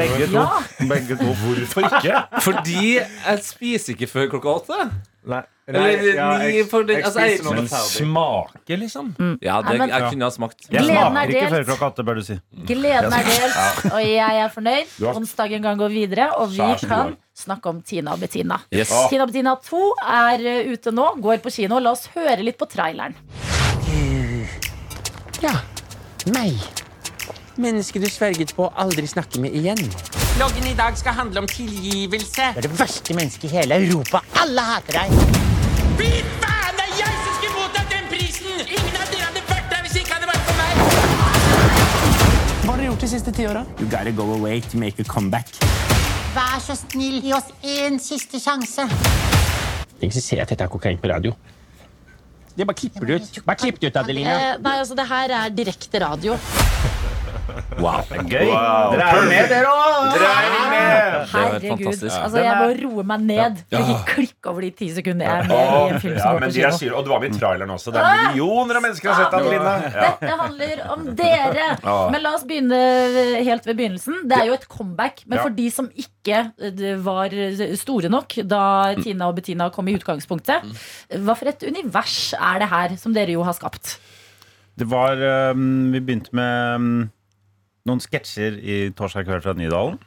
Begge 0.00 0.26
to. 0.32 0.46
Begge 0.90 1.20
to. 1.20 1.30
Hvorfor 1.44 1.86
ikke? 1.86 2.24
Fordi 2.42 2.82
jeg 2.98 3.44
spiser 3.46 3.94
ikke 3.94 4.10
før 4.10 4.30
klokka 4.34 4.56
åtte. 4.62 4.90
Nei. 5.30 5.40
Eller 5.70 6.14
ja, 6.16 6.26
ni 6.38 6.46
jeg, 6.56 6.64
for 6.66 6.82
det- 6.82 6.96
jeg 6.96 7.04
altså, 7.06 7.20
spiser 7.20 7.30
jeg- 7.30 7.44
når 7.46 7.50
det 7.50 7.56
Men 7.60 7.64
er 7.64 7.70
ferdig. 7.70 7.98
smake, 8.00 8.76
liksom. 8.80 9.10
Ja, 9.40 9.60
det, 9.62 9.68
Nei, 9.70 9.76
men- 9.78 9.88
jeg 9.92 10.02
kunne 10.10 10.24
ha 10.26 10.30
smakt. 10.34 10.56
Jeg 10.66 10.80
Gleden 10.82 10.96
er 10.96 11.10
smaker 11.10 11.28
ikke 11.30 11.40
delt. 11.40 11.52
før 11.54 11.64
klokka 11.68 11.86
åtte, 11.92 12.04
bør 12.08 12.14
du 12.14 12.22
si. 12.26 12.36
Gleden 12.66 13.12
er 13.12 13.28
delt, 13.28 13.92
og 13.94 14.00
jeg 14.02 14.36
er 14.44 14.48
fornøyd. 14.56 14.86
Du 14.98 15.06
har- 15.06 15.14
Onsdagen 15.20 15.62
kan 15.62 15.78
gå 15.78 15.88
videre, 15.92 16.26
og 16.36 16.50
vi 16.50 16.74
kan 16.88 17.16
snakke 17.38 17.66
om 17.70 17.82
Tina 17.82 18.12
og 18.12 18.20
Bettina. 18.20 18.58
Yes. 18.74 18.90
Tina 19.10 19.22
og 19.22 19.28
Bettina 19.30 19.54
2 19.62 19.94
er 20.02 20.38
uh, 20.66 20.72
ute 20.72 20.90
nå, 20.90 21.06
går 21.22 21.38
på 21.38 21.52
kino. 21.54 21.78
La 21.78 21.90
oss 21.92 22.08
høre 22.16 22.42
litt 22.42 22.58
på 22.58 22.66
traileren. 22.68 23.14
Ja, 25.40 25.54
meg. 26.34 26.58
Mennesket 27.56 28.02
du 28.02 28.08
sverget 28.08 28.54
på 28.56 28.66
å 28.68 28.72
aldri 28.74 29.06
snakke 29.06 29.38
med 29.40 29.52
igjen. 29.54 29.78
Loggen 30.38 30.66
i 30.66 30.74
dag 30.74 30.96
skal 30.98 31.12
handle 31.12 31.40
om 31.40 31.46
tilgivelse. 31.46 32.42
Du 32.54 32.58
er 32.58 32.66
det 32.66 32.78
verste 32.78 33.14
mennesket 33.14 33.44
i 33.44 33.50
hele 33.56 33.74
Europa. 33.82 34.20
Alle 34.40 34.62
hater 34.64 34.96
deg. 35.00 35.10
Fy 35.98 36.10
faen, 36.40 36.78
det 36.78 36.84
er 36.86 36.94
jeg 37.00 37.16
som 37.24 37.34
skulle 37.36 37.56
mottatt 37.56 37.90
den 37.92 38.06
prisen! 38.12 38.62
Ingen 38.62 38.94
av 38.94 39.10
dere 39.10 39.26
hadde 39.26 39.42
vært 39.50 39.68
der 39.74 39.82
hvis 39.86 39.98
ikke 40.00 40.14
hadde 40.16 40.30
vært 40.30 40.44
for 40.46 40.54
meg. 40.60 40.72
Hva 42.62 42.70
har 42.70 42.78
dere 42.78 42.88
gjort 42.88 43.04
de 43.04 43.10
siste 43.12 43.34
ti 43.36 43.48
åra? 43.50 43.66
You 43.82 43.90
gotta 43.90 44.14
go 44.16 44.30
away 44.38 44.62
to 44.70 44.80
make 44.80 45.02
a 45.02 45.08
comeback. 45.10 45.50
Vær 46.36 46.62
så 46.62 46.78
snill, 46.78 47.20
gi 47.26 47.34
oss 47.36 47.50
én 47.66 47.98
siste 48.00 48.40
sjanse. 48.40 48.86
Ikke 50.00 50.14
si 50.14 50.22
ser 50.24 50.46
at 50.46 50.54
dette 50.54 50.64
er 50.64 50.72
kokain 50.72 51.00
på 51.02 51.10
radio. 51.10 51.34
Det 52.56 52.66
bare 52.66 52.78
klipper 52.78 53.06
du 53.06 53.16
ut. 53.18 53.44
Bare 53.44 53.58
klipp 53.60 53.82
det 53.82 53.90
ut, 53.90 54.00
Adelina. 54.00 54.38
Eh, 54.38 54.58
nei, 54.62 54.78
altså, 54.80 54.96
det 54.98 55.06
her 55.10 55.36
er 55.42 55.54
direkte 55.54 56.00
radio. 56.06 56.38
Wow. 57.80 58.00
Gøy. 58.30 58.50
Dere 58.50 59.06
er 59.10 59.26
med, 59.30 59.48
dere 59.50 59.70
òg! 59.70 60.16
Herregud. 61.30 61.86
Altså, 62.10 62.40
jeg 62.42 62.54
må 62.60 62.68
roe 62.80 63.04
meg 63.10 63.24
ned. 63.28 63.60
For 63.70 63.92
ikke 63.94 64.14
klikk 64.14 64.48
over 64.50 64.64
de 64.66 64.70
ti 64.80 64.88
sekundene 64.94 65.26
jeg 65.28 65.44
er 65.44 65.48
med 65.50 65.60
i 65.60 65.94
en 65.94 66.02
film 66.02 66.16
Ja, 66.16 66.22
som 66.24 66.36
går 66.36 66.40
men 66.44 66.50
på 66.50 66.60
er 66.60 66.66
kino. 66.66 66.78
syre, 66.80 66.94
og 66.98 67.06
du 67.06 67.10
var 67.12 67.22
med 67.24 67.34
i 67.34 67.38
traileren 67.40 67.74
også. 67.74 67.94
Det 67.94 68.02
er 68.02 68.20
millioner 68.30 68.80
av 68.80 68.84
mennesker 68.86 69.08
som 69.08 69.14
har 69.14 69.22
sett 69.24 69.36
Adeline. 69.40 69.74
Ja. 69.90 70.10
Dette 70.20 70.38
handler 70.42 70.82
om 70.94 71.06
dere. 71.20 71.68
Men 72.14 72.24
la 72.24 72.34
oss 72.38 72.46
begynne 72.48 72.80
helt 73.46 73.68
ved 73.70 73.80
begynnelsen. 73.80 74.22
Det 74.30 74.38
er 74.40 74.50
jo 74.50 74.56
et 74.58 74.68
comeback. 74.70 75.24
Men 75.30 75.42
for 75.44 75.56
de 75.56 75.68
som 75.74 75.90
ikke 76.04 76.40
eh, 76.60 76.86
var 77.04 77.34
store 77.80 78.10
nok 78.12 78.38
da 78.50 78.62
Tina 79.00 79.30
og 79.30 79.38
Bettina 79.40 79.70
kom 79.74 79.88
i 79.90 79.96
utgangspunktet, 79.98 80.66
hva 81.20 81.36
for 81.38 81.50
et 81.52 81.62
univers 81.66 82.18
er 82.38 82.62
det 82.64 82.70
her 82.72 82.96
som 83.00 83.14
dere 83.16 83.36
jo 83.36 83.44
har 83.46 83.56
skapt? 83.58 83.96
Det 84.80 84.86
var 84.88 85.18
um, 85.52 85.90
Vi 85.92 86.00
begynte 86.00 86.32
med 86.36 86.76
um, 86.80 87.10
noen 87.88 88.00
sketsjer 88.04 88.58
i 88.60 88.78
Torsdag 88.96 89.24
kveld 89.28 89.42
fra 89.44 89.54
Nydalen. 89.56 89.98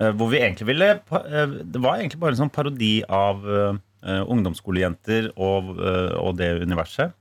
eh, 0.00 0.10
hvor 0.16 0.30
vi 0.32 0.40
egentlig 0.40 0.66
ville 0.72 0.88
eh, 0.98 1.52
Det 1.62 1.80
var 1.82 1.98
egentlig 2.00 2.20
bare 2.20 2.34
en 2.34 2.40
sånn 2.44 2.50
parodi 2.54 3.02
av 3.06 3.44
eh, 3.46 4.22
ungdomsskolejenter 4.26 5.30
og, 5.36 5.76
og 5.78 6.36
det 6.38 6.50
universet. 6.64 7.12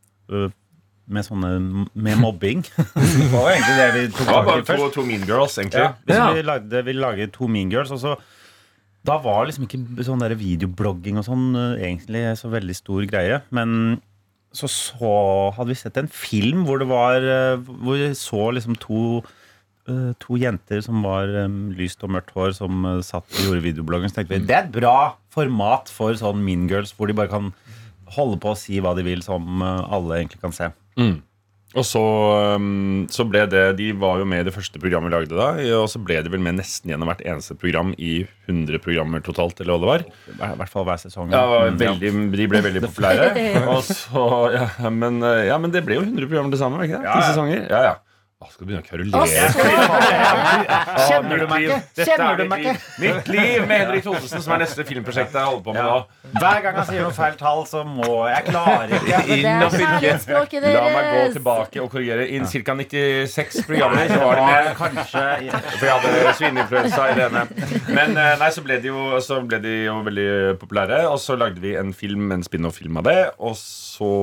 Med 1.10 1.26
sånne 1.26 1.52
Med 1.94 2.20
mobbing. 2.22 2.62
det 2.68 3.30
var 3.34 3.50
egentlig 3.52 3.78
det 3.80 3.88
vi 3.96 4.04
tok 4.14 4.20
Det 4.20 4.34
var 4.36 4.46
tak 4.46 4.60
i 4.60 4.68
bare 4.68 4.84
to, 4.84 4.90
to 5.00 5.06
mean 5.08 5.26
girls, 5.28 5.58
egentlig. 5.58 5.82
Ja, 5.82 5.96
Ja. 6.14 6.28
vi 6.38 6.44
lagde, 6.46 6.84
vi 6.86 6.94
lagde 6.94 7.28
to 7.34 7.48
Mean 7.50 7.72
Girls, 7.74 7.92
og 7.96 8.00
så 8.04 8.14
Da 9.06 9.18
var 9.24 9.46
liksom 9.50 9.66
ikke 9.66 10.06
sånn 10.06 10.22
der 10.22 10.36
videoblogging 10.38 11.18
og 11.18 11.26
sånn 11.26 11.50
egentlig 11.80 12.26
så 12.38 12.50
veldig 12.52 12.76
stor 12.78 13.06
greie. 13.10 13.42
Men 13.56 14.02
så, 14.54 14.68
så 14.70 15.12
hadde 15.58 15.70
vi 15.74 15.78
sett 15.82 15.98
en 16.02 16.08
film 16.10 16.64
hvor 16.68 16.80
det 16.82 16.88
var 16.90 17.20
Hvor 17.66 17.98
vi 18.00 18.10
så 18.18 18.50
liksom 18.56 18.78
to 18.82 19.22
To 20.26 20.38
jenter 20.40 20.82
som 20.86 21.02
var 21.06 21.32
um, 21.46 21.70
lyst 21.78 22.04
og 22.06 22.14
mørkt 22.16 22.34
hår, 22.36 22.54
som 22.58 22.84
uh, 22.86 22.98
satt 23.06 23.26
og 23.40 23.48
gjorde 23.48 23.64
videobloggen. 23.66 24.12
Så 24.12 24.20
tenkte 24.20 24.36
vi 24.38 24.44
det 24.50 24.56
er 24.58 24.68
et 24.68 24.76
bra 24.76 24.96
format 25.34 25.90
for 25.94 26.18
sånn 26.20 26.44
Mean 26.46 26.68
Girls, 26.72 26.94
hvor 26.98 27.10
de 27.10 27.18
bare 27.18 27.32
kan 27.32 27.52
holde 28.16 28.40
på 28.42 28.54
å 28.54 28.58
si 28.58 28.80
hva 28.82 28.96
de 28.98 29.06
vil, 29.06 29.22
som 29.26 29.62
uh, 29.64 29.84
alle 29.94 30.22
egentlig 30.22 30.42
kan 30.44 30.56
se. 30.56 30.72
Og 31.78 31.86
så, 31.86 32.02
um, 32.58 33.04
så 33.14 33.22
ble 33.30 33.44
det 33.46 33.60
De 33.78 33.92
var 34.02 34.18
jo 34.18 34.26
med 34.26 34.42
i 34.42 34.46
det 34.48 34.56
første 34.56 34.80
programmet 34.82 35.12
vi 35.12 35.20
lagde 35.20 35.38
da. 35.38 35.52
Og 35.78 35.86
så 35.94 36.02
ble 36.02 36.18
de 36.26 36.32
vel 36.34 36.42
med 36.42 36.58
nesten 36.58 36.90
gjennom 36.90 37.12
hvert 37.12 37.22
eneste 37.22 37.54
program 37.62 37.92
i 38.02 38.24
100 38.50 38.82
programmer 38.82 39.22
totalt. 39.22 39.62
Eller 39.62 39.78
hva 39.78 39.84
det 39.84 39.92
var. 39.92 40.06
I 40.34 40.58
hvert 40.64 40.74
fall 40.74 40.88
hver 40.90 40.98
sesong. 41.04 41.30
Ja, 41.30 41.46
Mm, 41.70 41.78
veldig, 41.78 42.14
de 42.34 42.50
ble 42.50 42.64
veldig 42.66 42.82
populære. 42.88 43.30
Og 43.76 43.84
så, 43.86 44.26
ja, 44.58 44.90
men, 44.90 45.22
ja, 45.46 45.62
men 45.62 45.70
det 45.76 45.86
ble 45.86 46.00
jo 46.00 46.08
100 46.08 46.26
programmer 46.26 46.56
til 46.56 46.64
sammen. 46.66 46.82
Ikke 46.88 46.98
det? 46.98 47.06
Ja, 47.06 47.14
Ti 47.14 47.22
ja. 47.22 47.34
sesonger. 47.36 47.66
Ja, 47.70 47.82
ja. 47.92 47.98
Å, 48.40 48.48
skal 48.48 48.64
du 48.64 48.70
begynne 48.70 48.80
å 48.80 48.88
kverulere? 48.88 49.50
Kjenner 51.10 51.42
du 51.42 51.48
meg 51.52 51.66
ikke? 51.66 52.06
Kjenner 52.08 52.30
er 52.30 52.38
du 52.40 52.44
mitt 52.46 52.52
meg 52.54 52.62
liv. 52.64 52.70
ikke? 52.72 53.02
Mitt 53.04 53.32
liv 53.34 53.66
med 53.68 53.82
Henrik 53.82 54.06
Thodesen, 54.06 54.40
som 54.46 54.54
er 54.56 54.62
neste 54.62 54.86
filmprosjekt 54.88 55.34
jeg 55.36 55.44
holder 55.44 55.64
på 55.66 55.74
med 55.76 55.82
Ja. 55.82 55.98
nå. 55.98 56.30
Hver 56.40 56.62
gang 56.64 56.78
han 56.80 56.86
sier 56.88 57.04
noe 57.04 57.16
feil 57.18 57.36
tall, 57.36 57.66
så 57.68 57.82
må 57.84 58.14
jeg 58.32 58.46
klare 58.48 58.88
ikke. 58.88 59.20
Det 59.28 59.36
Inn 59.36 59.50
er 59.50 59.66
og 59.66 59.76
pirke. 59.76 60.62
La 60.72 60.84
meg 60.86 61.10
gå 61.18 61.26
tilbake 61.36 61.82
og 61.84 61.90
korrigere. 61.92 62.30
Innen 62.32 62.48
ca. 62.48 62.78
96 62.80 63.60
programmer 63.68 64.08
så 64.14 64.22
var 64.24 64.40
det 64.40 64.48
med. 64.48 64.72
Kanskje 64.80 65.26
For 65.76 65.86
jeg 65.90 66.00
hadde 66.00 66.34
svineinfluensa 66.40 67.10
i 67.12 67.18
det 67.20 67.28
ene. 67.28 67.44
Men 67.92 68.16
eh, 68.24 68.38
nei, 68.40 68.50
så 68.56 68.64
ble, 68.64 68.80
de 68.80 68.88
jo, 68.94 69.04
så 69.26 69.42
ble 69.44 69.60
de 69.68 69.76
jo 69.90 69.98
veldig 70.08 70.30
populære. 70.64 71.02
Og 71.12 71.20
så 71.20 71.36
lagde 71.36 71.60
vi 71.60 71.76
en 71.76 71.92
film, 71.92 72.32
en 72.32 72.48
spin-off-film 72.48 73.04
av 73.04 73.10
det. 73.12 73.20
Og 73.44 73.60
så 73.60 74.14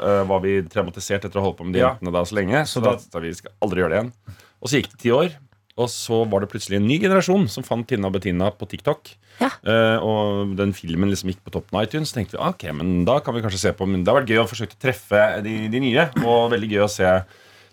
eh, 0.00 0.24
var 0.32 0.40
vi 0.46 0.56
traumatisert 0.72 1.28
etter 1.28 1.36
å 1.36 1.44
ha 1.44 1.50
holdt 1.50 1.60
på 1.60 1.68
med 1.68 1.76
de 1.76 1.84
jentene 1.84 2.16
da 2.16 2.24
så 2.24 2.40
lenge. 2.40 2.64
Så 2.64 2.80
da 2.80 2.96
vi 3.20 3.34
skal 3.36 3.57
aldri 3.64 3.82
gjøre 3.84 3.92
det 3.92 4.00
igjen. 4.00 4.12
Og 4.58 4.70
så 4.70 4.80
gikk 4.80 4.90
det 4.94 5.02
ti 5.02 5.14
år. 5.14 5.36
Og 5.78 5.86
så 5.92 6.24
var 6.26 6.42
det 6.42 6.50
plutselig 6.50 6.80
en 6.80 6.88
ny 6.90 6.96
generasjon 6.98 7.46
som 7.52 7.66
fant 7.66 7.86
Tina 7.86 8.08
og 8.08 8.16
Bettina 8.16 8.50
på 8.50 8.66
TikTok. 8.70 9.12
Ja. 9.38 9.52
Uh, 9.62 9.98
og 10.02 10.56
den 10.58 10.72
filmen 10.74 11.12
liksom 11.12 11.30
gikk 11.30 11.44
på 11.46 11.52
toppen 11.54 11.78
av 11.78 11.86
iTunes. 11.86 12.10
Så 12.10 12.18
tenkte 12.18 12.34
vi 12.34 12.42
ok, 12.42 12.64
men 12.80 13.04
da 13.06 13.20
kan 13.22 13.36
vi 13.36 13.44
kanskje 13.44 13.62
se 13.62 13.74
på 13.78 13.86
Men 13.86 14.02
det 14.02 14.10
har 14.10 14.18
vært 14.18 14.32
gøy 14.32 14.42
å 14.42 14.48
forsøke 14.50 14.74
å 14.74 14.82
treffe 14.82 15.22
de, 15.46 15.54
de 15.70 15.82
nye. 15.84 16.08
Og 16.24 16.50
veldig 16.54 16.72
gøy 16.72 16.82
å 16.82 16.90
se 16.90 17.12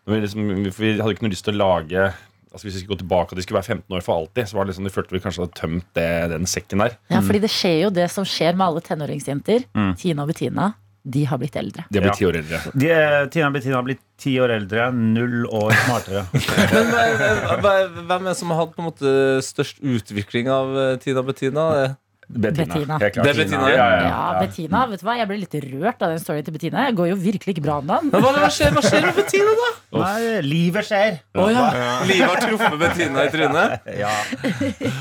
vi, 0.06 0.22
liksom, 0.22 0.50
vi 0.70 0.96
hadde 1.00 1.16
ikke 1.16 1.26
noe 1.26 1.34
lyst 1.34 1.48
til 1.48 1.58
å 1.58 1.64
lage 1.64 2.06
Altså 2.56 2.68
Hvis 2.68 2.76
vi 2.78 2.82
skulle 2.84 2.94
gå 2.94 3.02
tilbake 3.02 3.34
og 3.34 3.40
de 3.40 3.44
skulle 3.44 3.58
være 3.58 3.74
15 3.74 3.96
år 3.98 4.04
for 4.06 4.16
alltid, 4.16 4.48
så 4.48 4.56
var 4.56 4.64
det 4.64 4.72
liksom, 4.72 4.86
de 4.88 4.92
følte 4.94 5.12
vi 5.12 5.20
kanskje 5.26 5.42
hadde 5.44 5.58
tømt 5.58 5.88
det, 5.98 6.12
den 6.32 6.46
sekken 6.48 6.84
der. 6.86 6.94
Ja, 7.12 7.20
fordi 7.20 7.42
det 7.44 7.50
skjer 7.52 7.74
jo 7.82 7.90
det 7.92 8.06
som 8.14 8.24
skjer 8.24 8.56
med 8.56 8.64
alle 8.64 8.84
tenåringsjenter. 8.86 9.66
Mm. 9.76 9.90
Tina 10.00 10.24
og 10.24 10.32
Bettina, 10.32 10.70
de 11.06 11.22
har 11.30 11.38
blitt 11.38 11.56
eldre. 11.60 11.84
De 11.90 12.00
har 12.00 12.08
blitt 12.08 12.18
ti 12.18 12.26
år 12.26 12.38
eldre. 12.40 12.60
De, 12.74 12.88
Tina 13.34 13.50
og 13.52 13.54
Bettina 13.54 13.78
har 13.78 13.86
blitt 13.86 14.02
ti 14.22 14.32
år 14.42 14.54
eldre, 14.56 14.88
null 14.96 15.46
år 15.46 15.76
smartere. 15.84 16.24
Men 17.66 18.00
hvem 18.08 18.16
er 18.16 18.32
det 18.32 18.38
som 18.40 18.54
har 18.54 18.64
hatt 18.64 18.74
på 18.74 18.82
en 18.82 18.90
måte 18.90 19.14
størst 19.46 19.84
utvikling 19.86 20.50
av 20.50 20.74
eh, 20.82 20.96
Tina 21.04 21.22
Bettina? 21.28 21.68
Bettina. 22.28 22.66
Bettina. 22.66 22.98
Det 23.00 23.30
er 23.30 23.38
Bettina, 23.38 23.70
ja, 23.70 23.76
ja, 23.76 23.86
Ja, 23.86 24.08
ja. 24.10 24.40
Bettina, 24.42 24.82
vet 24.90 25.02
du 25.02 25.06
hva? 25.06 25.16
Jeg 25.20 25.30
ble 25.30 25.38
litt 25.44 25.56
rørt 25.66 26.02
av 26.06 26.14
den 26.14 26.22
storyen 26.22 26.46
til 26.48 26.56
Bettina. 26.56 26.86
Jeg 26.88 26.98
går 26.98 27.10
jo 27.12 27.18
virkelig 27.22 27.56
ikke 27.56 27.66
bra 27.66 27.78
om 27.82 27.90
dagen. 27.90 28.12
Hva, 28.14 28.32
hva, 28.34 28.50
skjer, 28.54 28.74
hva 28.76 28.84
skjer 28.86 29.06
med 29.06 29.20
Bettina, 29.20 29.54
da? 29.60 29.70
Nei, 29.96 30.42
livet 30.46 30.88
skjer. 30.90 31.20
Oh, 31.38 31.50
ja. 31.54 31.66
Livet 32.10 32.32
har 32.32 32.42
truffet 32.44 32.78
Bettina 32.82 33.28
i 33.28 33.34
trynet. 33.34 33.76
Ja. 33.96 34.12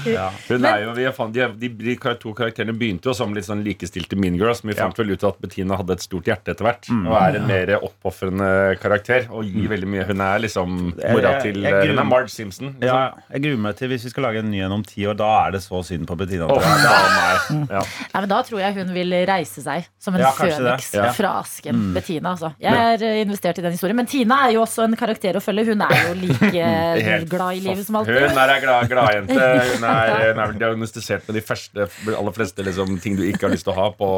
ja. 0.06 0.24
Hun 0.46 0.64
er 0.68 0.84
jo, 0.84 0.92
vi 0.94 1.04
fant, 1.16 1.34
de, 1.34 1.46
de, 1.58 1.68
de 1.80 1.94
to 2.20 2.30
karakterene 2.36 2.74
begynte 2.78 3.08
jo 3.10 3.14
som 3.16 3.32
litt 3.34 3.46
sånn 3.48 3.64
likestilte 3.66 4.16
mean 4.20 4.36
girls, 4.38 4.62
men 4.62 4.74
vi 4.74 4.78
fant 4.78 4.98
vel 5.00 5.14
ut 5.16 5.24
at 5.26 5.40
Bettina 5.42 5.78
hadde 5.80 5.96
et 5.96 6.04
stort 6.04 6.28
hjerte 6.30 6.52
etter 6.54 6.66
hvert. 6.68 6.88
Og 6.94 7.16
er 7.18 7.38
en 7.40 7.48
mer 7.48 7.72
oppofrende 7.80 8.48
karakter 8.82 9.26
og 9.34 9.48
gir 9.48 9.66
veldig 9.72 9.90
mye. 9.90 10.06
Hun 10.08 10.22
er 10.24 10.44
liksom 10.44 10.76
mora 10.94 11.34
til 11.42 11.58
jeg 11.64 11.74
jeg, 11.74 11.80
gruer 11.80 11.94
Hun 11.94 12.04
er. 12.04 12.08
Marge 12.12 12.32
Simpson. 12.34 12.74
Liksom. 12.76 12.86
Ja, 12.86 13.26
jeg 13.34 13.44
gruer 13.48 13.62
meg 13.66 13.78
til 13.80 13.92
hvis 13.94 14.06
vi 14.06 14.14
skal 14.14 14.28
lage 14.28 14.44
en 14.44 14.50
ny 14.52 14.62
en 14.66 14.76
om 14.78 14.86
ti 14.86 15.06
år. 15.10 15.18
Da 15.18 15.30
er 15.42 15.56
det 15.56 15.64
så 15.66 15.82
synd 15.86 16.06
på 16.10 16.18
Bettina. 16.20 16.48
Åh, 16.50 17.13
tror 17.14 17.60
meg. 17.60 17.70
Ja. 17.74 17.82
Nei, 18.14 18.20
men 18.20 18.28
Da 18.32 18.40
tror 18.46 18.60
jeg 18.62 18.76
hun 18.78 18.92
vil 18.94 19.14
reise 19.28 19.62
seg 19.64 19.88
som 20.00 20.14
en 20.16 20.20
Ja, 20.24 20.30
føniks 20.36 20.90
Ja. 20.94 21.10
fra 21.12 21.32
asken. 21.40 21.82
Bettina, 21.94 22.34
altså. 22.34 22.52
Jeg 22.60 22.74
er 22.74 23.04
eh, 23.04 23.20
investert 23.24 23.58
i 23.58 23.64
den 23.64 23.72
historien. 23.72 23.96
Men 23.96 24.06
Tina 24.10 24.40
er 24.48 24.54
jo 24.56 24.62
også 24.64 24.84
en 24.84 24.96
karakter 24.96 25.36
å 25.38 25.42
følge. 25.44 25.66
Hun 25.72 25.82
er 25.86 25.94
jo 26.08 26.14
like 26.20 26.52
eh, 26.64 27.24
glad 27.30 27.58
i 27.58 27.60
livet 27.64 27.86
som 27.86 27.96
alltid. 28.00 28.20
Hun 28.28 28.38
er 28.44 28.54
ei 28.54 28.60
glad, 28.64 28.88
gladjente. 28.90 29.50
Hun 29.74 29.84
er, 29.88 30.12
hun 30.34 30.40
er 30.40 30.50
vel 30.52 30.58
diagnostisert 30.60 31.26
med 31.28 31.38
de 31.38 31.42
første, 31.44 31.86
aller 32.14 32.34
fleste 32.36 32.64
liksom, 32.66 32.98
ting 33.02 33.16
du 33.18 33.24
ikke 33.26 33.46
har 33.48 33.54
lyst 33.54 33.66
til 33.66 33.74
å 33.74 33.78
ha 33.78 33.88
på, 33.96 34.08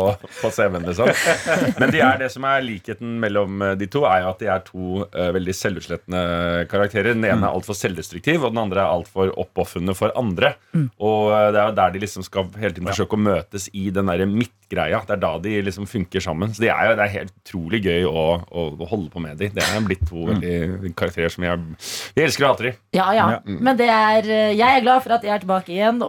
på 0.40 0.50
CV-en. 0.52 0.86
Liksom. 0.86 1.10
Men 1.80 1.92
de 1.94 2.02
er 2.04 2.20
det 2.20 2.30
som 2.34 2.44
er 2.48 2.64
likheten 2.64 3.16
mellom 3.22 3.62
eh, 3.62 3.74
de 3.78 3.88
to, 3.90 4.04
er 4.08 4.24
jo 4.24 4.32
at 4.32 4.42
de 4.42 4.50
er 4.52 4.64
to 4.66 5.02
uh, 5.04 5.28
veldig 5.36 5.54
selvutslettende 5.56 6.22
karakterer. 6.70 7.14
Den 7.14 7.24
ene 7.26 7.46
er 7.48 7.52
altfor 7.56 7.76
selvdestruktiv, 7.78 8.44
og 8.44 8.54
den 8.54 8.62
andre 8.62 8.82
er 8.84 8.92
altfor 8.98 9.32
oppofrende 9.40 9.94
for 9.96 10.14
andre. 10.18 10.54
Og 10.76 11.32
eh, 11.32 11.48
det 11.54 11.60
er 11.60 11.70
jo 11.70 11.76
der 11.80 11.94
de 11.94 12.02
liksom 12.02 12.26
skal 12.26 12.50
hele 12.60 12.74
tiden 12.76 12.85
forsøke 12.90 13.18
å 13.18 13.22
møtes 13.26 13.68
i 13.72 13.88
den 13.94 14.10
der 14.10 14.24
midtgreia. 14.30 15.00
Det 15.06 15.16
er 15.16 15.22
da 15.22 15.32
de 15.42 15.54
liksom 15.66 15.88
funker 15.90 16.24
sammen. 16.24 16.54
Så 16.56 16.64
de 16.64 16.70
er 16.72 16.90
jo, 16.90 16.96
det 16.98 17.06
er 17.06 17.14
helt 17.16 17.34
utrolig 17.42 17.82
gøy 17.86 18.06
å, 18.10 18.26
å, 18.46 18.66
å 18.76 18.90
holde 18.90 19.10
på 19.12 19.22
med 19.22 19.40
de. 19.42 19.50
Det 19.56 19.64
er 19.64 19.86
blitt 19.86 20.04
to 20.08 20.26
veldig 20.30 20.92
karakterer 20.98 21.32
som 21.32 21.46
jeg, 21.46 21.66
jeg 22.16 22.28
elsker 22.30 22.46
og 22.46 22.54
hater. 22.54 22.70
de. 22.70 22.76
Ja, 22.98 23.10
ja. 23.16 23.26
Men 23.46 23.78
det 23.80 23.90
er, 23.92 24.30
jeg 24.56 24.66
er 24.66 24.84
glad 24.86 25.04
for 25.06 25.16
at 25.18 25.26
jeg 25.26 25.34
er 25.36 25.44
tilbake 25.44 25.74
igjen. 25.76 26.02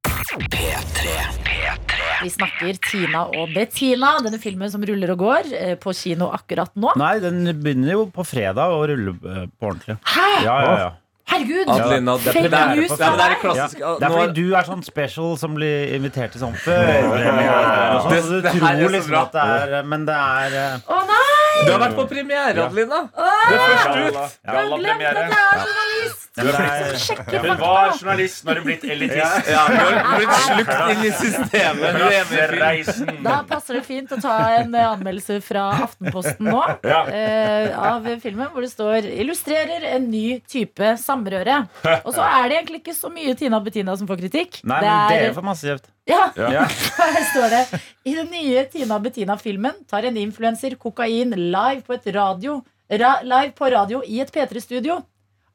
Vi 2.17 2.29
snakker 2.33 2.77
Tina 2.81 3.25
og 3.29 3.51
Bettina, 3.53 4.15
denne 4.25 4.39
filmen 4.41 4.71
som 4.73 4.81
ruller 4.85 5.11
og 5.13 5.19
går 5.21 5.51
eh, 5.53 5.73
på 5.77 5.93
kino 5.95 6.31
akkurat 6.33 6.71
nå. 6.79 6.95
Nei, 6.97 7.17
den 7.21 7.43
begynner 7.61 7.93
jo 7.93 8.05
på 8.13 8.25
fredag 8.25 8.73
å 8.73 8.79
rulle 8.89 9.13
eh, 9.13 9.43
på 9.53 9.69
ordentlig. 9.69 9.99
Hæ? 10.15 10.25
Ja, 10.47 10.55
ja, 10.65 10.71
ja. 10.81 10.89
Herregud! 11.27 11.67
Adelina, 11.69 12.13
det, 12.23 12.31
Fake 12.33 12.49
det, 12.49 12.59
er, 12.59 12.69
news 12.77 12.91
det, 12.93 12.99
er, 13.03 13.15
det 13.19 13.25
er 13.27 13.33
klassisk 13.41 13.79
Ja, 13.81 13.89
det 13.99 14.05
er 14.07 14.13
fordi 14.15 14.43
du 14.47 14.53
er 14.55 14.67
sånn 14.69 14.83
special 14.85 15.33
som 15.41 15.57
blir 15.57 15.91
invitert 15.97 16.31
til 16.31 16.41
sånn 16.45 16.55
før. 16.55 16.87
sånn, 16.87 18.11
Det- 18.13 18.21
så 18.23 18.29
Du 18.37 18.41
det 18.47 18.53
tror 18.61 18.93
liksom 18.95 19.17
at 19.21 19.35
det 19.35 19.43
er 19.75 19.83
Men 19.83 20.05
det 20.07 20.15
er 20.15 20.55
eh, 20.61 20.87
Å 20.87 21.01
nei! 21.09 21.23
Du 21.65 21.71
har 21.73 21.79
vært 21.81 21.95
på 21.97 22.05
premiere, 22.11 22.67
Adelina. 22.67 22.99
Du 23.17 23.53
er 23.57 23.61
først 23.65 23.87
ut. 23.97 24.17
Jeg 24.45 24.55
har 24.55 24.65
glemt 24.77 25.01
at 25.01 25.17
jeg 25.17 25.35
er 25.35 25.61
journalist! 25.65 26.16
Men 26.37 26.55
er 26.55 27.41
Hun 27.43 27.57
var 27.59 27.93
journalist, 27.97 28.43
nå 28.45 28.51
har 28.53 28.59
hun 28.61 28.67
blitt 28.69 28.83
elitist. 28.83 29.49
Ja, 29.49 29.63
du 29.67 29.77
har 29.77 30.17
blitt 30.19 30.35
slukt 30.45 30.91
inn 30.93 31.03
i 31.07 31.11
systemet. 31.17 31.87
Er. 31.97 32.07
Klassereisen. 32.07 33.11
Da 33.25 33.37
passer 33.49 33.79
det 33.79 33.83
fint 33.87 34.11
å 34.13 34.19
ta 34.21 34.35
en 34.59 34.75
anmeldelse 34.75 35.39
fra 35.45 35.65
Aftenposten 35.87 36.47
nå 36.51 36.61
Ja. 36.87 37.01
uh, 37.09 37.91
av 37.93 38.07
filmen, 38.23 38.47
hvor 38.53 38.61
det 38.65 38.71
står 38.71 39.07
'illustrerer 39.09 39.83
en 39.95 40.09
ny 40.11 40.39
type 40.47 40.93
samrøre'. 41.01 41.67
Og 42.05 42.13
så 42.13 42.21
er 42.23 42.49
det 42.49 42.57
egentlig 42.61 42.81
ikke 42.85 42.95
så 42.97 43.09
mye 43.13 43.35
Tina 43.37 43.59
Bettina 43.63 43.97
som 43.97 44.07
får 44.07 44.17
kritikk. 44.23 44.61
Nei, 44.63 44.81
det 44.81 44.87
men 44.89 45.11
er, 45.11 45.21
dere 45.27 45.33
får 45.35 45.43
masse 45.43 45.67
kjeft. 45.67 45.89
ja, 46.07 46.31
Ja. 46.37 46.63
Her 47.17 47.23
står 47.33 47.49
det 47.49 47.81
I 48.05 48.13
den 48.15 48.29
nye 48.31 48.65
Tina 48.71 48.99
Bettina-filmen 48.99 49.83
tar 49.89 50.05
en 50.07 50.17
influenser 50.17 50.75
kokain 50.79 51.31
live 51.35 51.81
på, 51.87 51.93
et 51.97 52.07
radio, 52.15 52.61
ra, 52.91 53.17
live 53.23 53.51
på 53.57 53.69
radio 53.73 54.01
i 54.07 54.21
et 54.21 54.31
P3-studio. 54.31 55.01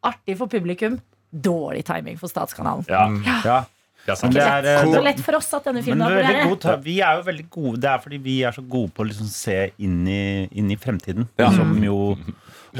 Artig 0.04 0.36
for 0.38 0.46
publikum. 0.50 0.98
Dårlig 1.32 1.84
timing 1.88 2.18
for 2.20 2.28
Statskanalen. 2.28 2.84
Ja, 2.88 3.06
Ja. 3.24 3.36
ja, 3.44 3.64
Men 4.06 4.16
sant. 4.16 4.34
det 4.34 4.42
er, 4.42 4.66
ikke 4.82 4.94
Så 4.98 5.02
lett 5.04 5.20
for 5.20 5.36
oss 5.38 5.52
at 5.54 5.64
denne 5.64 5.82
filmen 5.82 6.06
premiere. 6.08 6.48
god, 6.50 6.82
vi 6.84 6.96
er 7.00 7.16
jo 7.20 7.22
veldig 7.22 7.44
gode 7.50 7.80
Det 7.80 7.90
er 7.90 7.98
fordi 8.02 8.18
vi 8.18 8.42
er 8.42 8.50
så 8.52 8.62
gode 8.68 8.90
på 8.92 9.04
å 9.04 9.06
liksom 9.08 9.28
se 9.30 9.72
inn 9.78 10.00
i, 10.08 10.48
inn 10.52 10.70
i 10.70 10.76
fremtiden. 10.76 11.28
Som 11.38 11.76
jo 11.84 12.16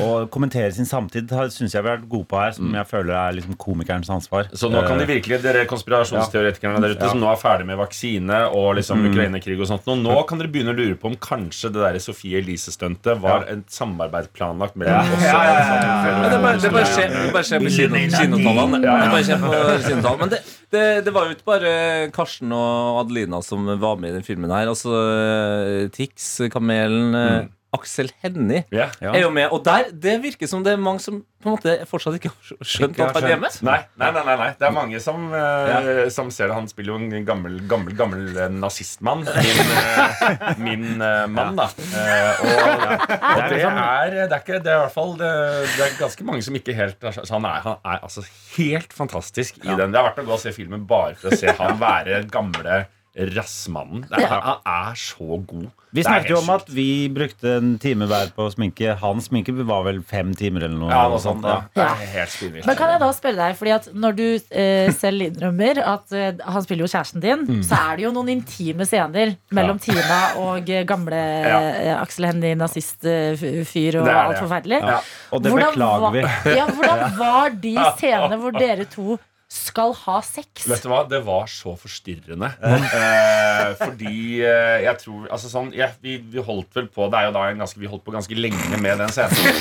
Å 0.00 0.26
kommentere 0.32 0.70
sin 0.72 0.86
samtid 0.88 1.28
syns 1.52 1.74
jeg 1.74 1.82
vi 1.84 1.88
har 1.90 1.98
vært 1.98 2.08
gode 2.08 2.24
på 2.30 2.38
her, 2.40 2.52
som 2.56 2.70
jeg 2.72 2.86
føler 2.88 3.12
er 3.12 3.34
liksom 3.36 3.56
komikernes 3.60 4.08
ansvar. 4.08 4.46
Så 4.56 4.70
nå 4.72 4.80
kan 4.86 4.96
de 4.96 5.04
Eh, 5.04 5.10
virkelig, 5.10 5.42
dere 5.42 5.66
konspirasjonsteoretikerne 5.68 6.80
der 6.80 6.94
ute 6.94 7.04
Ja. 7.04 7.10
som 7.10 7.20
nå 7.20 7.28
er 7.32 7.36
ferdig 7.36 7.66
med 7.66 7.76
vaksine 7.76 8.38
og 8.56 8.76
liksom 8.78 9.02
Mm. 9.02 9.10
Ukraina-krig 9.12 9.60
og 9.60 9.66
sånt, 9.68 9.84
nå, 9.84 9.96
nå 10.00 10.26
kan 10.26 10.38
dere 10.38 10.48
begynne 10.48 10.72
å 10.72 10.76
lure 10.78 10.94
på 10.96 11.10
om 11.10 11.16
kanskje 11.16 11.72
det 11.72 11.82
der 11.84 11.98
Sofie 11.98 12.40
Elise-stuntet 12.40 13.20
var 13.20 13.44
et 13.48 13.66
samarbeid 13.68 14.32
planlagt 14.32 14.76
mellom 14.76 15.00
oss. 15.12 15.22
Ja, 15.22 15.44
ja, 15.44 15.52
ja, 15.52 15.76
ja, 15.76 16.22
Ja, 16.22 16.28
det 16.30 16.40
bare, 16.42 16.58
det 16.58 16.72
bare 16.72 16.88
skjer, 16.88 17.08
det 17.12 17.32
bare 17.32 17.44
skjer 17.44 17.60
på 17.60 17.70
kino, 17.76 17.96
kinotallene. 18.16 18.80
Det 18.80 19.10
på 19.12 19.88
kinotallene. 19.88 20.18
Men 20.20 20.28
det, 20.30 20.40
det, 20.72 21.04
det 21.04 21.12
var 21.12 21.24
jo 21.28 21.34
ikke 21.36 21.44
bare 21.52 22.10
Karsten 22.12 22.52
og 22.52 23.04
Adelina 23.04 23.42
som 23.44 23.66
var 23.78 23.96
med 24.00 24.10
i 24.10 24.14
den 24.14 24.22
filmen 24.24 24.50
her. 24.50 24.66
Altså 24.72 24.92
eh, 24.96 25.88
Tix, 25.92 26.40
Kamelen, 26.50 27.14
eh, 27.14 27.42
Aksel 27.72 28.10
Hennie 28.20 28.66
Ja. 28.70 28.90
Ja. 29.00 29.14
er 29.14 29.22
jo 29.24 29.30
med. 29.32 29.48
Og 29.52 29.62
der, 29.64 29.88
det 29.92 30.18
virker 30.22 30.48
som 30.50 30.64
det 30.64 30.74
er 30.74 30.80
mange 30.80 31.00
som 31.00 31.22
på 31.42 31.48
en 31.48 31.56
måte 31.56 31.72
fortsatt 31.90 32.18
ikke 32.18 32.30
har 32.30 32.66
skjønt 32.68 32.92
Ikke 32.94 33.06
at 33.08 33.16
har 33.16 33.16
han 33.16 33.24
er 33.24 33.32
hjemme. 33.32 33.48
Nei, 33.66 33.78
nei, 33.98 34.10
nei, 34.14 34.34
nei. 34.38 34.50
Det 34.60 34.66
er 34.68 34.74
mange 34.76 35.00
som, 35.02 35.24
eh, 35.34 36.02
som 36.14 36.30
ser 36.30 36.52
det. 36.52 36.54
Han 36.58 36.68
spiller 36.70 36.92
jo 36.92 36.98
en 37.00 37.26
gammel, 37.26 37.56
gammel, 37.70 37.96
gammel 37.98 38.28
eh, 38.36 38.52
nazistmann. 38.52 39.24
Min, 39.26 39.64
uh, 39.72 40.62
min 40.62 40.86
eh, 41.02 41.24
mann, 41.32 41.56
da. 41.58 41.66
Og 41.72 42.52
og 42.52 43.50
det, 43.50 43.62
er, 43.64 44.14
det 44.14 44.36
er 44.36 44.38
ikke 44.38 44.60
Det 44.62 44.70
er 44.70 44.76
i 44.76 44.82
hvert 44.84 44.94
fall 44.94 45.16
det, 45.18 45.32
det 45.74 45.84
er 45.86 45.98
ganske 45.98 46.26
mange 46.28 46.44
som 46.46 46.56
ikke 46.58 46.76
helt 46.76 47.04
altså, 47.08 47.24
han, 47.34 47.46
er, 47.48 47.60
han 47.64 47.78
er 47.94 48.02
altså 48.06 48.24
helt 48.56 48.92
fantastisk 48.94 49.58
i 49.64 49.72
den. 49.72 49.92
Det 49.94 49.98
er 49.98 50.10
verdt 50.10 50.22
å 50.22 50.28
gå 50.28 50.36
og 50.36 50.42
se 50.42 50.52
filmen 50.54 50.84
bare 50.88 51.16
for 51.18 51.32
å 51.32 51.38
se 51.40 51.54
han 51.58 51.80
være 51.80 52.22
gamle 52.32 52.84
rassmannen. 53.16 54.06
Det 54.08 54.20
ja. 54.24 54.40
han 54.40 54.58
er 54.90 54.94
så 54.96 55.38
god. 55.46 55.70
Vi 55.92 56.00
er 56.00 56.06
snakket 56.06 56.30
jo 56.32 56.38
om 56.40 56.48
at 56.54 56.70
vi 56.72 56.84
brukte 57.12 57.50
en 57.58 57.74
time 57.78 58.06
hver 58.08 58.30
på 58.32 58.46
sminke. 58.54 58.94
Hans 58.96 59.26
sminke 59.28 59.52
var 59.68 59.82
vel 59.84 59.98
fem 60.08 60.30
timer 60.34 60.64
eller 60.64 60.78
noe. 60.80 60.88
Ja, 60.88 61.02
noe 61.12 61.20
sånt. 61.20 61.44
Ja. 61.44 61.58
Ja. 61.76 61.90
er 62.00 62.08
helt 62.14 62.32
spinnvilt. 62.32 62.64
Men 62.64 62.78
kan 62.78 62.88
jeg 62.94 63.02
da 63.02 63.10
spørre 63.12 63.36
deg, 63.36 63.58
fordi 63.58 63.74
at 63.74 63.88
når 63.92 64.16
du 64.16 64.24
eh, 64.56 64.88
selv 64.96 65.26
innrømmer 65.26 65.82
at 65.84 66.14
eh, 66.16 66.30
han 66.48 66.64
spiller 66.64 66.86
jo 66.86 66.92
kjæresten 66.94 67.20
din, 67.20 67.44
Mm. 67.52 67.60
så 67.66 67.76
er 67.90 67.96
det 68.00 68.04
jo 68.06 68.12
noen 68.16 68.30
intime 68.32 68.86
scener 68.88 69.34
mellom 69.52 69.78
Tina 69.82 70.20
og 70.40 70.70
eh, 70.72 70.84
gamle 70.88 71.20
Ja. 71.20 71.58
eh, 71.60 71.92
Aksel 72.00 72.30
Hennie, 72.30 72.54
nazistfyr 72.56 73.98
og 74.00 74.06
Det 74.08 74.14
er 74.14 74.22
alt 74.22 74.40
forferdelig. 74.40 74.80
Ja. 74.80 75.00
Og 75.32 75.42
det 75.44 75.52
Hvordan 75.52 75.74
beklager 75.74 76.00
var- 76.00 76.12
vi. 76.16 76.56
Ja, 76.56 76.66
hvordan 76.72 77.16
var 77.20 77.50
de 77.68 77.74
scenene 77.98 78.40
hvor 78.40 78.56
dere 78.56 78.84
to 78.88 79.18
skal 79.52 79.92
ha 80.06 80.16
sex? 80.24 80.64
Vet 80.64 80.84
du 80.84 80.88
hva, 80.88 81.02
Det 81.08 81.20
var 81.26 81.48
så 81.50 81.74
forstyrrende. 81.76 82.48
Eh, 82.62 83.72
fordi 83.76 84.40
eh, 84.40 84.78
jeg 84.86 84.96
tror 85.02 85.26
Altså 85.34 85.50
sånn 85.52 85.70
ja, 85.76 85.90
vi, 86.00 86.16
vi 86.32 86.40
holdt 86.44 86.72
vel 86.78 86.88
på 86.92 87.08
Det 87.12 87.20
er 87.20 87.28
jo 87.28 87.34
da 87.36 87.44
en 87.50 87.60
ganske, 87.60 87.80
Vi 87.82 87.90
holdt 87.90 88.04
på 88.06 88.14
ganske 88.14 88.38
lenge 88.38 88.80
med 88.80 89.02
den 89.02 89.12
scenen. 89.12 89.60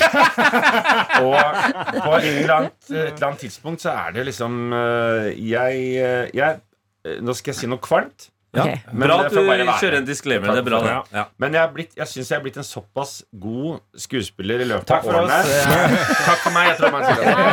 Og 1.26 1.36
på 1.36 2.16
et 2.16 2.28
eller, 2.30 2.54
annet, 2.56 2.78
et 2.88 3.12
eller 3.12 3.28
annet 3.28 3.44
tidspunkt 3.44 3.84
så 3.84 3.92
er 4.06 4.16
det 4.16 4.26
liksom 4.30 4.58
eh, 4.78 5.28
Jeg, 5.36 5.86
eh, 6.00 6.26
jeg 6.32 6.62
eh, 7.04 7.18
Nå 7.20 7.36
skal 7.36 7.52
jeg 7.52 7.60
si 7.60 7.70
noe 7.70 7.82
kvalmt. 7.82 8.31
Ja. 8.52 8.64
Ok. 8.66 8.82
Men 8.92 9.08
Bra 9.08 9.14
at 9.24 9.32
du 9.32 9.38
kjører 9.40 9.94
en 9.96 10.04
disclaimer. 10.04 10.50
Det 10.52 10.60
er 10.60 10.66
bra, 10.66 10.78
det. 10.84 10.90
Ja. 10.92 11.02
Ja. 11.16 11.22
Men 11.40 11.54
jeg, 11.56 11.70
blitt, 11.72 11.94
jeg 11.96 12.08
syns 12.10 12.28
jeg 12.32 12.36
er 12.36 12.42
blitt 12.44 12.58
en 12.60 12.66
såpass 12.68 13.12
god 13.32 13.78
skuespiller 13.96 14.60
i 14.60 14.66
løpet 14.68 14.90
Takk 14.90 15.06
av 15.08 15.22
årene. 15.22 15.38
Takk 16.28 16.42
for 16.42 16.52
meg. 16.52 16.68
jeg 16.68 16.76
tror 16.82 16.92
man 16.92 17.06
sier 17.06 17.22
det. 17.22 17.46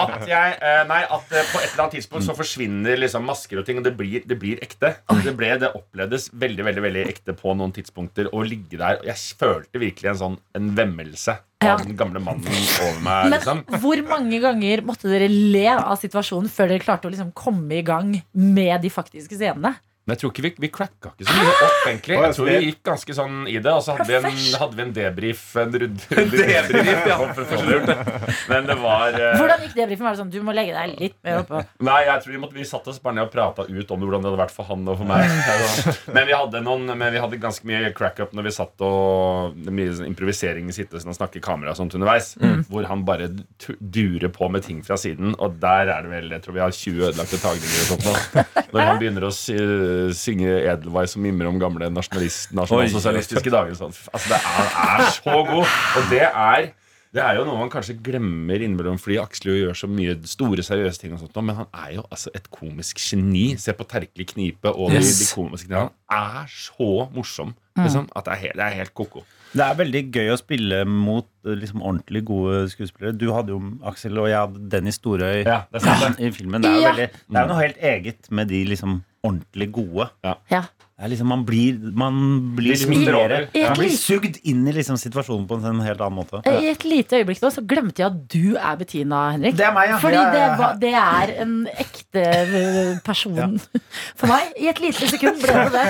At 0.00 0.14
jeg, 0.30 0.54
eh, 0.70 0.80
nei, 0.88 1.00
at 1.04 1.34
eh, 1.36 1.50
på 1.52 1.60
et 1.60 1.66
eller 1.68 1.84
annet 1.84 1.96
tidspunkt 1.98 2.24
så 2.24 2.36
forsvinner 2.38 3.02
liksom 3.04 3.28
masker 3.28 3.60
og 3.60 3.68
ting, 3.68 3.82
og 3.82 3.84
det 3.84 3.92
blir, 3.98 4.24
det 4.24 4.38
blir 4.40 4.62
ekte. 4.64 4.94
Det, 5.26 5.34
ble, 5.36 5.52
det 5.60 5.70
opplevdes 5.76 6.30
veldig 6.32 6.66
veldig, 6.70 6.86
veldig 6.88 7.04
ekte 7.12 7.36
på 7.36 7.52
noen 7.60 7.76
tidspunkter 7.76 8.32
å 8.32 8.40
ligge 8.46 8.80
der. 8.80 9.04
Jeg 9.10 9.20
følte 9.40 9.82
virkelig 9.84 10.14
en 10.14 10.20
sånn 10.24 10.40
en 10.56 10.72
vemmelse 10.78 11.36
Ja. 11.60 11.74
av 11.74 11.84
den 11.84 11.92
gamle 12.00 12.22
mannen 12.24 12.48
over 12.48 12.96
meg. 13.04 13.28
Men 13.28 13.34
liksom 13.36 13.58
hvor 13.84 14.00
mange 14.08 14.40
ganger 14.40 14.80
måtte 14.88 15.12
dere 15.12 15.28
le 15.28 15.66
av 15.76 15.98
situasjonen 16.00 16.48
før 16.48 16.72
dere 16.72 16.80
klarte 16.86 17.10
å 17.10 17.12
liksom 17.12 17.34
komme 17.36 17.76
i 17.76 17.84
gang 17.84 18.14
med 18.32 18.80
de 18.80 18.88
faktiske 18.88 19.36
scenene? 19.36 19.76
Men 20.08 20.16
jeg 20.16 20.20
tror 20.22 20.30
ikke 20.32 20.42
vi, 20.42 20.50
vi 20.64 20.68
cracka 20.72 21.10
ikke 21.12 21.26
så 21.28 21.34
mye 21.36 21.50
opp, 21.52 21.82
egentlig. 21.86 22.16
Jeg 22.16 22.34
tror 22.34 22.46
vi 22.48 22.54
gikk 22.64 22.78
ganske 22.88 23.14
sånn 23.14 23.34
i 23.46 23.58
det. 23.62 23.72
Og 23.76 23.82
så 23.84 23.94
hadde 23.94 24.06
vi 24.08 24.16
en, 24.16 24.38
hadde 24.62 24.78
vi 24.78 24.84
en 24.86 24.94
debrief. 24.96 25.42
En 25.60 25.70
Debrief, 25.76 27.04
ja. 27.06 27.18
Men 28.50 28.70
det 28.70 28.76
var 28.80 29.14
uh... 29.14 29.26
Hvordan 29.36 29.66
gikk 29.66 29.76
debrifen? 29.76 30.06
Var 30.06 30.16
det 30.16 30.20
sånn, 30.22 30.32
du 30.32 30.40
må 30.46 30.54
legge 30.56 30.74
deg 30.74 30.96
litt 30.98 31.18
mer 31.26 31.42
oppå? 31.42 31.60
Nei, 31.86 31.98
jeg 32.08 32.24
tror 32.24 32.34
vi, 32.34 32.40
måtte, 32.42 32.56
vi 32.58 32.66
satt 32.66 32.88
oss 32.90 32.98
bare 33.04 33.18
ned 33.18 33.28
og 33.28 33.34
prata 33.34 33.66
ut 33.68 33.94
om 33.94 34.06
hvordan 34.06 34.24
det 34.24 34.30
hadde 34.32 34.40
vært 34.40 34.54
for 34.56 34.70
han 34.70 34.88
og 34.88 34.98
for 35.02 35.10
meg. 35.10 35.28
Altså, 35.50 35.92
Men 36.14 36.26
vi 36.28 36.34
hadde, 36.34 36.60
noen, 36.64 36.88
men 36.96 37.12
vi 37.12 37.20
hadde 37.20 37.38
ganske 37.42 37.66
mye 37.68 37.90
crack-up 37.96 38.32
når 38.36 38.46
vi 38.46 38.52
satt 38.54 38.84
og 38.86 39.56
Mye 39.70 39.92
sånn 39.94 40.08
improvisering 40.08 40.68
i 40.70 40.74
sittelsen 40.74 41.10
og 41.12 41.16
snakke 41.16 41.42
kamera 41.44 41.74
og 41.74 41.78
sånt 41.78 41.94
underveis. 41.98 42.32
Hvor 42.70 42.86
han 42.88 43.04
bare 43.06 43.28
durer 43.78 44.30
på 44.32 44.48
med 44.52 44.64
ting 44.66 44.80
fra 44.86 44.98
siden. 45.00 45.36
Og 45.38 45.58
der 45.62 45.90
er 45.92 46.06
det 46.06 46.12
vel 46.12 46.34
Jeg 46.34 46.44
tror 46.44 46.56
vi 46.56 46.64
har 46.64 46.74
20 46.74 47.06
ødelagte 47.10 47.40
tagninger 47.42 47.84
og 47.84 47.88
sånt 47.92 48.08
nå. 48.08 48.44
Når 48.74 48.86
han 48.86 49.00
begynner 49.02 49.26
å 49.26 49.32
synge 50.16 50.50
Edelweiss 50.72 51.16
og 51.18 51.24
mimre 51.24 51.48
om 51.50 51.58
gamle 51.62 51.88
nasjonalist, 51.92 52.50
nasjonalsosialistiske 52.56 53.52
dager. 53.52 53.74
Sånn. 53.78 53.94
Altså, 54.12 54.34
det 54.34 54.38
er, 54.40 54.76
er 54.96 55.10
så 55.16 55.38
god. 55.50 55.66
Og 56.00 56.12
det 56.12 56.26
er 56.28 56.70
det 57.10 57.18
er 57.26 57.40
jo 57.40 57.42
noe 57.42 57.58
man 57.58 57.70
kanskje 57.72 57.96
glemmer 58.06 58.62
innimellom 58.62 58.94
fordi 59.02 59.16
Aksel 59.18 59.48
jo 59.50 59.54
gjør 59.64 59.78
så 59.80 59.88
mye 59.90 60.12
store, 60.30 60.62
seriøse 60.62 61.00
ting. 61.02 61.16
og 61.16 61.18
sånt, 61.18 61.40
Men 61.42 61.56
han 61.58 61.66
er 61.74 61.96
jo 61.96 62.04
altså 62.06 62.30
et 62.38 62.46
komisk 62.54 63.00
geni. 63.02 63.56
Se 63.58 63.74
på 63.74 63.82
Terkelig 63.90 64.28
Knipe 64.30 64.70
og 64.70 64.92
Yes. 64.94 65.18
de 65.18 65.26
komiske 65.34 65.66
tingene. 65.66 65.90
Han 66.06 66.38
er 66.44 66.46
så 66.54 67.08
morsom. 67.10 67.56
Liksom, 67.80 68.06
at 68.14 68.24
det 68.28 68.32
er 68.36 68.40
helt, 68.44 68.56
det 68.60 68.64
er 68.68 68.78
helt 68.78 68.94
ko-ko. 68.94 69.24
Det 69.50 69.64
er 69.66 69.74
veldig 69.74 70.02
gøy 70.14 70.30
å 70.30 70.38
spille 70.38 70.84
mot 70.86 71.26
liksom, 71.44 71.82
ordentlig 71.82 72.24
gode 72.24 72.68
skuespillere. 72.72 73.16
Du 73.16 73.32
hadde 73.32 73.48
jo 73.54 73.60
Aksel, 73.86 74.18
og 74.18 74.28
jeg 74.28 74.38
hadde 74.38 74.68
Dennis 74.70 74.94
Storøy 75.00 75.44
Ja, 75.44 75.62
det 75.72 75.80
er 75.82 75.86
sant, 75.86 76.18
det. 76.18 76.26
i 76.26 76.30
filmen. 76.36 76.62
Det 76.62 76.70
er 76.70 76.74
jo 76.74 76.80
Ja. 76.82 76.92
veldig, 76.92 77.08
det 77.30 77.36
er 77.36 77.40
jo 77.46 77.54
noe 77.54 77.62
helt 77.62 77.80
eget 77.82 78.30
med 78.30 78.48
de 78.48 78.64
liksom 78.64 79.02
ordentlig 79.24 79.72
gode. 79.72 80.10
Ja. 80.24 80.34
Det 81.00 81.06
er 81.06 81.10
liksom, 81.14 81.28
man 81.32 81.44
blir, 81.48 81.78
man 81.96 82.16
blir. 82.56 82.76
Ja. 82.76 83.70
Man 83.70 83.78
blir 83.78 83.88
sugd 83.96 84.36
inn 84.44 84.66
i 84.68 84.72
liksom 84.76 84.98
situasjonen 85.00 85.46
på 85.48 85.56
en 85.56 85.62
sånn 85.64 85.78
helt 85.80 86.00
annen 86.04 86.18
måte. 86.18 86.42
I 86.44 86.66
et 86.74 86.84
lite 86.84 87.16
øyeblikk 87.22 87.40
nå 87.40 87.48
så 87.54 87.62
glemte 87.64 88.02
jeg 88.02 88.10
at 88.10 88.18
du 88.28 88.56
er 88.60 88.76
Bettina, 88.76 89.30
Henrik. 89.32 89.56
Det 89.56 89.64
er 89.64 89.72
meg, 89.72 89.88
ja. 89.94 89.96
Fordi 90.02 90.14
Ja, 90.18 90.24
ja, 90.26 90.30
det, 90.34 90.42
ja. 90.44 90.56
var, 90.60 90.74
det 90.76 90.92
er 90.92 91.32
en 91.40 91.54
ekte 91.72 92.24
person 93.00 93.34
person 93.40 93.60
for 94.20 94.26
meg. 94.28 94.52
I 94.60 94.68
et 94.68 94.80
lite 94.84 95.08
sekund 95.08 95.40
ble 95.40 95.56
det 95.56 95.72
det. 95.72 95.88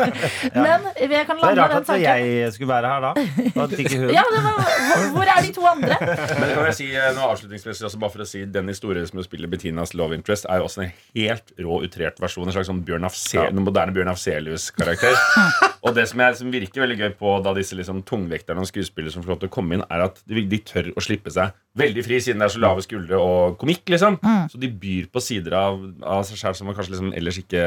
Men 0.56 0.88
jeg 1.04 1.26
kan 1.28 1.36
Det 1.36 1.50
er 1.52 1.60
rart 1.60 1.90
at 1.90 2.00
jeg 2.00 2.52
skulle 2.56 2.72
være 2.72 2.94
her 2.94 3.00
da. 3.00 3.12
Og 3.56 3.62
at 3.66 3.76
ikke 3.84 3.98
hun. 4.00 4.08
Ja, 4.16 4.24
det 4.32 4.40
var, 4.40 4.72
hvor, 5.14 5.26
er 5.26 5.42
de 5.44 5.52
to 5.56 5.66
andre? 5.68 5.98
Men 6.00 6.52
kan 6.52 6.68
jeg 6.70 6.76
si 6.78 6.88
eh, 6.92 7.10
noe 7.16 7.30
avslutningsvis 7.32 7.82
også 7.88 8.00
bare 8.02 8.14
for 8.14 8.24
å 8.24 8.28
si 8.28 8.44
Den 8.50 8.70
historien 8.70 9.06
som 9.08 9.20
du 9.20 9.24
spiller 9.26 9.50
Bettinas 9.50 9.94
love 9.98 10.16
interest, 10.16 10.48
er 10.50 10.60
jo 10.60 10.68
også 10.68 10.84
en 10.86 10.92
helt 11.16 11.52
rå, 11.60 11.80
utrert 11.86 12.20
versjon. 12.22 12.46
En 12.48 12.56
slags 12.56 12.70
sånn 12.70 12.84
Bjørn 12.86 13.08
Afse 13.08 13.48
den 13.50 13.64
moderne 13.66 13.94
Bjørn 13.96 14.12
Afselius-karakter. 14.12 15.16
Og 15.86 15.94
det 15.96 16.08
som, 16.10 16.22
jeg, 16.22 16.38
som 16.40 16.50
virker 16.50 16.82
veldig 16.82 16.98
gøy 16.98 17.12
på 17.20 17.36
da 17.44 17.52
disse 17.56 17.76
liksom, 17.78 18.02
tungvekterne 18.08 18.62
og 18.62 18.66
skuespillere 18.66 19.14
som 19.14 19.22
får 19.22 19.36
lov 19.36 19.42
til 19.44 19.50
å 19.50 19.54
komme 19.54 19.76
inn, 19.76 19.84
er 19.86 20.08
at 20.08 20.18
de, 20.26 20.42
de 20.50 20.58
tør 20.66 20.90
å 20.96 21.04
slippe 21.04 21.30
seg 21.30 21.54
veldig 21.76 22.04
fri, 22.06 22.18
siden 22.24 22.40
det 22.40 22.46
er 22.46 22.52
så 22.54 22.60
lave 22.62 22.82
skuldre 22.84 23.18
og 23.20 23.56
komikk. 23.60 23.84
liksom 23.92 24.16
Så 24.50 24.60
de 24.60 24.70
byr 24.82 25.08
på 25.12 25.22
sider 25.22 25.56
av, 25.58 25.78
av 26.02 26.24
seg 26.28 26.40
selv 26.40 26.58
som 26.58 26.68
man 26.68 26.76
kanskje 26.76 26.94
liksom 26.94 27.12
ellers 27.16 27.40
ikke 27.42 27.62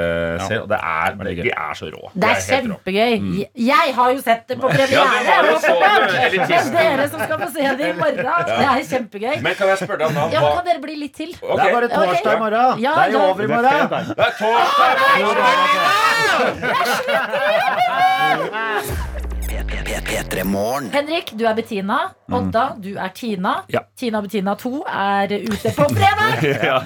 ser. 0.47 0.63
Og 0.63 0.69
det 0.71 0.79
er, 0.79 1.17
de 1.43 1.53
er 1.53 1.77
så 1.77 1.91
rå. 1.93 2.09
Det 2.13 2.29
er 2.29 2.39
helt 2.39 2.71
rå. 2.71 2.79
kjempegøy. 2.79 3.45
Jeg 3.69 3.95
har 3.99 4.13
jo 4.15 4.23
sett 4.25 4.45
det 4.49 4.59
på 4.61 4.71
Ja, 4.73 4.85
det 4.89 5.25
var 5.29 5.49
jo 5.51 5.57
så 5.63 5.75
det 6.79 6.85
er 6.85 7.03
som 7.11 7.19
skal 7.25 7.37
få 7.43 7.47
se 7.53 7.65
det 7.79 7.87
i 7.89 7.93
morgen. 7.99 8.17
Det 8.49 8.65
er 8.69 8.83
kjempegøy. 8.91 9.35
Men 9.45 9.53
kan 9.59 9.67
jeg 9.73 9.77
spørre 9.83 9.99
deg 10.03 10.07
om 10.09 10.15
Ja, 10.33 10.39
Kan 10.55 10.65
dere 10.69 10.81
bli 10.83 10.95
litt 11.03 11.15
til? 11.17 11.31
Det 11.35 11.59
er 11.65 11.73
bare 11.75 11.89
torsdag 11.91 12.33
i 12.33 12.39
morgen. 12.45 12.81
Ja, 12.85 12.93
det 12.95 13.03
er 13.05 13.11
jo 13.11 13.21
over 13.27 13.43
i 13.43 13.51
morgen. 13.53 13.89
Det 14.15 14.25
er 14.27 14.33
torsdag! 14.39 14.93
P3 15.19 15.23
Morgen. 18.39 19.08
Henrik, 19.69 21.31
du 21.37 21.45
er 21.45 21.53
Bettina. 21.55 21.97
Odda, 22.29 22.63
du 22.81 22.91
er 22.97 23.09
Tina. 23.13 23.51
Ja. 23.73 23.79
Tina 23.97 24.21
Bettina 24.21 24.53
2 24.57 24.71
er 24.85 25.31
ute 25.49 25.71
på 25.75 25.85
fredag! 25.89 26.43
ja. 26.69 26.77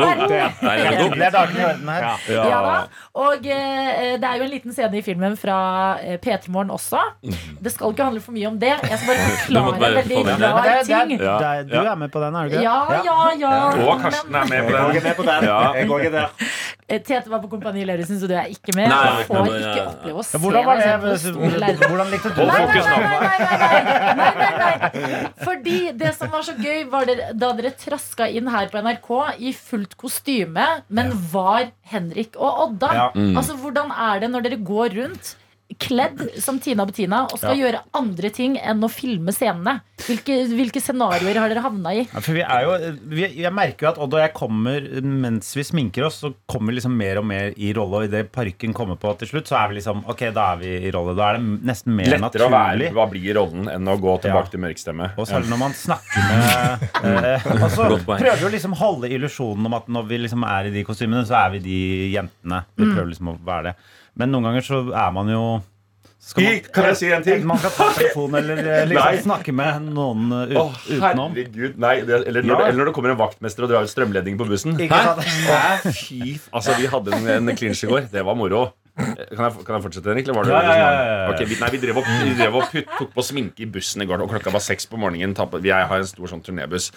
er 0.00 0.22
det 0.26 0.38
er 0.40 1.34
dagene 1.34 1.60
i 1.60 1.64
orden 1.68 1.88
her. 1.90 2.06
Ja 2.30 2.60
da. 2.66 2.74
Og 3.20 3.46
eh, 3.46 4.16
det 4.20 4.26
er 4.26 4.38
jo 4.40 4.46
en 4.46 4.50
liten 4.52 4.74
scene 4.74 4.98
i 4.98 5.02
filmen 5.06 5.36
fra 5.38 5.58
eh, 6.02 6.18
P3 6.22 6.50
Morgen 6.50 6.70
også. 6.74 7.00
Det 7.22 7.72
skal 7.74 7.94
ikke 7.94 8.06
handle 8.10 8.22
for 8.24 8.34
mye 8.36 8.48
om 8.50 8.58
det. 8.62 8.72
Jeg 8.90 8.98
skal 9.02 9.10
bare 9.10 9.20
Du 9.20 9.30
forklare 9.44 9.64
bare 9.70 9.90
en 9.90 9.98
veldig 10.00 10.16
få 10.16 10.24
det. 10.26 10.34
Men 10.34 10.40
det 10.40 10.50
er, 10.50 10.54
det 10.64 10.86
ting. 10.86 11.14
er, 11.14 11.18
det 11.20 11.50
er, 11.50 11.62
du 11.70 11.78
er 11.94 11.94
med 12.04 12.10
på 12.14 12.24
den, 12.24 12.34
er 12.34 12.42
du 12.42 12.46
ikke? 12.54 12.64
Ja, 12.66 12.78
ja, 13.06 13.18
ja. 13.44 13.54
Og 13.86 14.02
Karsten 14.04 14.34
er 14.34 14.50
med 14.50 14.66
på 14.66 14.74
Jeg 14.74 14.82
den. 14.82 14.96
ikke 14.96 15.06
med 15.08 15.16
på 15.20 15.28
den. 15.30 15.48
Jeg 15.50 15.88
går 15.90 16.04
ikke 16.06 16.14
der. 16.18 16.28
Eh, 16.90 16.98
Tete 17.06 17.30
var 17.30 17.38
på 17.44 17.48
Kompani 17.52 17.84
Lauritzen, 17.86 18.18
så 18.20 18.26
du 18.26 18.34
er 18.34 18.50
ikke 18.50 18.74
med. 18.74 18.90
Nei, 18.90 19.22
Du 19.22 19.28
får 19.30 19.44
men, 19.46 19.52
ikke 19.62 19.78
eh, 19.78 19.90
oppleve 19.94 20.18
å 20.18 20.26
se 20.26 20.34
Ja, 20.34 20.42
hvordan 20.42 20.66
var 20.66 20.80
deg 20.80 20.82
det? 20.82 20.90
selv 20.90 21.02
på 21.06 21.38
store 21.38 21.60
lerret. 21.62 21.79
Hvordan 21.86 22.10
likte 22.12 22.30
du 22.34 22.40
det? 22.40 22.46
Nei, 22.50 22.60
nei, 23.40 23.80
nei, 24.20 24.30
nei, 24.38 24.52
nei. 24.62 25.20
Fordi 25.44 25.76
det 26.00 26.12
som 26.18 26.32
var 26.32 26.44
så 26.46 26.54
gøy, 26.58 26.84
var 26.92 27.08
det, 27.08 27.16
da 27.40 27.52
dere 27.58 27.72
traska 27.80 28.28
inn 28.30 28.50
her 28.52 28.70
på 28.72 28.82
NRK 28.84 29.10
i 29.38 29.52
fullt 29.56 29.96
kostyme, 30.00 30.66
men 30.88 31.12
var 31.32 31.70
Henrik 31.92 32.36
og 32.38 32.66
Odda. 32.66 32.90
Ja. 32.96 33.06
Altså, 33.36 33.56
Hvordan 33.60 33.92
er 33.92 34.24
det 34.24 34.32
når 34.32 34.48
dere 34.48 34.60
går 34.70 34.98
rundt 35.00 35.34
kledd 35.78 36.22
som 36.42 36.58
Tina 36.62 36.84
Bettina 36.88 37.22
og 37.30 37.38
skal 37.38 37.58
gjøre 37.60 37.82
andre 37.96 38.30
ting 38.34 38.56
enn 38.58 38.82
å 38.82 38.88
filme 38.90 39.32
scenene? 39.34 39.76
Hvilke, 40.00 40.34
hvilke 40.48 40.80
scenarioer 40.82 41.36
har 41.38 41.52
dere 41.52 41.62
havna 41.62 41.92
i? 41.94 42.02
Ja, 42.08 42.20
for 42.24 42.32
vi 42.34 42.42
er 42.42 42.64
jo, 42.64 42.76
vi, 43.12 43.26
jeg 43.42 43.52
merker 43.54 43.86
jo 43.86 43.90
at 43.92 43.98
Odd 44.00 44.14
og 44.16 44.22
jeg 44.22 44.32
kommer 44.34 44.86
mens 45.04 45.50
vi 45.56 45.64
sminker 45.68 46.06
oss, 46.08 46.20
så 46.24 46.32
kommer 46.50 46.72
vi 46.72 46.78
liksom 46.80 46.96
mer 46.96 47.20
og 47.20 47.26
mer 47.28 47.52
i 47.60 47.70
rolle. 47.76 48.00
Og 48.00 48.08
idet 48.08 48.30
parken 48.32 48.72
kommer 48.76 48.96
på 49.00 49.12
til 49.20 49.28
slutt, 49.30 49.50
så 49.50 49.58
er 49.60 49.68
vi 49.72 49.78
liksom 49.78 50.02
Ok, 50.10 50.24
da 50.34 50.46
er 50.54 50.62
vi 50.62 50.72
i 50.88 50.92
rolle. 50.94 51.14
Da 51.18 51.28
er 51.34 51.38
det 51.38 51.68
nesten 51.68 51.94
mer 51.98 52.10
Lettere 52.16 52.48
å 52.48 52.52
være 52.52 52.72
naturlig. 52.74 52.90
hva 52.96 53.06
blir 53.12 53.28
i 53.30 53.36
rollen 53.36 53.68
enn 53.76 53.92
å 53.92 53.98
gå 54.00 54.16
tilbake 54.24 54.48
Ja. 54.48 54.54
til 54.56 54.64
mørkstemme. 54.64 55.10
Og 55.20 55.28
selv 55.28 55.50
når 55.52 55.60
man 55.66 55.76
snakker 55.76 56.28
med 56.32 56.88
eh, 57.28 57.48
Og 57.60 57.70
så 57.76 57.88
prøver 58.08 58.40
vi 58.40 58.48
å 58.48 58.54
liksom 58.56 58.76
holde 58.80 59.10
illusjonen 59.12 59.68
om 59.70 59.74
at 59.78 59.88
når 59.92 60.08
vi 60.10 60.18
liksom 60.24 60.44
er 60.48 60.70
i 60.70 60.74
de 60.74 60.84
kostymene, 60.88 61.26
så 61.28 61.36
er 61.44 61.56
vi 61.58 61.64
de 61.68 61.78
jentene. 62.16 62.64
Vi 62.76 62.88
prøver 62.88 63.12
liksom 63.12 63.34
å 63.34 63.38
være 63.46 63.70
det. 63.70 63.76
Men 64.16 64.32
noen 64.32 64.42
ganger 64.50 64.60
så 64.66 64.80
er 64.92 65.12
man 65.12 65.28
jo 65.28 65.42
Skal 66.20 66.44
man- 66.44 66.60
kan 66.74 66.84
jeg 66.90 66.96
si 67.00 67.08
en 67.12 67.22
ting? 67.24 67.44
Man 67.48 67.58
kan 67.58 67.70
ta 67.72 67.86
telefonen 67.96 68.34
eller 68.42 68.58
eh, 68.82 68.86
liksom 68.90 69.22
snakke 69.24 69.54
med 69.56 69.86
noen 69.94 70.26
eh, 70.36 70.50
ut, 70.52 70.56
Å, 70.60 70.64
utenom. 70.90 71.32
herregud. 71.32 71.78
Nei, 71.80 71.94
det, 72.04 72.18
eller, 72.28 72.42
når, 72.42 72.60
Ja. 72.60 72.66
eller 72.68 72.78
når 72.82 72.90
det 72.90 72.94
kommer 72.98 73.10
en 73.14 73.20
vaktmester 73.22 73.64
og 73.64 73.70
drar 73.72 73.82
ut 73.88 73.92
strømledningen 73.94 74.36
på 74.42 74.48
bussen. 74.50 74.76
Hæ? 74.76 75.00
Hæ? 75.48 75.92
Fy 75.96 76.34
Altså, 76.52 76.76
vi 76.76 76.86
hadde 76.92 77.14
en, 77.16 77.48
en 77.48 77.56
clinch 77.56 77.84
i 77.84 77.88
går. 77.88 78.10
Det 78.12 78.24
var 78.26 78.36
moro. 78.36 78.66
Kan 79.00 79.44
jeg, 79.46 79.64
kan 79.66 79.74
jeg 79.76 79.82
fortsette, 79.86 80.08
Henrik? 80.10 80.28
Eller 80.28 80.36
var 80.38 80.44
det 80.48 80.52
Ja, 80.54 80.60
ja, 80.62 80.74
ja, 80.76 80.90
ja, 80.92 81.14
ja. 81.20 81.28
Ok, 81.32 81.40
vi, 81.48 81.56
nei, 81.60 81.70
vi 81.74 81.80
drev 81.82 82.00
og, 82.00 82.08
vi 82.24 82.34
drev 82.38 82.56
og 82.60 82.64
putt, 82.72 82.88
tok 82.98 83.12
på 83.16 83.24
sminke 83.24 83.64
i 83.64 83.68
bussen 83.70 84.02
i 84.04 84.06
går, 84.10 84.22
og 84.24 84.30
klokka 84.32 84.52
var 84.54 84.62
seks 84.64 84.86
på 84.90 84.98
morgenen. 85.00 85.34
Ta 85.36 85.46
på, 85.50 85.60
vi 85.62 85.70
er- 85.72 85.86
har 85.90 86.02
en 86.02 86.08
stor 86.08 86.26
sånn 86.32 86.42
turnébuss. 86.44 86.90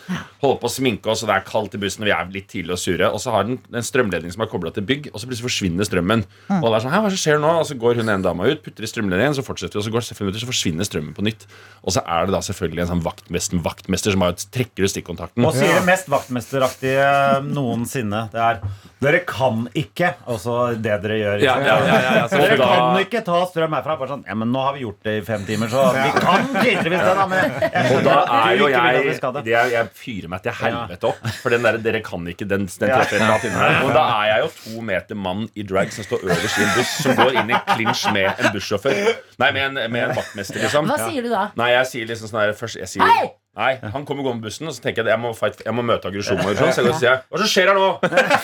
Holder 0.43 0.59
på 0.61 0.69
å 0.69 0.73
sminke 0.73 1.07
oss, 1.13 1.23
og 1.23 1.29
det 1.31 1.35
er 1.37 1.45
kaldt 1.47 1.75
i 1.75 1.81
bussen, 1.81 2.03
og 2.03 2.09
vi 2.09 2.15
er 2.15 2.31
litt 2.33 2.47
tidlig 2.51 2.75
og 2.75 2.81
sure. 2.81 3.09
Og 3.13 3.19
så 3.23 3.31
har 3.31 3.43
den 3.47 3.59
en 3.73 3.81
strømledning 3.85 4.31
som 4.33 4.41
er 4.43 4.51
kobla 4.51 4.73
til 4.73 4.83
bygg, 4.83 5.09
og 5.13 5.19
så 5.21 5.27
plutselig 5.29 5.47
forsvinner 5.49 5.87
strømmen. 5.87 6.25
Og 6.59 6.65
alle 6.67 6.75
er 6.81 6.85
sånn, 6.87 6.91
hva 6.95 7.05
er 7.07 7.15
det 7.15 7.21
skjer 7.23 7.39
nå? 7.43 7.53
Og 7.61 7.65
så 7.69 7.77
går 7.79 8.01
hun 8.01 8.09
ene 8.09 8.23
dama 8.23 8.47
ut, 8.49 8.63
putter 8.63 8.83
i 8.83 8.89
strømledningen, 8.91 9.35
så 9.37 9.45
fortsetter 9.45 9.77
vi, 9.77 9.83
og 9.83 9.87
så 9.87 9.93
går 9.93 10.05
det 10.07 10.17
fem 10.17 10.25
minutter, 10.27 10.43
så 10.45 10.51
forsvinner 10.51 10.89
strømmen 10.89 11.13
på 11.17 11.23
nytt. 11.25 11.45
Og 11.83 11.91
så 11.95 12.01
er 12.05 12.25
det 12.27 12.33
da 12.35 12.41
selvfølgelig 12.43 12.81
en 12.85 12.91
sånn 12.95 13.03
vaktmester, 13.05 13.61
vaktmester 13.63 14.11
som 14.15 14.19
bare 14.25 14.35
trekker 14.53 14.83
ut 14.87 14.93
stikkontakten. 14.93 15.45
Og 15.45 15.53
sier 15.57 15.73
det 15.79 15.85
mest 15.87 16.07
vaktmesteraktige 16.11 17.43
noensinne. 17.53 18.27
Det 18.33 18.39
er 18.41 18.61
Dere 19.03 19.19
kan 19.27 19.65
ikke 19.75 20.13
Altså 20.31 20.53
det 20.79 20.93
dere 21.03 21.17
gjør. 21.19 21.41
Ja, 21.43 21.57
ja, 21.59 21.73
ja, 21.83 21.92
ja, 21.93 22.13
ja, 22.17 22.27
så 22.27 22.39
dere 22.41 22.57
da- 22.57 22.67
kan 22.73 22.99
ikke 23.05 23.21
ta 23.25 23.39
strøm 23.49 23.73
herfra. 23.77 23.95
Bare 23.99 24.09
sånn, 24.13 24.23
ja, 24.27 24.35
men 24.35 24.51
nå 24.53 24.61
har 24.65 24.73
vi 24.77 24.81
gjort 24.85 24.99
det 25.07 25.13
i 25.19 25.21
fem 25.27 25.45
timer, 25.47 25.67
så 25.71 25.83
vi 25.95 26.09
kan 26.17 26.47
tydeligvis 26.57 27.03
det. 27.03 27.13
da 27.19 27.25
Men 27.27 27.51
jeg 27.61 27.97
Og 27.97 28.03
da 28.07 28.15
at 28.23 28.27
du 28.27 28.33
er 28.37 28.57
jo 28.57 28.67
ikke 28.67 28.81
vil 28.83 28.97
at 28.97 29.03
vi 29.03 29.11
jeg 29.11 29.17
skal 29.19 29.33
det. 29.37 29.43
er, 29.53 29.69
Jeg 29.73 29.89
fyrer 30.01 30.29
meg 30.33 30.43
til 30.43 30.57
helvete 30.61 31.09
opp. 31.11 31.27
For 31.43 31.49
den 31.55 31.61
der, 31.67 31.77
dere 31.77 32.01
kan 32.05 32.27
ikke 32.33 32.47
den, 32.47 32.65
den 32.67 32.89
treffer 32.95 33.19
her. 33.23 33.83
Og 33.83 33.93
da 33.93 34.03
er 34.23 34.25
jeg 34.33 34.43
jo 34.45 34.49
to 34.63 34.81
meter 34.81 35.15
mann 35.15 35.47
i 35.55 35.63
drag 35.63 35.91
som 35.93 36.03
står 36.07 36.23
øverst 36.23 36.57
i 36.59 36.63
en 36.63 36.73
buss, 36.77 36.95
som 37.03 37.15
går 37.19 37.39
inn 37.43 37.49
i 37.53 37.61
clinch 37.75 38.05
med 38.13 38.31
en 38.39 38.51
bussjåfør. 38.55 38.99
Nei, 39.39 39.51
med 39.51 39.63
en, 39.77 39.91
med 39.91 40.09
en 40.09 40.15
vaktmester, 40.15 40.59
liksom. 40.63 40.87
Hva 40.89 40.97
sier 41.09 41.21
du 41.23 41.29
da? 41.29 41.47
Nei, 41.59 41.71
jeg 41.77 41.85
sier 41.93 42.07
liksom 42.13 42.29
sånn 42.31 42.41
her 42.45 42.53
først 42.57 42.77
jeg 42.81 42.87
sier, 42.97 43.03
Hei! 43.07 43.31
Nei, 43.53 43.77
Han 43.93 44.01
kommer 44.01 44.23
gående 44.25 44.39
med 44.41 44.47
bussen, 44.47 44.65
og 44.65 44.73
så 44.73 44.81
tenker 44.81 45.03
jeg 45.03 45.11
at 45.11 45.13
jeg 45.13 45.21
må, 45.21 45.29
fight, 45.37 45.59
jeg 45.61 45.73
må 45.77 45.83
møte 45.85 46.07
aggresjonen. 46.09 46.41
og 46.41 46.55
Sånn, 46.57 46.71
så 46.73 46.81
jeg 46.81 46.87
går 46.87 46.95
og 46.95 47.01
sier 47.03 47.19
Hva 47.29 47.41
som 47.43 47.49
skjer 47.51 47.69
her 47.69 47.77
nå? 47.77 47.89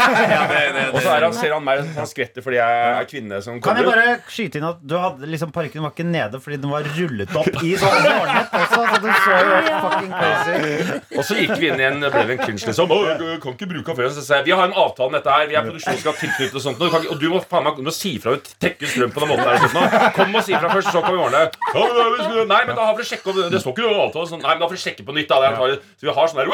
Og 0.94 1.00
så 1.02 1.10
er 1.16 1.24
han, 1.26 1.34
ser 1.34 1.54
han 1.56 1.64
meg 1.66 1.82
han 1.96 2.10
skvetter 2.10 2.44
fordi 2.46 2.60
jeg 2.60 2.84
er 3.00 3.08
kvinne 3.10 3.40
som 3.42 3.58
Kan 3.64 3.80
jeg 3.80 3.88
bare 3.88 4.04
skyte 4.30 4.60
inn 4.62 4.68
at 4.70 4.84
du 4.86 4.94
hadde 5.02 5.30
liksom 5.32 5.50
Parken 5.56 5.82
var 5.86 5.96
ikke 5.96 6.06
nede 6.06 6.38
fordi 6.44 6.60
den 6.62 6.70
var 6.70 6.86
rullet 6.94 7.34
opp 7.42 7.50
i 7.66 7.72
sånn 7.82 8.06
også, 8.06 8.84
så 8.86 9.00
du 9.02 9.10
så 9.10 9.40
jo 9.40 9.74
fucking 9.88 10.14
crazy 10.14 11.00
Og 11.18 11.26
så 11.26 11.38
gikk 11.40 11.56
vi 11.62 11.72
inn 11.72 11.82
i 11.82 11.88
en 11.90 12.00
ble 12.06 12.24
det 12.30 12.38
en 12.38 12.44
clinch, 12.46 12.68
liksom. 12.70 12.94
Å, 12.94 13.00
jeg 13.10 13.40
kan 13.44 13.56
ikke 13.58 13.68
bruke 13.70 13.96
den. 13.98 14.14
Så 14.16 14.22
sa 14.24 14.38
jeg, 14.40 14.46
vi 14.50 14.54
har 14.56 14.70
en 14.70 14.76
avtale 14.78 15.10
om 15.10 15.16
dette 15.18 15.34
her. 15.34 15.48
Vi 15.50 15.58
er 15.60 15.66
produksjonsskatt 15.66 16.20
tilknyttet 16.22 16.56
og 16.56 16.64
sånt. 16.64 16.80
Og 16.80 16.86
du, 16.86 16.94
kan, 16.94 17.04
ikke- 17.04 17.16
og 17.16 17.20
du 17.22 17.28
må 17.34 17.42
faen 17.50 17.66
meg 17.66 17.82
må 17.84 17.94
si 17.96 18.14
fra 18.24 18.36
ut 18.38 18.48
trekke 18.62 18.86
ut 18.86 18.92
strøm 18.94 19.12
på 19.16 19.24
den 19.24 19.32
måten 19.34 19.46
her. 19.50 19.58
og 19.58 19.66
sånt 19.66 19.76
nå. 19.80 20.12
Kom 20.16 20.38
og 20.40 20.46
si 20.48 20.56
fra 20.56 20.72
først, 20.72 20.92
så 20.94 21.02
kan 21.04 21.16
vi 21.18 21.22
ordne 21.26 21.42
det. 21.44 21.50
Ja, 21.76 22.46
Nei, 22.54 22.62
men 22.70 22.76
da 22.78 22.86
har 22.90 22.96
vi 22.98 23.06
sjekket 23.10 23.30
opp 23.34 23.40
Det 23.54 23.62
står 23.64 23.76
ikke 23.76 23.86
noe 23.90 24.06
avtale. 24.08 24.30
Sånn. 24.32 24.42
Nei, 24.46 24.54
men 24.56 24.64
da 24.64 24.70
får 24.72 24.78
vi 24.78 24.82
sjekke 24.86 24.99
på 25.08 25.16
nytt. 25.16 25.30
Da. 25.30 25.40
Det 25.40 25.48
er 25.50 25.80
Så 26.00 26.08
vi 26.08 26.14
har 26.16 26.30
sånn 26.32 26.40
der 26.40 26.50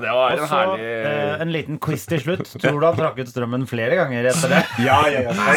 Det 0.00 0.14
var 0.14 0.34
en 0.34 0.42
så 0.44 0.48
herlig 0.50 0.84
eh, 0.84 1.40
en 1.40 1.52
liten 1.54 1.78
quiz 1.82 2.06
til 2.10 2.20
slutt. 2.22 2.46
Tror 2.60 2.80
du 2.80 2.86
han 2.86 2.98
trakk 2.98 3.18
ut 3.20 3.30
strømmen 3.30 3.66
flere 3.70 3.98
ganger 4.00 4.30
etter 4.32 4.54
det? 4.54 4.62
Ja, 4.90 4.98
ja, 5.12 5.20
ja. 5.26 5.32
Nei, 5.36 5.54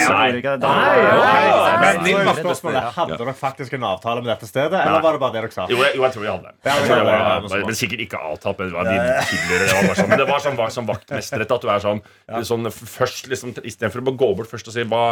Nei, 2.04 2.34
spørsmålet, 2.38 2.90
Hadde 2.98 3.18
dere 3.20 3.34
faktisk 3.38 3.76
en 3.78 3.86
avtale 3.88 4.24
med 4.24 4.30
dette 4.34 4.50
stedet, 4.50 4.80
eller 4.80 5.04
var 5.04 5.16
det 5.16 5.22
bare 5.24 5.36
det 5.36 5.44
dere 5.44 5.56
sa? 5.56 5.68
Jo, 5.72 5.80
jeg, 5.84 5.96
jo, 5.98 6.04
jeg 6.06 6.16
tror 6.16 6.24
vi 6.26 6.32
hadde 6.32 6.46
det. 6.50 7.64
Men 7.64 7.78
sikkert 7.78 8.04
ikke 8.08 8.22
avtalt. 8.32 8.60
Men 8.60 8.70
det 8.70 8.76
var, 8.78 8.90
vi 8.90 8.98
tidligere, 9.30 9.68
det 9.68 9.74
var 9.74 9.88
bare 9.88 9.98
sånn, 10.00 10.10
men 10.12 10.22
det 10.22 10.28
var 10.30 10.44
sånn, 10.44 10.58
var 10.60 10.74
sånn 10.78 10.90
vaktmesteret 10.90 11.56
at 11.58 11.66
du 11.66 11.72
er 11.74 11.84
sånn, 11.84 12.04
sånn 12.52 12.72
først 12.74 13.30
liksom, 13.32 13.56
Istedenfor 13.64 14.04
å 14.04 14.16
gå 14.18 14.30
bort 14.40 14.50
først 14.52 14.70
og 14.70 14.76
si 14.76 14.84
hva, 14.90 15.04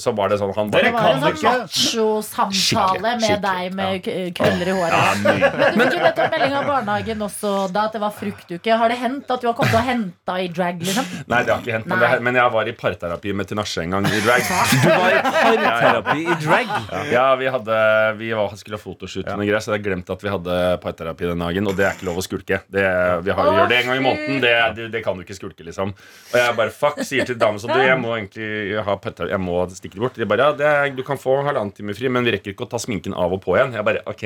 Så 0.00 0.14
var 0.16 0.32
det 0.32 0.40
sånn 0.40 0.52
han 0.56 0.72
Det 0.74 0.82
var 0.94 1.10
en 1.12 1.22
sånn 1.24 1.38
macho-samtale 1.46 3.14
med 3.20 3.44
deg 3.44 3.76
med 3.76 4.08
krøller 4.36 4.72
i 4.72 4.76
håret. 4.76 5.24
Ja. 5.30 5.70
Men 5.78 5.89
fikk 5.90 5.98
jo 5.98 6.06
nettopp 6.06 6.34
melding 6.34 6.56
av 6.56 6.68
barnehagen 6.68 7.24
også 7.26 7.52
da 7.74 7.84
at 7.88 7.96
det 7.96 8.00
var 8.02 8.14
fruktuke. 8.14 8.76
Har 8.82 8.92
det 8.92 8.98
hendt 9.00 9.30
at 9.34 9.42
du 9.42 9.48
har 9.48 9.56
kommet 9.58 9.76
og 9.76 9.86
henta 9.86 10.36
i 10.40 10.48
drag? 10.52 10.80
liksom? 10.84 11.08
Nei, 11.30 11.40
det 11.46 11.54
har 11.54 11.62
ikke 11.62 11.74
hendt. 11.76 11.88
Men, 11.90 12.02
det, 12.02 12.10
men 12.26 12.38
jeg 12.40 12.54
var 12.54 12.70
i 12.70 12.74
parterapi 12.80 13.34
med 13.36 13.50
Tinashe 13.50 13.84
en 13.84 13.96
gang 13.96 14.08
i 14.08 14.22
drag. 14.24 14.46
Du 14.80 14.88
var 14.88 15.12
i 15.12 15.20
parterapi 15.60 16.18
i 16.24 16.36
drag? 16.44 16.70
Ja, 17.10 17.26
vi, 17.40 17.48
hadde, 17.52 17.78
vi 18.20 18.30
var, 18.36 18.54
skulle 18.60 18.78
ha 18.78 18.82
fotoshoot 18.82 19.26
med 19.28 19.42
noe 19.42 19.48
greier, 19.48 19.64
så 19.64 19.74
jeg 19.74 19.84
glemte 19.84 20.14
at 20.14 20.24
vi 20.24 20.32
hadde 20.32 20.58
parterapi 20.82 21.28
den 21.30 21.44
dagen. 21.44 21.70
Og 21.70 21.76
det 21.78 21.86
er 21.88 21.98
ikke 21.98 22.08
lov 22.08 22.20
å 22.22 22.24
skulke. 22.24 22.62
Det, 22.70 22.86
vi 23.26 23.34
har, 23.34 23.50
Åh, 23.50 23.58
gjør 23.58 23.72
det 23.72 23.80
en 23.80 23.90
gang 23.90 24.00
i 24.00 24.04
måneden. 24.04 24.40
Det, 24.44 24.54
det, 24.78 24.88
det 24.94 25.04
kan 25.04 25.18
du 25.18 25.24
ikke 25.24 25.36
skulke, 25.38 25.66
liksom. 25.66 25.94
Og 25.94 26.38
jeg 26.38 26.56
bare 26.60 26.74
fuck, 26.74 27.00
sier 27.06 27.28
til 27.28 27.38
damen 27.40 27.60
sånn 27.60 27.74
Du, 27.74 27.82
jeg 27.82 27.98
må 28.00 28.14
egentlig 28.16 28.80
ha 28.86 28.96
parterapi. 29.00 29.34
Jeg 29.34 29.44
må 29.44 29.58
stikke 29.74 29.98
det 29.98 30.04
bort. 30.06 30.20
De 30.20 30.28
bare 30.30 30.50
ja, 30.50 30.56
det 30.56 30.70
er, 30.70 30.92
du 30.96 31.04
kan 31.06 31.20
få 31.20 31.40
halvannen 31.46 31.74
time 31.76 31.96
fri, 31.96 32.10
men 32.12 32.26
vi 32.26 32.34
rekker 32.36 32.54
ikke 32.54 32.66
å 32.68 32.70
ta 32.74 32.80
sminken 32.82 33.16
av 33.16 33.34
og 33.36 33.42
på 33.44 33.56
igjen. 33.56 33.74
Jeg 33.76 33.86
bare 33.86 34.04
ok, 34.10 34.24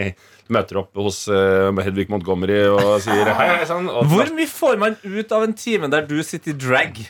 møter 0.55 0.81
opp 0.83 1.01
hos 1.01 1.25
eh, 1.33 1.54
Hedvig 1.85 2.09
Montgomery 2.13 2.61
og 2.73 3.01
sier 3.05 3.31
hei, 3.39 3.49
hei 3.59 3.67
sann. 3.69 3.89
Og 3.91 4.09
Hvor 4.11 4.31
mye 4.37 4.51
får 4.51 4.81
man 4.81 4.97
ut 5.05 5.35
av 5.35 5.47
en 5.47 5.55
time 5.59 5.91
der 5.93 6.07
du 6.09 6.19
sitter 6.27 6.55
i 6.55 6.59
drag? 6.59 7.01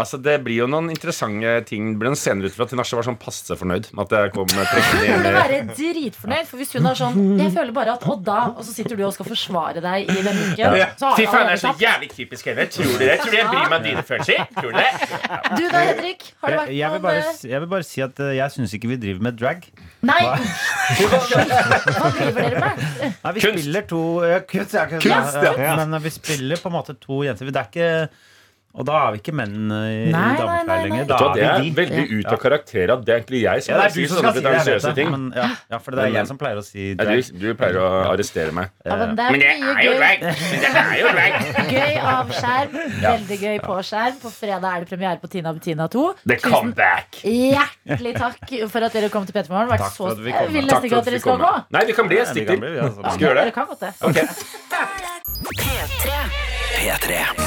Altså, 0.00 0.18
Det 0.22 0.36
blir 0.44 0.56
jo 0.62 0.66
noen 0.70 0.88
interessante 0.92 1.52
ting. 1.68 1.92
Det 1.92 2.00
blir 2.00 2.10
noen 2.12 2.18
scener 2.18 2.48
ut 2.48 2.54
fra 2.56 2.64
at 2.66 2.72
Tinashe 2.72 2.96
var 2.98 3.06
sånn 3.06 3.18
passe 3.20 3.56
fornøyd 3.60 3.90
med 3.92 4.02
at 4.06 4.14
jeg 4.16 4.32
kom 4.34 4.48
trekkende 4.50 5.00
Du 5.00 5.06
inn 5.06 5.24
burde 5.24 5.32
være 5.36 5.60
dritfornøyd, 5.76 6.48
for 6.50 6.60
hvis 6.62 6.72
hun 6.76 6.88
er 6.90 6.98
sånn 7.00 7.18
Jeg 7.40 7.52
føler 7.56 7.74
bare 7.76 7.94
at 7.98 8.06
Og 8.10 8.22
da, 8.26 8.38
og 8.54 8.64
så 8.66 8.74
sitter 8.74 8.96
du 8.98 9.04
og 9.06 9.14
skal 9.16 9.28
forsvare 9.28 9.82
deg 9.84 10.08
i 10.10 10.18
denne 10.24 10.46
uken. 10.50 10.78
Så 11.00 11.12
Fy 11.18 11.26
faen, 11.30 11.46
det 11.50 11.56
er 11.58 11.62
så 11.62 11.74
jævlig 11.80 12.10
typisk 12.16 12.50
henne. 12.50 12.66
Tror 12.72 12.90
du 12.90 12.98
det? 13.04 13.18
Tror 13.20 13.30
du 13.30 13.38
jeg 13.38 13.48
bryr 13.50 13.68
meg 13.68 13.76
om 13.78 13.86
dine 13.86 14.04
følelser? 14.06 14.42
Tror 14.56 14.72
du 14.72 14.80
det? 14.80 14.90
Du 15.60 15.64
da, 15.68 15.84
Henrik? 15.90 16.26
Har 16.40 16.54
det 16.54 16.58
vært 16.62 16.74
Jeg 16.80 16.92
vil, 16.94 17.04
bare, 17.04 17.22
eh, 17.30 17.44
jeg 17.50 17.60
vil 17.64 17.70
bare 17.76 17.86
si 17.90 18.04
at 18.04 18.20
eh, 18.24 18.32
jeg 18.38 18.54
syns 18.56 18.74
ikke 18.78 18.90
vi 18.94 18.98
driver 19.04 19.26
med 19.28 19.38
drag. 19.40 19.64
Nei! 20.06 20.20
Hva 21.00 22.10
driver 22.16 22.40
dere 22.40 22.60
med? 22.64 22.82
Nei, 23.24 23.32
vi 23.36 23.42
Kunst. 23.44 23.58
spiller 23.58 23.86
to 23.90 24.00
ja, 24.24 24.40
Kunst, 24.48 24.74
ja, 24.76 24.86
kunst, 24.90 25.06
Kunst. 25.06 25.38
Men 25.80 25.94
eh, 25.98 26.04
vi 26.06 26.12
spiller 26.14 26.60
på 26.62 26.70
en 26.70 26.76
måte 26.78 26.96
to 27.00 27.22
jenter. 27.26 27.50
Det 27.50 27.60
er 27.62 27.70
ikke 27.70 27.90
Og 28.70 28.84
da 28.86 28.92
er 29.08 29.10
vi 29.16 29.18
ikke 29.18 29.32
menn 29.34 29.54
i, 29.74 29.86
i 30.06 30.12
Nei, 30.14 30.26
nei, 30.38 30.58
nei, 30.68 30.74
lenger. 30.86 31.06
Da 31.10 31.16
Det 31.34 31.42
er 31.42 31.48
er 31.50 31.58
vi 31.64 31.70
de. 31.70 31.74
veldig 31.80 32.02
ut 32.20 32.26
av 32.30 32.38
karakter 32.38 32.92
at 32.94 33.00
det 33.04 33.10
er 33.10 33.18
egentlig 33.18 33.40
jeg 33.42 33.64
som 33.66 33.72
Ja, 33.74 33.78
det 33.80 33.86
er 33.88 33.94
sier 33.96 34.06
du 34.06 34.12
som 34.12 34.18
skal 34.20 34.30
si 34.36 34.40
det. 34.40 34.44
Pretensiøse 34.50 34.92
ting. 34.94 35.08
Men, 35.10 35.24
ja, 35.34 35.46
ja, 35.74 35.78
for 35.82 35.90
det 35.96 36.04
er 36.04 36.12
jeg 36.14 36.26
som 36.30 36.38
pleier 36.38 36.60
å 36.60 36.62
si 36.62 36.84
Ja, 36.94 37.04
du, 37.08 37.22
du 37.42 37.48
pleier 37.58 37.78
å 37.82 37.88
arrestere 38.12 38.52
meg. 38.54 38.70
Ja, 38.86 38.94
men 39.00 39.16
det 39.18 39.26
Men 39.34 39.42
det 39.42 39.48
er 39.50 39.82
jo 39.88 39.94
drag! 39.98 40.22
Det 40.22 40.70
er 40.70 40.94
jo 41.00 41.10
drag! 41.18 41.32
Gøy 41.74 41.98
av 42.14 42.30
skjerm, 42.38 42.76
veldig 43.02 43.38
gøy 43.42 43.58
på 43.66 43.78
skjerm. 43.90 44.20
På 44.22 44.30
fredag 44.38 44.68
er 44.76 44.84
det 44.86 44.88
premiere 44.92 45.18
på 45.24 45.32
Tina 45.34 45.52
Bettina 45.58 45.88
2. 45.90 46.06
The 46.30 46.38
comeback! 46.46 47.20
Hjertelig 47.26 48.14
takk 48.22 48.54
for 48.70 48.86
at 48.86 48.94
dere 49.00 49.10
kom 49.10 49.26
til 49.26 49.34
P3 49.34 49.50
Morgen. 49.50 49.72
Vært 49.74 49.82
Takk 49.88 49.96
så- 49.98 50.06
for 50.06 50.14
at 50.14 50.22
vi 50.24 50.30
kom. 50.38 50.52
vil 50.54 50.70
nesten 50.70 50.86
ikke 50.90 51.02
at 51.02 51.10
dere 51.10 51.18
skal 51.26 51.42
gå. 51.42 51.52
Nei, 51.74 51.84
vi 51.90 51.98
kan 51.98 52.06
bli. 52.06 52.16
Jeg 52.22 52.30
stikker. 52.36 52.62
Skal 52.62 53.18
vi 53.18 53.26
gjøre 53.26 53.42
Dere 53.42 53.56
kan 53.58 53.66
godt 53.66 53.82
det. 53.82 53.92
P3. 55.50 56.49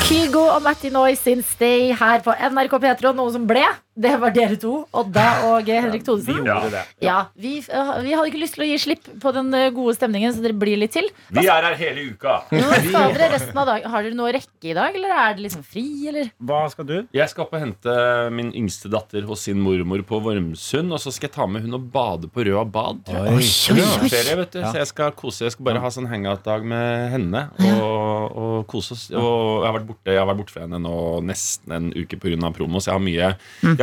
Kygo 0.05 0.43
og 0.53 0.61
Matti 0.61 0.91
Noy 0.93 1.15
sin 1.17 1.39
Stay 1.41 1.89
her 1.97 2.21
på 2.21 2.35
NRK 2.37 2.75
P3, 2.83 3.07
og 3.09 3.17
noe 3.17 3.31
som 3.33 3.47
ble, 3.49 3.63
det 3.95 4.13
var 4.21 4.33
dere 4.33 4.55
to. 4.57 4.73
Odda 4.97 5.25
og 5.51 5.67
Henrik 5.69 6.03
Thodesen. 6.07 6.45
Ja. 6.47 6.83
Ja, 7.03 7.17
vi, 7.37 7.57
eh, 7.61 7.91
vi 8.01 8.13
hadde 8.15 8.29
ikke 8.31 8.41
lyst 8.41 8.55
til 8.57 8.65
å 8.65 8.67
gi 8.69 8.77
slipp 8.81 9.09
på 9.21 9.33
den 9.35 9.53
eh, 9.53 9.69
gode 9.75 9.93
stemningen, 9.97 10.33
så 10.33 10.41
dere 10.41 10.57
blir 10.57 10.79
litt 10.81 10.95
til. 10.95 11.09
Vi 11.33 11.45
er 11.45 11.67
her 11.67 11.77
hele 11.77 12.07
uka. 12.13 12.39
Nå 12.53 12.71
dere 13.13 13.29
resten 13.35 13.57
av 13.59 13.69
dagen 13.69 13.91
Har 13.93 14.05
dere 14.05 14.17
noe 14.17 14.31
å 14.31 14.33
rekke 14.33 14.71
i 14.71 14.75
dag, 14.77 14.95
eller 14.97 15.13
er 15.13 15.37
det 15.37 15.45
liksom 15.45 15.65
fri, 15.67 15.85
eller? 16.09 16.31
Hva 16.41 16.63
skal 16.73 16.87
du? 16.89 16.95
Jeg 17.13 17.29
skal 17.29 17.45
opp 17.45 17.53
og 17.53 17.61
hente 17.61 17.97
min 18.33 18.49
yngste 18.57 18.89
datter 18.93 19.27
hos 19.29 19.45
sin 19.47 19.61
mormor 19.61 20.01
på 20.07 20.19
Vormsund. 20.23 20.93
Og 20.93 21.01
så 21.03 21.13
skal 21.13 21.29
jeg 21.29 21.35
ta 21.37 21.47
med 21.49 21.65
hun 21.67 21.77
og 21.77 21.85
bade 21.93 22.29
på 22.33 22.45
Røa 22.47 22.65
bad. 22.65 23.03
Ferie, 23.07 24.35
vet 24.39 24.55
du. 24.57 24.59
Så 24.63 24.77
jeg 24.79 24.89
skal 24.89 25.13
kose 25.17 25.45
Jeg 25.47 25.55
skal 25.55 25.67
bare 25.67 25.81
ha 25.83 25.91
sånn 25.93 26.07
hangout-dag 26.09 26.65
med 26.67 27.11
henne 27.13 27.43
og, 27.77 28.37
og 28.37 28.55
kose 28.71 28.95
oss. 28.97 29.05
Og 29.13 29.63
jeg 29.63 29.69
har 29.69 29.77
vært 29.77 29.87
borte 29.89 30.13
Jeg 30.15 30.21
har 30.21 30.29
vært 30.29 30.41
borte 30.41 30.55
fra 30.55 30.65
henne 30.65 30.79
nå 30.81 30.95
nesten 31.25 31.75
en 31.77 31.89
uke 31.93 32.17
pga. 32.19 32.51
promo, 32.55 32.81
så 32.81 32.91
jeg 32.91 32.97
har 32.97 33.03
mye 33.03 33.29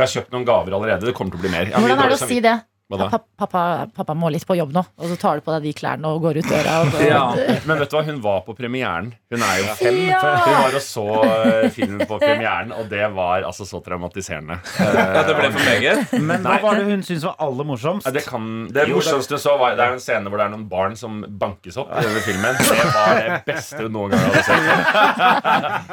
har 0.05 0.13
kjøpt 0.15 0.35
noen 0.35 0.45
gaver 0.47 0.75
allerede. 0.77 1.07
Det 1.07 1.15
kommer 1.17 1.35
til 1.35 1.41
å 1.41 1.45
bli 1.45 1.53
mer. 1.53 1.71
Hvordan 1.75 2.03
er 2.05 2.13
det 2.13 2.19
å 2.19 2.29
si 2.29 2.39
det? 2.43 2.57
Hva 2.91 2.97
da? 2.99 3.05
Ja, 3.07 3.09
pap- 3.13 3.27
pappa, 3.39 3.61
pappa 3.95 4.13
må 4.19 4.27
litt 4.33 4.43
på 4.47 4.57
jobb 4.59 4.73
nå, 4.75 4.81
og 4.99 5.05
så 5.07 5.15
tar 5.21 5.39
du 5.39 5.45
på 5.45 5.53
deg 5.55 5.63
de 5.69 5.71
klærne 5.77 6.09
og 6.11 6.21
går 6.25 6.41
ut 6.41 6.49
døra. 6.51 6.73
Og 6.83 6.91
så, 6.91 7.05
Ja, 7.07 7.21
men 7.69 7.79
vet 7.79 7.89
du 7.91 7.95
hva, 7.95 8.03
hun 8.09 8.19
var 8.23 8.41
på 8.43 8.55
premieren. 8.57 9.13
Hun 9.31 9.45
er 9.47 9.61
jo 9.61 9.75
fem. 9.79 9.99
Ja. 10.09 10.19
Hun 10.43 10.57
var 10.59 10.75
og 10.75 10.83
så 10.83 11.05
eh, 11.23 11.69
filmen 11.71 12.03
på 12.09 12.19
premieren, 12.19 12.73
og 12.75 12.89
det 12.91 13.07
var 13.15 13.45
altså 13.47 13.63
så 13.69 13.79
traumatiserende. 13.85 14.59
Ja, 14.81 15.23
det 15.27 15.37
ble 15.39 15.49
for 15.55 15.63
meget? 15.63 16.15
Men 16.19 16.43
hva 16.43 16.57
var 16.65 16.75
det 16.81 16.85
hun 16.89 17.01
syntes 17.07 17.23
var 17.29 17.35
aller 17.47 17.67
morsomst? 17.71 18.05
Ja, 18.09 18.13
det, 18.15 18.25
kan, 18.27 18.67
det 18.75 18.87
morsomste 18.91 19.39
så 19.41 19.55
var 19.61 19.77
Det 19.79 19.85
er 19.87 19.95
en 19.95 20.03
scene 20.03 20.27
hvor 20.29 20.41
det 20.41 20.45
er 20.49 20.53
noen 20.57 20.67
barn 20.71 20.97
som 20.99 21.21
bankes 21.41 21.77
opp 21.79 21.91
i 21.95 22.03
denne 22.03 22.21
filmen. 22.27 22.59
Det 22.59 22.87
var 22.91 23.15
det 23.21 23.39
beste 23.47 23.81
hun 23.85 23.95
noen 23.95 24.11
gang 24.11 24.27
hadde 24.27 24.43
sett. 24.49 24.65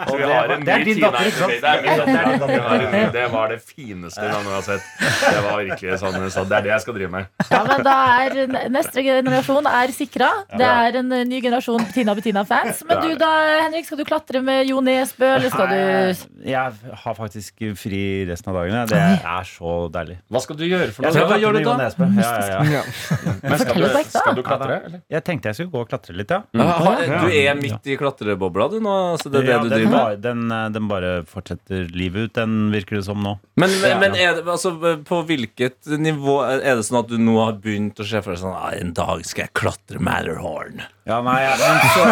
Så 0.09 0.17
vi 0.17 0.23
det 0.25 0.35
har 0.35 0.55
en 0.57 0.67
ny 0.67 0.85
Tina-. 0.89 1.13
Det 3.13 3.23
er 3.23 3.29
var 3.33 3.49
det 3.53 3.61
fineste 3.63 4.21
hun 4.29 4.47
har 4.53 4.63
sett. 4.67 4.83
Det 4.99 5.43
var 5.45 5.63
virkelig 5.63 5.99
sånn 6.03 6.17
hun 6.19 6.31
sa. 6.33 6.45
Det 6.49 6.57
er 6.59 6.67
det 6.67 6.73
jeg 6.75 6.85
skal 6.85 6.88
skal 6.89 6.97
drive 6.99 7.13
med. 7.13 7.29
Ja, 7.53 7.63
men 7.67 7.83
da 7.85 7.95
er 8.25 8.69
neste 8.73 9.03
generasjon 9.05 9.67
er 9.71 9.93
sikra. 9.95 10.29
Det 10.53 10.67
er 10.67 10.99
en 11.01 11.09
ny 11.29 11.39
generasjon 11.43 11.81
Bettina 11.85 12.15
Bettina-fans. 12.17 12.83
Men 12.89 13.01
du 13.05 13.15
da, 13.21 13.31
Henrik, 13.65 13.87
skal 13.89 14.01
du 14.01 14.05
klatre 14.09 14.43
med 14.45 14.69
Jo 14.69 14.81
Nesbø, 14.85 15.27
eller 15.37 15.53
skal 15.53 15.71
du 15.73 16.47
Jeg 16.49 16.95
har 17.05 17.17
faktisk 17.19 17.63
fri 17.81 18.03
resten 18.29 18.53
av 18.53 18.61
dagene. 18.61 18.85
Det 18.91 19.01
er 19.01 19.49
så 19.49 19.73
deilig. 19.95 20.19
Hva 20.33 20.43
skal 20.45 20.59
du 20.61 20.65
gjøre 20.69 20.91
for 20.95 21.07
Jeg 21.07 21.15
noe? 21.15 21.19
skal 21.19 21.33
Hva 21.33 21.41
gjør 21.43 21.57
du 21.57 21.61
med 21.61 21.69
da? 21.69 21.73
Jo 21.73 21.79
Nesbø. 21.83 22.09
Ja, 22.19 22.33
ja, 22.49 22.61
ja. 22.79 22.83
Men 23.43 23.59
skal 23.63 23.83
du, 23.83 23.89
skal 24.13 24.39
du 24.39 24.43
klatre? 24.47 24.79
Eller? 24.89 25.03
Jeg 25.17 25.25
tenkte 25.27 25.51
jeg 25.53 25.59
skulle 25.61 25.75
gå 25.75 25.83
og 25.85 25.91
klatre 25.91 26.17
litt, 26.19 26.33
ja. 26.35 26.43
Ja, 26.59 27.19
Du 27.25 27.29
er 27.33 27.59
midt 27.59 27.89
i 27.91 27.99
klatrebobla, 28.01 28.69
du 28.73 28.79
nå? 28.85 28.95
Så 29.23 29.33
det 29.33 29.43
er 29.43 29.49
det 29.49 29.55
ja 29.55 29.61
du 29.65 29.73
driver 29.73 29.95
med? 29.97 30.23
den, 30.25 30.45
eh, 30.55 30.67
den 30.75 30.89
bare 30.91 31.13
fortsetter 31.29 31.89
livet 31.95 32.29
ut, 32.29 32.35
den 32.39 32.57
virker 32.75 32.99
det 33.01 33.05
som 33.09 33.21
nå. 33.25 33.37
Men, 33.59 33.75
men, 33.83 33.99
men 34.03 34.17
er 34.19 34.37
det, 34.39 34.45
altså, 34.49 34.75
på 35.09 35.21
hvilket 35.29 35.89
nivå 35.99 36.39
Er 36.69 36.77
det 36.77 36.85
sånn 36.85 36.99
at 37.01 37.09
du 37.09 37.17
nå 37.17 37.39
har 37.41 37.55
begynt 37.63 38.01
å 38.03 38.05
se 38.05 38.21
for 38.21 38.35
deg 38.35 38.43
sånn 38.43 38.53
ah, 38.53 38.73
En 38.77 38.91
dag 38.97 39.23
skal 39.25 39.47
jeg 39.47 39.55
klatre 39.57 40.01
Matterhorn. 40.05 40.83
Ja, 41.09 41.23
nei, 41.25 41.41
men 41.57 41.79
så 41.95 42.03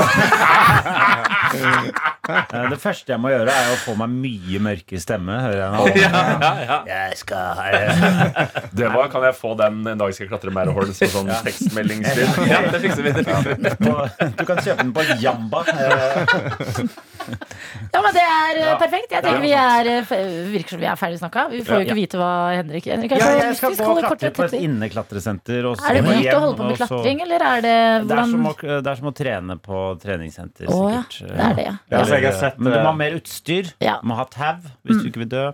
Det 2.27 2.79
første 2.83 3.13
jeg 3.15 3.21
må 3.23 3.31
gjøre, 3.33 3.53
er 3.55 3.73
å 3.73 3.77
få 3.83 3.95
meg 4.01 4.11
mye 4.13 4.61
mørkere 4.67 5.01
stemme. 5.03 5.37
Hører 5.47 5.61
jeg 5.63 5.71
nå. 5.77 5.87
Ja, 6.07 6.23
ja, 6.41 6.51
ja. 6.67 6.79
Jeg 6.91 7.17
skal 7.21 7.61
eh, 7.67 8.01
Det 8.79 8.89
var, 8.93 9.09
Kan 9.13 9.25
jeg 9.27 9.37
få 9.39 9.55
den 9.59 9.81
en 9.93 9.99
dag 10.01 10.13
skal 10.15 10.27
jeg 10.27 10.31
klatre 10.33 10.53
Matterhorn 10.55 10.93
som 10.97 11.13
sånn 11.15 11.31
tekstmeldingsstil? 11.47 12.29
ja, 12.53 12.61
det 12.73 12.81
fikser 12.85 13.07
vi. 13.07 13.13
Det 13.17 13.25
fikser 13.27 13.61
vi. 13.63 13.75
på, 13.87 13.95
Du 14.41 14.45
kan 14.49 14.63
kjøpe 14.65 14.83
den 14.85 14.95
på 14.97 15.07
Jamba. 15.23 15.65
Eh, 15.73 16.87
Ja, 17.27 17.99
men 18.05 18.13
det 18.15 18.23
er 18.23 18.59
eh, 18.61 18.67
Ja. 18.67 18.75
perfekt. 18.79 19.11
Jeg 19.11 19.23
tenker 19.25 19.41
vi 19.43 19.51
er 19.59 19.89
eh, 19.91 20.11
Virker 20.53 20.77
som 20.77 20.83
vi 20.83 20.87
er 20.87 20.99
ferdig 21.01 21.19
snakka. 21.19 21.47
Vi 21.51 21.63
får 21.67 21.73
jo 21.75 21.81
Ja. 21.81 21.87
ikke 21.89 21.97
vite 21.99 22.21
hva 22.21 22.29
Henrik 22.55 22.87
Henrik 22.87 23.15
er 23.17 23.23
Ja, 23.23 23.31
jeg 23.49 23.57
skal 23.59 23.75
gå 23.75 23.89
og 23.97 23.99
klatre 24.05 24.31
på 24.37 24.45
et 24.47 24.55
inneklatresenter. 24.61 25.67
Er 25.67 25.99
det 25.99 26.05
dyrt 26.07 26.37
å 26.37 26.41
holde 26.45 26.57
på 26.61 26.69
med 26.71 26.79
klatring, 26.79 27.23
eller 27.27 27.43
er 27.49 27.65
det 27.67 27.75
Det 28.07 28.19
er, 28.19 28.31
som 28.31 28.47
å, 28.47 28.55
det 28.61 28.93
er 28.93 29.01
som 29.01 29.11
å 29.11 29.15
trene 29.17 29.57
på 29.63 29.81
treningssenter, 30.03 30.71
Å 30.71 30.79
ja, 30.93 31.03
sikkert. 31.11 31.35
det 31.37 31.47
er 31.49 31.55
det, 31.59 31.67
ja. 31.67 31.75
Jeg 32.23 32.33
har 32.33 32.39
sett, 32.41 32.59
Men 32.59 32.73
du 32.73 32.79
må 32.79 32.81
eh, 32.81 32.87
ha 32.89 32.95
mer 32.97 33.17
utstyr. 33.19 33.71
Ja. 33.85 33.99
Du 34.03 34.09
må 34.11 34.17
ha 34.19 34.25
tau 34.31 34.59
hvis 34.87 35.03
du 35.03 35.09
ikke 35.11 35.23
vil 35.25 35.31
dø. 35.33 35.45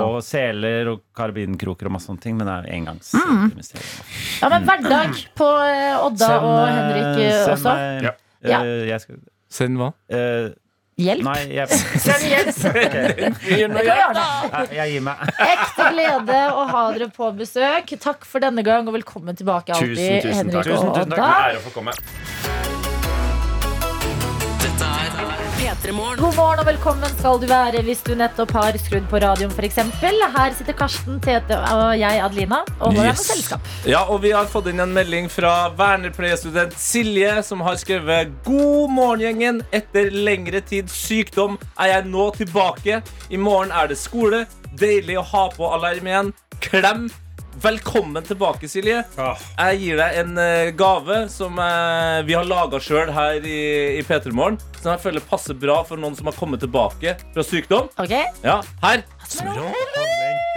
Og 0.00 0.18
seler 0.24 0.90
og 0.94 1.02
karbinkroker 1.16 1.86
og 1.90 1.92
masse 1.98 2.08
sånne 2.10 2.20
ting. 2.24 2.36
Men 2.40 2.46
det 2.50 2.56
er 2.56 2.72
engangs 2.78 3.12
investering. 3.14 3.86
Ja, 4.42 4.48
men 4.54 4.66
hverdag 4.68 5.22
på 5.38 5.48
eh, 5.68 5.94
Odda 6.04 6.26
Send, 6.32 6.44
og 6.50 6.58
eh, 6.64 6.74
Henrik 6.80 7.24
eh, 7.28 7.38
send 7.44 7.54
også. 7.58 7.70
meg- 7.70 8.04
Ja. 8.10 8.12
Ja. 8.44 8.60
eh, 8.64 8.84
Jeg 8.90 9.00
skal 9.00 9.16
Send 9.54 9.78
hva? 9.78 9.92
Uh, 10.10 10.50
Hjelp. 10.98 11.24
Nei, 11.26 11.40
jeg, 11.56 11.68
Send 12.04 12.22
hjelp. 12.22 12.54
Okay. 12.74 13.58
Jeg, 13.58 14.68
jeg 14.76 14.92
gir 14.92 15.02
meg. 15.02 15.16
Ekte 15.54 15.88
glede 15.90 16.36
å 16.54 16.66
ha 16.70 16.82
dere 16.94 17.08
på 17.14 17.30
besøk. 17.38 17.94
Takk 18.02 18.24
for 18.28 18.38
denne 18.44 18.62
gang, 18.66 18.86
og 18.86 18.94
velkommen 18.94 19.34
tilbake 19.38 19.74
alltid, 19.74 19.96
Tusen, 19.96 20.20
tusen 20.22 20.38
Henrik 20.38 20.62
takk. 20.62 20.74
og 20.74 20.90
Odda. 20.90 21.00
tusen 21.00 21.10
takk. 21.10 21.18
Odda. 21.18 21.30
Ære 21.50 21.58
å 21.58 21.64
få 21.66 21.74
komme. 21.74 21.96
Dette 24.62 24.84
er 24.84 25.43
P3 25.74 25.92
God 26.20 26.36
morgen 26.36 26.60
og 26.62 26.66
velkommen 26.68 27.14
skal 27.18 27.38
du 27.42 27.46
være 27.50 27.80
hvis 27.86 28.02
du 28.06 28.12
nettopp 28.18 28.52
har 28.54 28.76
skrudd 28.78 29.06
på 29.10 29.18
radioen 29.22 29.50
f.eks. 29.50 29.80
Her 30.02 30.52
sitter 30.54 30.76
Karsten, 30.76 31.16
Tete 31.24 31.56
og 31.56 31.96
jeg, 31.98 32.20
Adelina, 32.22 32.60
og 32.78 32.92
holder 32.92 33.08
er 33.08 33.08
med 33.10 33.18
på 33.18 33.26
selskap. 33.26 33.72
Ja, 33.88 34.04
og 34.06 34.22
vi 34.22 34.30
har 34.36 34.46
fått 34.50 34.68
inn 34.70 34.82
en 34.84 34.94
melding 34.94 35.26
fra 35.32 35.72
vernepleierstudent 35.74 36.76
Silje, 36.78 37.40
som 37.46 37.64
har 37.66 37.80
skrevet 37.80 38.30
God 38.46 38.94
morgen, 38.94 39.24
gjengen. 39.24 39.60
Etter 39.74 40.12
lengre 40.14 40.62
tids 40.62 40.94
sykdom 41.08 41.58
er 41.74 41.94
jeg 41.96 42.08
nå 42.12 42.28
tilbake. 42.38 43.02
I 43.30 43.40
morgen 43.40 43.74
er 43.74 43.90
det 43.90 43.98
skole. 43.98 44.44
Deilig 44.78 45.18
å 45.18 45.28
ha 45.34 45.48
på 45.56 45.74
alarm 45.74 46.10
igjen. 46.10 46.34
Klem. 46.62 47.08
Velkommen 47.62 48.22
tilbake, 48.26 48.68
Silje. 48.68 49.02
Jeg 49.58 49.78
gir 49.80 50.00
deg 50.00 50.18
en 50.24 50.38
eh, 50.40 50.72
gave 50.76 51.20
som 51.32 51.58
eh, 51.62 52.20
vi 52.26 52.34
har 52.36 52.46
laga 52.48 52.80
sjøl 52.82 53.12
her 53.14 53.38
i, 53.46 53.60
i 54.00 54.02
P3 54.06 54.34
Morgen. 54.34 54.58
Som 54.80 54.92
jeg 54.94 55.04
føler 55.06 55.24
passer 55.30 55.56
bra 55.58 55.80
for 55.86 56.00
noen 56.00 56.18
som 56.18 56.28
har 56.30 56.36
kommet 56.38 56.64
tilbake 56.64 57.16
fra 57.34 57.46
sykdom. 57.46 57.90
Ok? 58.00 58.16
Ja, 58.44 58.60
her. 58.84 59.04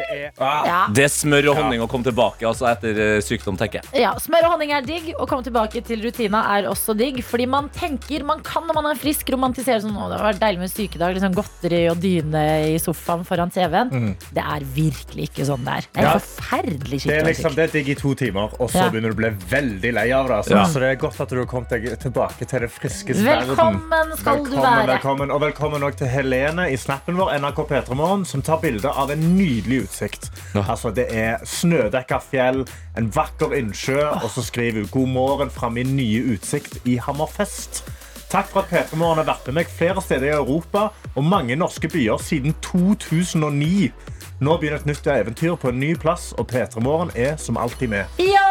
Ja. 0.07 0.85
Det 0.93 1.03
er 1.03 1.11
smør 1.11 1.49
og 1.51 1.57
honning 1.59 1.81
å 1.83 1.87
komme 1.91 2.05
tilbake 2.07 2.45
altså 2.47 2.67
etter 2.71 2.95
eh, 3.01 3.17
sykdom, 3.25 3.57
tenker 3.59 3.81
jeg. 3.81 4.01
ja, 4.03 4.13
Smør 4.21 4.45
og 4.47 4.53
honning 4.55 4.71
er 4.75 4.85
digg, 4.85 5.09
og 5.19 5.27
komme 5.29 5.43
tilbake 5.43 5.81
til 5.85 6.01
rutina 6.05 6.43
er 6.57 6.67
også 6.69 6.95
digg. 6.97 7.19
Fordi 7.27 7.47
man 7.49 7.67
tenker, 7.75 8.23
man 8.27 8.39
kan 8.45 8.63
når 8.67 8.77
man 8.79 8.89
er 8.93 8.99
frisk, 9.01 9.29
romantisere 9.33 9.81
sånn 9.83 9.95
Å, 9.97 10.07
det 10.11 10.19
har 10.19 10.27
vært 10.31 10.41
deilig 10.43 10.59
med 10.63 10.71
sykedag. 10.71 11.15
Liksom 11.17 11.35
godteri 11.37 11.81
og 11.91 11.99
dyne 12.03 12.43
i 12.71 12.77
sofaen 12.81 13.25
foran 13.27 13.51
TV-en. 13.53 14.15
Det 14.35 14.43
er 14.43 14.65
virkelig 14.75 15.27
ikke 15.31 15.47
sånn 15.49 15.65
det 15.67 15.75
er. 15.81 15.89
Det 15.93 16.03
er 16.03 16.07
Ja. 16.07 16.13
forferdelig 16.19 16.81
Det 16.87 16.93
er 16.93 16.99
skikkelig. 17.03 17.27
liksom 17.33 17.55
det 17.57 17.63
er 17.67 17.73
digg 17.75 17.89
i 17.89 17.95
to 17.99 18.13
timer, 18.15 18.49
og 18.59 18.69
så 18.71 18.77
Ja. 18.85 18.89
begynner 18.89 19.11
du 19.13 19.15
å 19.15 19.21
bli 19.23 19.29
veldig 19.51 19.93
lei 19.93 20.07
av 20.11 20.27
det. 20.27 20.35
Altså. 20.37 20.55
Ja. 20.55 20.63
Så 20.65 20.79
det 20.79 20.91
er 20.91 20.95
godt 21.01 21.19
at 21.21 21.29
du 21.29 21.37
har 21.37 21.45
kommet 21.45 21.69
deg 21.69 21.99
tilbake 21.99 22.47
til 22.47 22.59
det 22.59 22.71
friske 22.71 23.13
verden. 23.13 23.49
Velkommen 23.49 24.17
skal 24.17 24.37
du 24.43 24.49
Velkommen, 24.51 24.61
være. 24.63 24.87
velkommen, 24.95 25.31
og 25.31 25.41
velkommen 25.41 25.81
også 25.83 25.97
til 25.97 26.07
Helene 26.07 26.69
i 26.71 26.77
snappen 26.77 27.15
vår, 27.17 27.33
NRK 27.41 27.63
P3morgen, 27.67 28.25
som 28.25 28.41
tar 28.41 28.57
bilde 28.61 28.85
av 28.89 29.11
en 29.11 29.19
nydelig 29.37 29.83
utsikt. 29.97 30.31
Altså, 30.69 30.91
det 30.91 31.07
er 31.09 31.37
snødekka 31.45 32.19
fjell, 32.31 32.65
en 32.97 33.11
vakker 33.15 33.53
innsjø, 33.57 34.01
og 34.23 34.29
så 34.29 34.41
skriver 34.41 34.81
hun 34.81 34.89
'God 34.91 35.07
morgen' 35.07 35.51
fra 35.51 35.69
min 35.69 35.95
nye 35.95 36.33
utsikt 36.33 36.77
i 36.85 36.97
Hammerfest. 36.97 37.83
Takk 38.29 38.49
for 38.51 38.59
at 38.59 38.67
P3morgen 38.67 39.21
har 39.21 39.23
vært 39.23 39.45
med 39.47 39.53
meg 39.53 39.69
flere 39.71 40.01
steder 40.01 40.27
i 40.27 40.35
Europa 40.35 40.89
og 41.15 41.23
mange 41.23 41.55
norske 41.55 41.87
byer 41.87 42.17
siden 42.19 42.55
2009. 42.61 43.91
Nå 44.37 44.53
begynner 44.61 44.77
et 44.77 44.85
nytt 44.85 45.07
eventyr 45.09 45.55
på 45.57 45.71
en 45.71 45.79
ny 45.81 45.95
plass, 45.97 46.29
og 46.37 46.45
P3morgen 46.51 47.09
er 47.17 47.39
som 47.41 47.57
alltid 47.57 47.89
med. 47.89 48.19
Ja! 48.21 48.43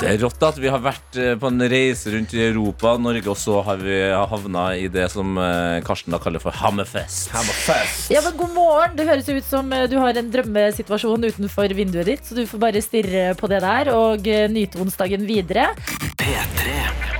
Det 0.00 0.08
er 0.08 0.18
rått 0.24 0.42
at 0.42 0.56
vi 0.58 0.70
har 0.72 0.80
vært 0.82 1.18
eh, 1.20 1.36
på 1.38 1.50
en 1.50 1.62
reise 1.70 2.10
rundt 2.10 2.32
i 2.34 2.40
Europa, 2.48 2.96
Norge, 2.98 3.28
og 3.30 3.38
så 3.38 3.60
har 3.62 3.78
vi 3.78 3.98
havna 4.32 4.64
i 4.80 4.88
det 4.90 5.06
som 5.12 5.38
eh, 5.38 5.78
Karsten 5.86 6.16
da 6.16 6.18
kaller 6.22 6.42
for 6.42 6.56
Hammerfest. 6.56 7.30
Hammerfest. 7.36 8.10
Ja, 8.10 8.24
men 8.26 8.34
God 8.40 8.56
morgen. 8.56 8.98
Det 8.98 9.06
høres 9.06 9.30
ut 9.30 9.46
som 9.46 9.70
eh, 9.76 9.86
du 9.92 10.00
har 10.00 10.18
en 10.18 10.34
drømmesituasjon 10.34 11.30
utenfor 11.30 11.78
vinduet 11.78 12.10
ditt, 12.10 12.26
så 12.26 12.40
du 12.40 12.42
får 12.50 12.64
bare 12.66 12.82
stirre 12.82 13.30
på 13.38 13.52
det 13.52 13.62
der 13.62 13.94
og 13.94 14.26
nyte 14.50 14.82
onsdagen 14.82 15.28
videre. 15.30 15.70
P3. 16.18 17.19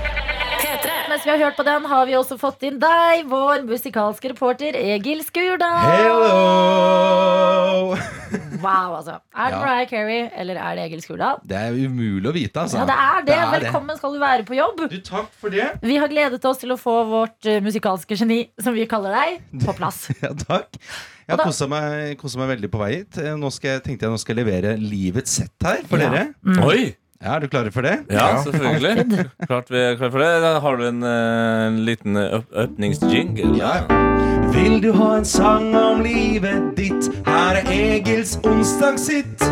Vi 1.31 1.37
har 1.39 1.45
hørt 1.47 1.55
på 1.61 1.63
den, 1.63 1.85
har 1.87 2.07
vi 2.09 2.15
også 2.19 2.35
fått 2.41 2.65
inn 2.67 2.81
deg, 2.83 3.21
vår 3.31 3.61
musikalske 3.69 4.33
reporter 4.33 4.75
Egil 4.75 5.21
Skurdal. 5.23 5.77
Hello! 5.87 7.95
Wow, 8.61 8.97
altså. 8.97 9.15
Er 9.31 9.47
det 9.47 9.55
Ja. 9.55 9.61
Mariah 9.61 9.87
Carey, 9.87 10.25
eller 10.43 10.59
er 10.59 10.75
det 10.75 10.83
Egil 10.89 11.03
Skurdal? 11.05 11.39
Det 11.47 11.55
er 11.57 11.71
umulig 11.87 12.27
å 12.27 12.35
vite, 12.35 12.59
altså. 12.65 12.79
Ja, 12.83 12.87
det 12.91 12.97
er 12.99 13.23
det. 13.29 13.39
Velkommen 13.63 13.95
skal 14.01 14.13
du 14.13 14.19
være 14.19 14.43
på 14.49 14.55
jobb. 14.59 14.83
Du, 14.91 14.99
takk 15.07 15.31
for 15.39 15.51
det. 15.55 15.69
Vi 15.87 15.97
har 16.03 16.09
gledet 16.11 16.43
oss 16.51 16.59
til 16.65 16.73
å 16.75 16.77
få 16.83 16.97
vårt 17.13 17.47
eh, 17.47 17.61
musikalske 17.63 18.19
geni, 18.19 18.41
som 18.59 18.75
vi 18.75 18.83
kaller 18.91 19.15
deg, 19.15 19.39
på 19.63 19.71
plass. 19.79 20.09
Ja, 20.27 20.35
takk. 20.35 20.75
Jeg 21.31 21.39
har 21.39 21.47
kosa 21.47 21.71
meg, 21.71 22.19
meg 22.43 22.49
veldig 22.57 22.71
på 22.75 22.79
vei 22.83 22.91
hit. 22.97 23.15
Eh, 23.23 23.37
Nå 23.39 23.47
skal 23.55 23.77
jeg, 23.77 23.85
tenkte 23.87 24.03
jeg 24.09 24.11
nå 24.11 24.19
skal 24.19 24.35
jeg 24.35 24.43
levere 24.43 24.75
livets 24.83 25.31
sett 25.39 25.55
her 25.63 25.79
for 25.87 25.95
Ja. 26.03 26.11
dere. 26.11 26.35
Oi! 26.67 26.91
Ja, 27.23 27.35
Er 27.37 27.41
du 27.41 27.49
klare 27.53 27.71
for 27.73 27.83
det? 27.85 27.99
Ja, 28.11 28.43
selvfølgelig. 28.43 29.27
Klart 29.49 29.69
vi 29.71 29.77
er 29.77 29.97
klare 30.01 30.11
for 30.15 30.23
det. 30.25 30.31
Da 30.43 30.53
har 30.65 30.77
du 30.81 30.87
en, 30.89 31.03
eh, 31.05 31.67
en 31.67 31.77
liten 31.85 32.17
åp- 32.17 32.55
åpningsjingle? 32.65 33.57
Ja. 33.61 33.75
Vil 34.55 34.81
du 34.83 34.93
ha 34.97 35.11
en 35.19 35.25
sang 35.29 35.75
om 35.77 36.01
livet 36.03 36.73
ditt? 36.79 37.11
Her 37.27 37.61
er 37.61 37.69
Egils 37.77 38.39
onsdagshit. 38.45 39.45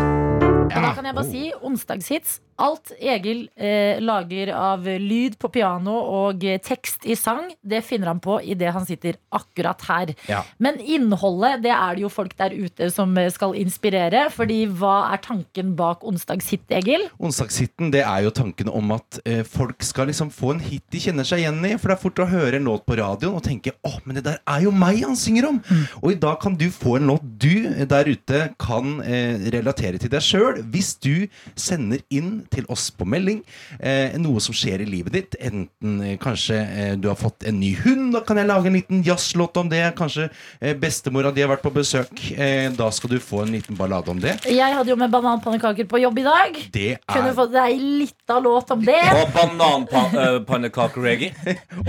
Og 0.69 0.85
da 0.85 0.93
kan 0.97 1.09
jeg 1.09 1.17
bare 1.17 1.31
si 1.31 1.49
onsdagshits. 1.65 2.39
Alt 2.59 2.91
Egil 2.99 3.45
eh, 3.55 4.01
lager 4.03 4.49
av 4.51 4.83
lyd 4.83 5.37
på 5.39 5.47
piano 5.53 5.93
og 5.95 6.43
eh, 6.43 6.57
tekst 6.59 7.05
i 7.07 7.15
sang, 7.15 7.45
det 7.63 7.79
finner 7.87 8.11
han 8.11 8.19
på 8.19 8.35
idet 8.43 8.73
han 8.75 8.83
sitter 8.83 9.15
akkurat 9.31 9.85
her. 9.87 10.11
Ja. 10.27 10.41
Men 10.59 10.81
innholdet, 10.83 11.61
det 11.63 11.71
er 11.71 11.95
det 11.95 12.03
jo 12.03 12.09
folk 12.11 12.35
der 12.39 12.51
ute 12.51 12.89
som 12.91 13.15
eh, 13.15 13.29
skal 13.31 13.55
inspirere. 13.55 14.25
Fordi 14.33 14.65
hva 14.67 14.97
er 15.13 15.23
tanken 15.23 15.71
bak 15.79 16.03
onsdagshit, 16.03 16.65
Egil? 16.81 17.07
Onsdagshiten 17.15 17.93
det 17.95 18.03
er 18.03 18.25
jo 18.27 18.33
tanken 18.35 18.67
om 18.75 18.91
at 18.97 19.21
eh, 19.23 19.45
folk 19.47 19.79
skal 19.87 20.11
liksom 20.11 20.33
få 20.35 20.57
en 20.57 20.63
hit 20.63 20.83
de 20.91 20.99
kjenner 21.05 21.27
seg 21.27 21.45
igjen 21.45 21.63
i. 21.63 21.77
For 21.79 21.93
det 21.93 21.95
er 21.95 22.03
fort 22.03 22.23
å 22.25 22.27
høre 22.27 22.59
en 22.59 22.67
låt 22.67 22.83
på 22.83 22.99
radioen 22.99 23.39
og 23.39 23.45
tenke 23.47 23.77
åh, 23.87 24.01
men 24.03 24.19
det 24.19 24.25
der 24.27 24.43
er 24.43 24.67
jo 24.67 24.75
meg 24.75 24.99
han 25.05 25.15
synger 25.19 25.47
om. 25.53 25.63
Og 26.03 26.11
i 26.11 26.19
dag 26.19 26.39
kan 26.43 26.59
du 26.59 26.67
få 26.73 26.97
en 26.99 27.07
låt 27.13 27.23
du 27.39 27.71
eh, 27.71 27.87
der 27.87 28.11
ute 28.11 28.43
kan 28.59 28.99
eh, 29.05 29.47
relatere 29.55 29.99
til 30.01 30.11
deg 30.11 30.23
sjøl, 30.25 30.58
hvis 30.73 30.93
du 31.03 31.27
sender 31.59 31.99
inn 32.13 32.43
til 32.53 32.65
oss 32.71 32.89
på 32.91 33.05
melding 33.09 33.41
eh, 33.79 34.17
noe 34.21 34.39
som 34.43 34.55
skjer 34.55 34.81
i 34.83 34.87
livet 34.89 35.13
ditt. 35.15 35.35
Enten 35.39 36.01
eh, 36.05 36.17
kanskje 36.21 36.57
eh, 36.59 36.93
du 36.99 37.07
har 37.11 37.17
fått 37.19 37.43
en 37.49 37.59
ny 37.61 37.71
hund, 37.83 38.13
da 38.15 38.21
kan 38.25 38.37
jeg 38.39 38.49
lage 38.49 38.67
en 38.71 38.77
liten 38.77 39.03
jazzlåt 39.05 39.57
om 39.61 39.67
det. 39.71 39.83
Kanskje 39.99 40.23
eh, 40.59 40.75
bestemora 40.79 41.31
di 41.35 41.41
har 41.45 41.51
vært 41.53 41.65
på 41.65 41.73
besøk. 41.75 42.13
Eh, 42.35 42.67
da 42.75 42.87
skal 42.95 43.09
du 43.15 43.19
få 43.23 43.37
en 43.45 43.53
liten 43.55 43.75
ballade 43.79 44.07
om 44.11 44.19
det. 44.21 44.33
Jeg 44.49 44.71
hadde 44.75 44.91
jo 44.93 44.97
med 44.99 45.09
bananpannekaker 45.13 45.85
på 45.89 45.97
jobb 46.03 46.17
i 46.19 46.27
dag. 46.27 46.51
Det 46.73 46.91
Kunne 47.09 47.29
er 47.31 47.37
fått 47.37 47.53
deg 47.55 47.71
litt 48.03 48.27
av 48.33 48.39
låt 48.45 48.67
om 48.75 48.81
det. 48.85 49.03
Og 49.15 49.27
bananpannekaker-reggae. 49.37 51.31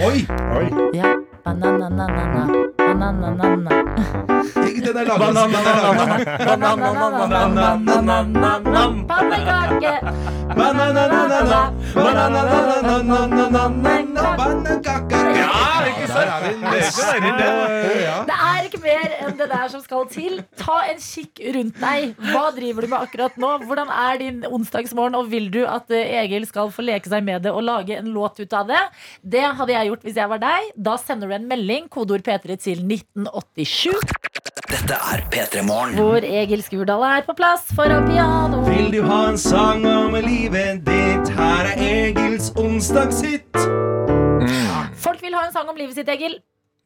Oi! 0.07 0.19
Ja. 0.97 1.11
Banananana, 1.45 2.45
banananana. 2.77 3.71
Er 4.81 4.93
den 4.93 4.97
er 4.97 5.09
laget- 5.11 6.31
Pannekake! 14.41 15.21
Ikke 15.21 15.47
er 15.51 15.85
ikke. 15.91 16.07
Det 18.27 18.37
er 18.37 18.67
ikke 18.67 18.81
mer 18.83 19.13
enn 19.21 19.37
det 19.39 19.49
der 19.51 19.69
som 19.73 19.83
skal 19.85 20.07
til. 20.11 20.41
Ta 20.59 20.79
en 20.91 20.99
kikk 21.01 21.41
rundt 21.55 21.79
deg. 21.81 22.15
Hva 22.33 22.45
driver 22.57 22.81
du 22.85 22.89
med 22.93 22.99
akkurat 23.07 23.37
nå? 23.41 23.51
Hvordan 23.69 23.89
er 23.95 24.19
din 24.21 24.43
onsdagsmorgen? 24.49 25.15
Og 25.19 25.31
vil 25.33 25.51
du 25.55 25.61
at 25.67 25.91
eh, 25.95 26.17
Egil 26.25 26.47
skal 26.49 26.71
få 26.75 26.83
leke 26.87 27.09
seg 27.11 27.25
med 27.27 27.43
det 27.47 27.53
og 27.55 27.63
lage 27.67 27.97
en 27.99 28.11
låt 28.15 28.41
ut 28.43 28.53
av 28.57 28.67
det? 28.71 28.81
Det 29.23 29.45
hadde 29.61 29.73
jeg 29.77 29.91
gjort 29.93 30.03
hvis 30.09 30.19
jeg 30.23 30.29
var 30.35 30.43
deg. 30.43 30.71
Da 30.77 30.97
sender 31.01 31.31
du 31.31 31.35
en 31.39 31.49
melding, 31.51 31.89
kodeord 31.93 32.25
P3 32.27 32.59
til 32.61 32.83
1987, 32.85 34.50
Dette 34.71 34.95
er 34.95 35.23
P3 35.33 35.63
Morgen. 35.67 35.97
hvor 35.99 36.23
Egil 36.25 36.63
Skurdal 36.63 37.03
er 37.07 37.25
på 37.27 37.35
plass 37.39 37.65
foran 37.77 38.07
piano. 38.09 38.61
Vil 38.69 38.91
du 38.95 39.01
ha 39.07 39.21
en 39.31 39.39
sang 39.41 39.83
om 39.89 40.15
livet 40.23 40.85
ditt? 40.87 41.33
Her 41.37 41.71
er 41.73 41.83
Egils 41.87 42.53
onsdagshit. 42.59 43.59
Folk 45.01 45.23
vil 45.25 45.35
ha 45.35 45.43
en 45.49 45.53
sang 45.55 45.69
om 45.73 45.77
livet 45.79 45.97
sitt, 45.99 46.09
Egil. 46.13 46.39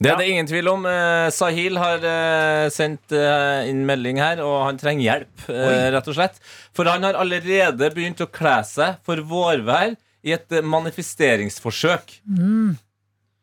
Det 0.03 0.11
er 0.11 0.19
det 0.21 0.29
ingen 0.33 0.49
tvil 0.49 0.69
om. 0.73 0.87
Eh, 0.91 1.29
Sahil 1.33 1.77
har 1.81 2.03
eh, 2.09 2.67
sendt 2.75 3.13
eh, 3.15 3.69
inn 3.71 3.85
melding 3.89 4.19
her, 4.21 4.41
og 4.45 4.65
han 4.67 4.81
trenger 4.81 5.05
hjelp, 5.07 5.45
eh, 5.53 5.87
rett 5.95 6.09
og 6.11 6.17
slett. 6.19 6.41
For 6.77 6.89
han 6.91 7.05
har 7.07 7.17
allerede 7.21 7.93
begynt 7.95 8.21
å 8.25 8.29
kle 8.33 8.59
seg 8.69 8.99
for 9.07 9.23
vårvær 9.31 9.95
i 10.25 10.35
et 10.35 10.57
eh, 10.57 10.65
manifesteringsforsøk. 10.67 12.19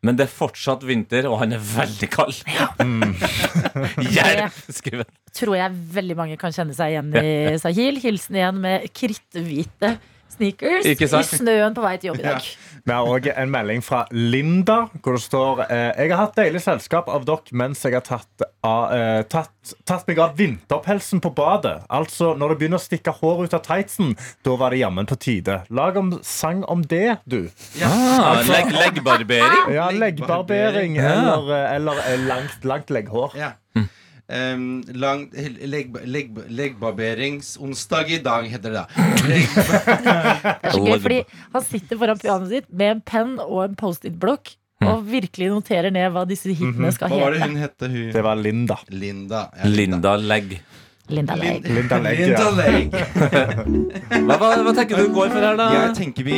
Men 0.02 0.18
det 0.18 0.26
er 0.26 0.34
fortsatt 0.34 0.82
vinter, 0.88 1.28
og 1.30 1.38
han 1.44 1.54
er 1.54 1.62
veldig 1.62 2.08
kald. 2.10 2.40
Skriver 4.80 5.04
han. 5.04 5.12
Tror 5.38 5.58
jeg 5.60 5.82
veldig 5.98 6.18
mange 6.18 6.40
kan 6.42 6.56
kjenne 6.56 6.74
seg 6.76 6.96
igjen 6.96 7.14
i 7.22 7.60
Sahil. 7.62 8.00
Hilsen 8.02 8.40
igjen 8.40 8.64
med 8.64 8.88
kritthvite 8.98 9.96
sneakers 10.42 10.90
Ikke 10.90 11.08
i 11.08 11.24
snøen 11.30 11.76
på 11.78 11.84
vei 11.86 11.96
til 12.02 12.12
jobb 12.12 12.22
i 12.22 12.26
dag. 12.26 12.50
Vi 12.82 12.94
har 12.96 13.06
òg 13.14 13.28
en 13.36 13.52
melding 13.54 13.84
fra 13.86 14.04
Linda, 14.12 14.88
hvor 15.04 15.18
det 15.18 15.22
står 15.22 15.60
eh, 15.68 15.92
Jeg 16.02 16.12
har 16.16 16.24
hatt 16.24 16.40
deilig 16.40 16.64
selskap 16.64 17.10
av 17.14 17.28
dere 17.28 17.54
mens 17.62 17.84
jeg 17.86 17.94
har 17.94 18.06
tatt, 18.06 18.46
av, 18.66 18.94
eh, 18.96 19.22
tatt, 19.30 19.74
tatt 19.86 20.08
meg 20.10 20.22
av 20.24 20.34
vinterpelsen 20.40 21.22
på 21.22 21.30
badet. 21.38 21.76
Altså, 21.94 22.32
når 22.38 22.54
det 22.56 22.60
begynner 22.64 22.82
å 22.82 22.84
stikke 22.84 23.14
hår 23.20 23.46
ut 23.46 23.56
av 23.58 23.62
tightsen, 23.68 24.16
da 24.46 24.58
var 24.58 24.74
det 24.74 24.82
jammen 24.82 25.10
på 25.10 25.18
tide. 25.22 25.60
Lag 25.70 25.98
om 26.02 26.16
sang 26.26 26.64
om 26.72 26.82
det, 26.82 27.20
du. 27.30 27.44
Ah, 27.86 28.42
legg, 28.50 28.74
leggbarbering. 28.74 29.74
Ja, 29.78 29.90
leggbarbering 29.94 30.98
Ja. 30.98 31.14
eller, 31.14 31.54
eh, 31.54 31.76
eller 31.78 32.28
langt, 32.28 32.66
langt 32.66 32.90
legghår. 32.90 33.38
Ja. 33.38 33.54
Um, 34.32 34.80
lang, 34.96 35.26
legg, 35.68 35.98
legg, 36.08 36.38
leggbarberingsonsdag 36.48 38.14
i 38.16 38.20
dag, 38.24 38.48
heter 38.48 38.72
det 38.72 38.80
da. 38.80 38.86
Det 39.28 39.42
er 39.44 40.72
så 40.72 40.84
gøy, 40.86 40.98
fordi 41.04 41.18
han 41.52 41.66
sitter 41.68 42.00
foran 42.00 42.22
pianoet 42.22 42.54
sitt 42.54 42.70
med 42.72 42.96
en 42.96 43.02
penn 43.04 43.34
og 43.44 43.66
en 43.66 43.76
Post-It-blokk 43.80 44.54
og 44.82 45.04
virkelig 45.06 45.50
noterer 45.52 45.94
ned 45.94 46.14
hva 46.16 46.24
disse 46.30 46.54
hitene 46.56 46.90
skal 46.96 47.12
hva 47.12 47.20
var 47.26 47.36
det 47.36 47.44
hun 47.44 47.60
hette? 47.60 47.90
Hun? 47.92 48.08
Det 48.16 48.24
var 48.26 48.40
Linda. 48.40 48.80
Linda. 48.90 49.44
Ja, 49.60 49.70
Linda 49.70 50.00
Linda 50.02 50.16
Legg. 50.18 50.56
Linda 51.12 51.36
Legg, 51.36 51.66
Linda 51.68 51.98
ja. 52.14 52.50
Legg. 52.56 52.94
Hva, 54.22 54.36
hva, 54.38 54.50
hva 54.64 54.72
tenker 54.76 55.00
du 55.02 55.10
går 55.14 55.30
for 55.34 55.44
her, 55.44 55.56
da? 55.60 55.66
Jeg 55.74 55.94
tenker 55.98 56.24
vi 56.28 56.38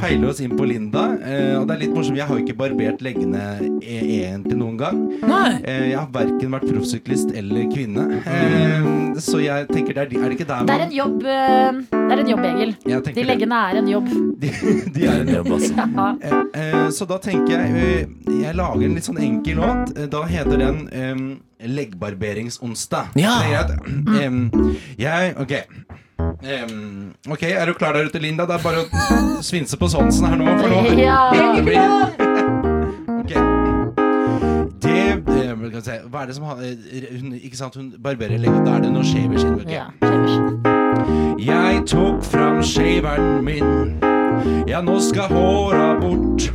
peiler 0.00 0.30
oss 0.30 0.40
inn 0.44 0.54
på 0.56 0.66
Linda. 0.68 1.02
eh, 1.20 1.56
Og 1.58 1.66
det 1.68 1.74
er 1.76 1.80
litt 1.84 1.94
morsomt, 1.96 2.16
jeg 2.18 2.26
har 2.28 2.38
jo 2.38 2.44
ikke 2.44 2.56
barbert 2.60 3.02
leggene 3.04 3.42
egentlig 3.82 4.56
noen 4.60 4.76
gang. 4.80 5.00
Nei. 5.26 5.60
Eh, 5.64 5.88
Jeg 5.90 5.98
har 5.98 6.08
verken 6.14 6.54
vært 6.54 6.66
proffsyklist 6.70 7.34
eller 7.36 7.66
kvinne. 7.72 8.06
Eh, 8.24 8.88
Så 9.20 9.40
jeg 9.42 9.66
tenker, 9.68 9.92
det 9.94 10.04
er, 10.06 10.24
er 10.24 10.28
det 10.30 10.38
ikke 10.38 10.46
der 10.48 10.64
Det 10.64 10.74
er 10.78 10.84
en 10.86 10.92
jobb, 10.96 11.18
eh, 11.26 11.80
det 11.90 12.12
er 12.14 12.22
en 12.24 12.30
jobb 12.32 12.44
Egil. 12.50 12.74
De 12.84 13.00
det. 13.12 13.26
leggene 13.26 13.58
er 13.70 13.80
en 13.82 13.88
jobb. 13.90 14.08
de, 14.40 14.50
de 14.94 15.06
er 15.06 15.20
en 15.20 15.34
jobb, 15.34 15.52
altså. 15.58 15.74
Ja. 16.00 16.08
Eh, 16.22 16.62
eh, 16.62 16.88
Så 16.90 17.06
da 17.10 17.18
tenker 17.18 17.58
jeg 17.58 17.76
eh, 17.76 18.40
Jeg 18.44 18.54
lager 18.56 18.84
en 18.86 18.94
litt 18.96 19.04
sånn 19.06 19.18
enkel 19.20 19.56
låt. 19.60 19.92
Eh, 19.98 20.06
Da 20.10 20.24
heter 20.30 20.56
den 20.58 20.88
eh, 20.92 21.22
Leggbarberingsonsdag. 21.66 23.16
Ja. 23.16 23.36
Jeg, 23.44 23.64
er 24.18 24.30
jeg 24.98 25.34
Ok. 25.36 25.52
Um, 26.20 27.12
ok, 27.30 27.42
Er 27.42 27.66
du 27.66 27.74
klar 27.74 27.92
der 27.92 28.04
ute, 28.08 28.18
Linda? 28.18 28.46
Det 28.48 28.54
er 28.54 28.62
bare 28.64 28.84
å 28.84 29.42
svinse 29.44 29.76
på 29.76 29.88
sånn 29.92 30.12
her 30.24 30.36
nå. 30.40 30.46
For 30.60 30.68
nå. 30.72 30.80
Ja. 31.00 31.20
Det. 31.64 33.40
Det 34.80 35.92
eh, 35.92 36.08
hva 36.10 36.22
er 36.22 36.26
det 36.26 36.34
som 36.34 36.44
har 36.44 36.60
eh, 36.64 37.04
hun, 37.20 37.34
Ikke 37.34 37.56
sant, 37.56 37.76
hun 37.76 37.92
barberer 38.02 38.38
legget. 38.38 38.64
Da 38.66 38.78
er 38.78 38.86
det 38.86 38.92
noe 38.92 39.04
shaverskinn. 39.04 39.54
ok? 39.60 39.70
Ja. 39.70 39.86
Jeg 41.40 41.82
tok 41.88 42.24
fram 42.24 42.62
shaveren 42.62 43.44
min. 43.44 43.96
Ja, 44.68 44.80
nå 44.80 44.98
skal 45.00 45.30
håra 45.32 45.94
bort. 46.00 46.50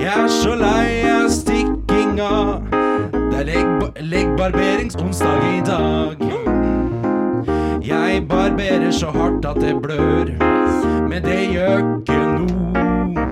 Jeg 0.00 0.12
er 0.12 0.28
så 0.28 0.54
lei 0.58 1.02
av 1.10 1.28
stikkinga. 1.32 2.83
Legg 3.44 3.92
leggbarberingsonsdag 4.00 5.56
i 5.56 5.60
dag. 5.66 6.16
Jeg 7.84 8.28
barberer 8.28 8.90
så 8.90 9.06
hardt 9.06 9.44
at 9.44 9.56
det 9.60 9.82
blør, 9.82 10.24
men 11.08 11.24
det 11.24 11.52
gjør 11.52 11.78
ikke 11.78 12.16
noe. 12.38 13.26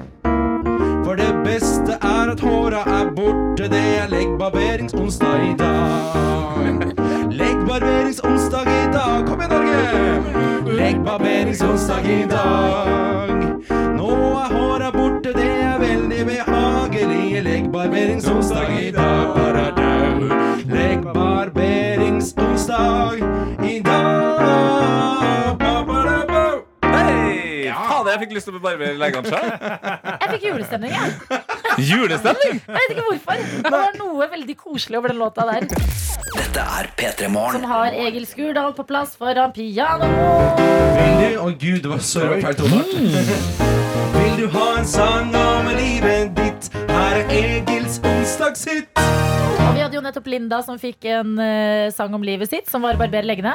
For 1.04 1.16
det 1.16 1.32
beste 1.44 1.96
er 1.96 2.32
at 2.32 2.40
håra 2.40 2.82
er 2.98 3.08
borte, 3.16 3.70
det 3.72 3.84
er 4.02 4.12
leggbarberingsonsdag 4.12 5.46
i 5.48 5.54
dag. 5.58 6.84
Leggbarberingsonsdag 7.32 8.68
i 8.68 8.84
dag, 8.92 9.26
kom 9.26 9.40
igjen, 9.40 9.56
Norge! 9.56 10.76
Leggbarberingsonsdag 10.76 12.04
i 12.04 12.24
dag. 12.28 13.81
Nå 14.12 14.36
er 14.36 14.52
håra 14.52 14.90
borte, 14.92 15.32
det 15.32 15.48
er 15.64 15.78
veldig 15.80 16.26
behagelig. 16.28 17.40
Leggbarberingsonsdag 17.46 18.68
i 18.76 18.90
dag. 18.92 19.30
Ba-da-dau. 19.36 20.28
Leggbarberingsonsdag 20.68 23.16
jeg 28.12 28.20
fikk 28.22 28.34
lyst 28.36 28.48
til 28.48 28.58
å 28.58 28.62
barbere 28.62 28.96
leggene 29.00 29.32
sjøl. 29.32 29.48
Jeg 30.22 30.30
fikk 30.34 30.46
julestemning, 30.50 30.92
jeg. 30.92 31.42
Julestemning! 31.88 32.60
Jeg 32.66 32.76
vet 32.76 32.94
ikke 32.94 33.06
hvorfor. 33.08 33.44
Det 33.64 33.72
var 33.72 33.96
noe 33.98 34.28
veldig 34.34 34.56
koselig 34.60 34.98
over 35.00 35.12
den 35.14 35.20
låta 35.22 35.46
der. 35.48 35.66
Dette 36.32 36.64
er 36.78 36.88
P3 36.98 37.30
Som 37.56 37.64
har 37.70 37.96
Egil 38.06 38.26
Skurdal 38.28 38.74
på 38.76 38.84
plass 38.88 39.16
foran 39.16 39.52
piano. 39.56 40.08
Vil 40.98 41.14
du 41.22 41.40
Å 41.42 41.48
gud, 41.58 41.80
det 41.82 41.90
var 41.90 42.04
så 42.04 42.28
feil 42.38 42.56
tonart. 42.60 42.92
Vil 44.18 44.36
du 44.38 44.46
ha 44.56 44.68
en 44.78 44.86
sang 44.86 45.34
om 45.36 45.72
livet 45.76 46.36
ditt? 46.36 46.70
Her 46.92 47.22
er 47.22 47.36
Egils 47.40 48.00
onsdagshit. 48.04 48.91
Jo 50.02 50.08
nettopp 50.08 50.26
Linda 50.32 50.56
som 50.66 50.78
fikk 50.82 51.06
en 51.14 51.36
uh, 51.38 51.86
sang 51.94 52.10
om 52.16 52.24
livet 52.26 52.50
sitt, 52.50 52.66
som 52.66 52.82
var 52.82 52.96
Barber 52.98 53.22
leggene. 53.22 53.52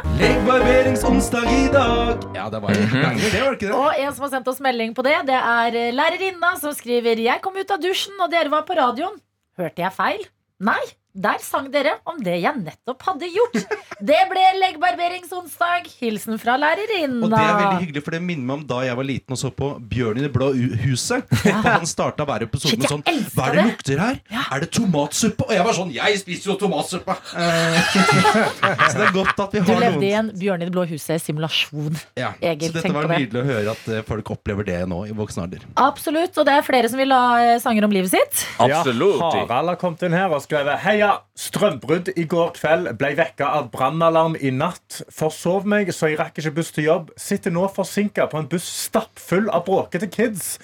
barberingsonsdag 0.48 1.50
i 1.52 1.66
dag. 1.74 2.24
Ja, 2.38 2.46
det 2.54 2.62
var 2.64 2.72
en 2.72 2.94
banger, 2.94 3.26
det 3.34 3.42
var 3.44 3.58
ikke 3.58 3.66
det? 3.66 3.74
Og 3.76 4.00
en 4.00 4.14
som 4.16 4.24
har 4.24 4.32
sendt 4.32 4.48
oss 4.48 4.62
melding 4.64 4.94
på 4.96 5.04
det, 5.04 5.18
det 5.28 5.36
er 5.36 5.76
eh, 5.76 5.90
lærerinna 5.92 6.54
som 6.62 6.72
skriver 6.72 7.20
Jeg 7.20 7.44
kom 7.44 7.60
ut 7.60 7.74
av 7.76 7.84
dusjen, 7.84 8.16
og 8.24 8.32
dere 8.32 8.54
var 8.54 8.64
på 8.64 8.80
radioen. 8.80 9.20
Hørte 9.60 9.84
jeg 9.84 9.92
feil? 9.98 10.24
Nei, 10.64 10.80
der 11.18 11.42
sang 11.44 11.72
dere 11.74 11.98
om 12.08 12.20
det 12.24 12.38
jeg 12.44 12.62
nettopp 12.62 13.08
hadde 13.10 13.32
gjort. 13.34 13.58
Det 13.98 14.20
ble 14.32 14.46
leggbarberingsonsdag. 14.62 15.90
Hilsen 16.02 16.38
fra 16.42 16.58
lærerinna. 16.62 17.24
Og 17.26 17.34
det 17.34 17.42
er 17.42 17.58
veldig 17.62 17.82
hyggelig, 17.88 18.06
for 18.06 18.18
det 18.18 18.24
minner 18.26 18.46
meg 18.52 18.60
om 18.62 18.68
da 18.70 18.84
jeg 18.86 19.00
var 19.00 19.08
liten 19.08 19.38
og 19.38 19.42
så 19.42 19.54
på 19.54 19.74
Bjørn 19.82 20.22
i 20.22 20.28
det 20.28 20.34
blå 20.36 20.52
huset 20.54 20.98
huset. 20.98 21.24
Han 21.66 21.86
starta 21.88 22.26
hver 22.28 22.46
episode 22.48 22.78
med 22.80 22.90
sånn 22.92 23.04
Hva 23.34 23.48
er 23.50 23.58
det 23.58 23.66
lukter 23.70 24.02
her? 24.02 24.20
Er 24.48 24.64
det 24.64 24.70
tomatsuppe? 24.76 25.48
Og 25.48 25.54
jeg 25.56 25.66
var 25.68 25.78
sånn 25.78 25.94
Jeg 25.96 26.22
spiser 26.22 26.52
jo 26.52 26.58
tomatsuppe! 26.62 27.16
Eh, 27.38 27.92
så 28.90 28.94
det 28.98 29.06
er 29.08 29.14
godt 29.16 29.42
at 29.46 29.56
vi 29.56 29.64
Du 29.64 29.72
levde 29.72 29.84
levde 29.86 30.08
i 30.08 30.14
en 30.18 30.32
Bjørn 30.38 30.64
i 30.64 30.68
det 30.68 30.74
blå 30.76 30.86
huset-simulasjon. 30.90 31.98
ja, 32.20 32.34
Egil, 32.42 32.72
Så 32.72 32.80
dette 32.80 32.94
var 32.96 33.10
det. 33.10 33.20
nydelig 33.24 33.42
å 33.44 33.48
høre 33.48 33.76
at 33.76 33.90
eh, 33.94 34.04
folk 34.08 34.32
opplever 34.38 34.68
det 34.68 34.80
nå 34.90 35.04
i 35.10 35.16
voksen 35.18 35.46
alder. 35.46 35.64
Absolutt. 35.82 36.38
Og 36.38 36.48
det 36.48 36.58
er 36.58 36.66
flere 36.66 36.92
som 36.92 37.02
vil 37.02 37.14
ha 37.16 37.24
eh, 37.44 37.56
sanger 37.64 37.88
om 37.88 37.94
livet 37.96 38.14
sitt. 38.14 38.44
Absolutt. 38.64 39.22
Ja, 39.22 39.32
Harald 39.48 39.74
har 39.74 39.80
kommet 39.82 40.04
inn 40.08 40.16
her 40.18 40.34
og 40.34 40.44
skrevet 40.46 40.82
Heia, 40.84 41.07
strømbrudd 41.38 42.10
i 42.18 42.26
går 42.30 42.52
kveld 42.58 42.90
Ble 43.00 43.14
vekka 43.18 43.48
av 43.60 43.70
brannalarm 43.74 44.36
i 44.40 44.52
natt. 44.54 45.02
Forsov 45.14 45.68
meg, 45.70 45.92
så 45.96 46.10
jeg 46.12 46.20
rakk 46.22 46.38
ikke 46.42 46.56
buss 46.60 46.72
til 46.76 46.88
jobb. 46.90 47.12
Sitter 47.20 47.54
nå 47.56 47.68
forsinket 47.74 48.32
på 48.34 48.40
en 48.42 48.50
buss 48.52 48.68
stappfull 48.88 49.50
av 49.54 49.66
bråkete 49.68 50.10
kids. 50.14 50.58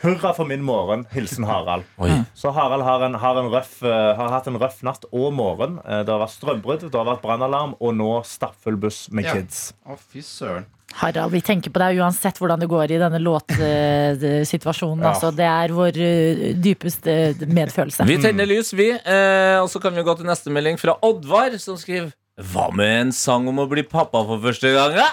Hurra 0.00 0.30
for 0.32 0.48
min 0.48 0.62
morgen, 0.64 1.02
hilsen 1.12 1.44
Harald. 1.44 1.84
Oi. 2.00 2.08
Så 2.34 2.52
Harald 2.56 2.86
har, 2.86 3.02
en, 3.04 3.18
har, 3.20 3.36
en 3.36 3.50
røff, 3.52 3.82
eh, 3.84 4.14
har 4.16 4.32
hatt 4.32 4.46
en 4.48 4.56
røff 4.62 4.78
natt 4.86 5.04
og 5.12 5.28
morgen. 5.36 5.76
Eh, 5.84 6.00
Det 6.08 6.14
har 6.14 6.22
vært 6.22 6.36
strømbrudd, 6.38 6.86
det 6.88 6.96
har 6.96 7.04
vært 7.10 7.20
brannalarm 7.26 7.74
Og 7.80 7.92
nå 7.98 8.08
stappfull 8.24 8.78
buss 8.80 9.08
med 9.12 9.28
Ja. 9.28 9.34
kids. 9.36 9.74
Å, 9.84 9.98
fy 10.00 10.22
søren. 10.24 10.64
Harald, 10.98 11.32
vi 11.32 11.40
tenker 11.44 11.72
på 11.72 11.80
deg 11.80 12.00
uansett 12.02 12.38
hvordan 12.40 12.60
det 12.60 12.68
går 12.70 12.92
i 12.94 12.98
denne 13.00 13.20
låtsituasjonen. 13.22 15.02
Ja. 15.04 15.12
Altså, 15.14 15.30
det 15.34 15.46
er 15.46 15.72
vår 15.74 15.96
eh, 16.02 16.40
dypeste 16.60 17.14
medfølelse. 17.48 18.04
Vi 18.08 18.18
tenner 18.22 18.48
lys, 18.48 18.72
vi. 18.76 18.90
Eh, 18.98 19.56
og 19.62 19.68
så 19.72 19.80
kan 19.82 19.94
vi 19.96 20.04
gå 20.06 20.14
til 20.18 20.28
neste 20.28 20.52
melding 20.52 20.76
fra 20.80 20.96
Oddvar, 21.06 21.54
som 21.62 21.78
skriver 21.80 22.10
Hva 22.52 22.68
med 22.76 22.92
en 23.06 23.12
sang 23.16 23.48
om 23.50 23.62
å 23.62 23.68
bli 23.70 23.84
pappa 23.86 24.22
for 24.28 24.42
første 24.44 24.72
gang? 24.74 24.98
da?» 24.98 25.08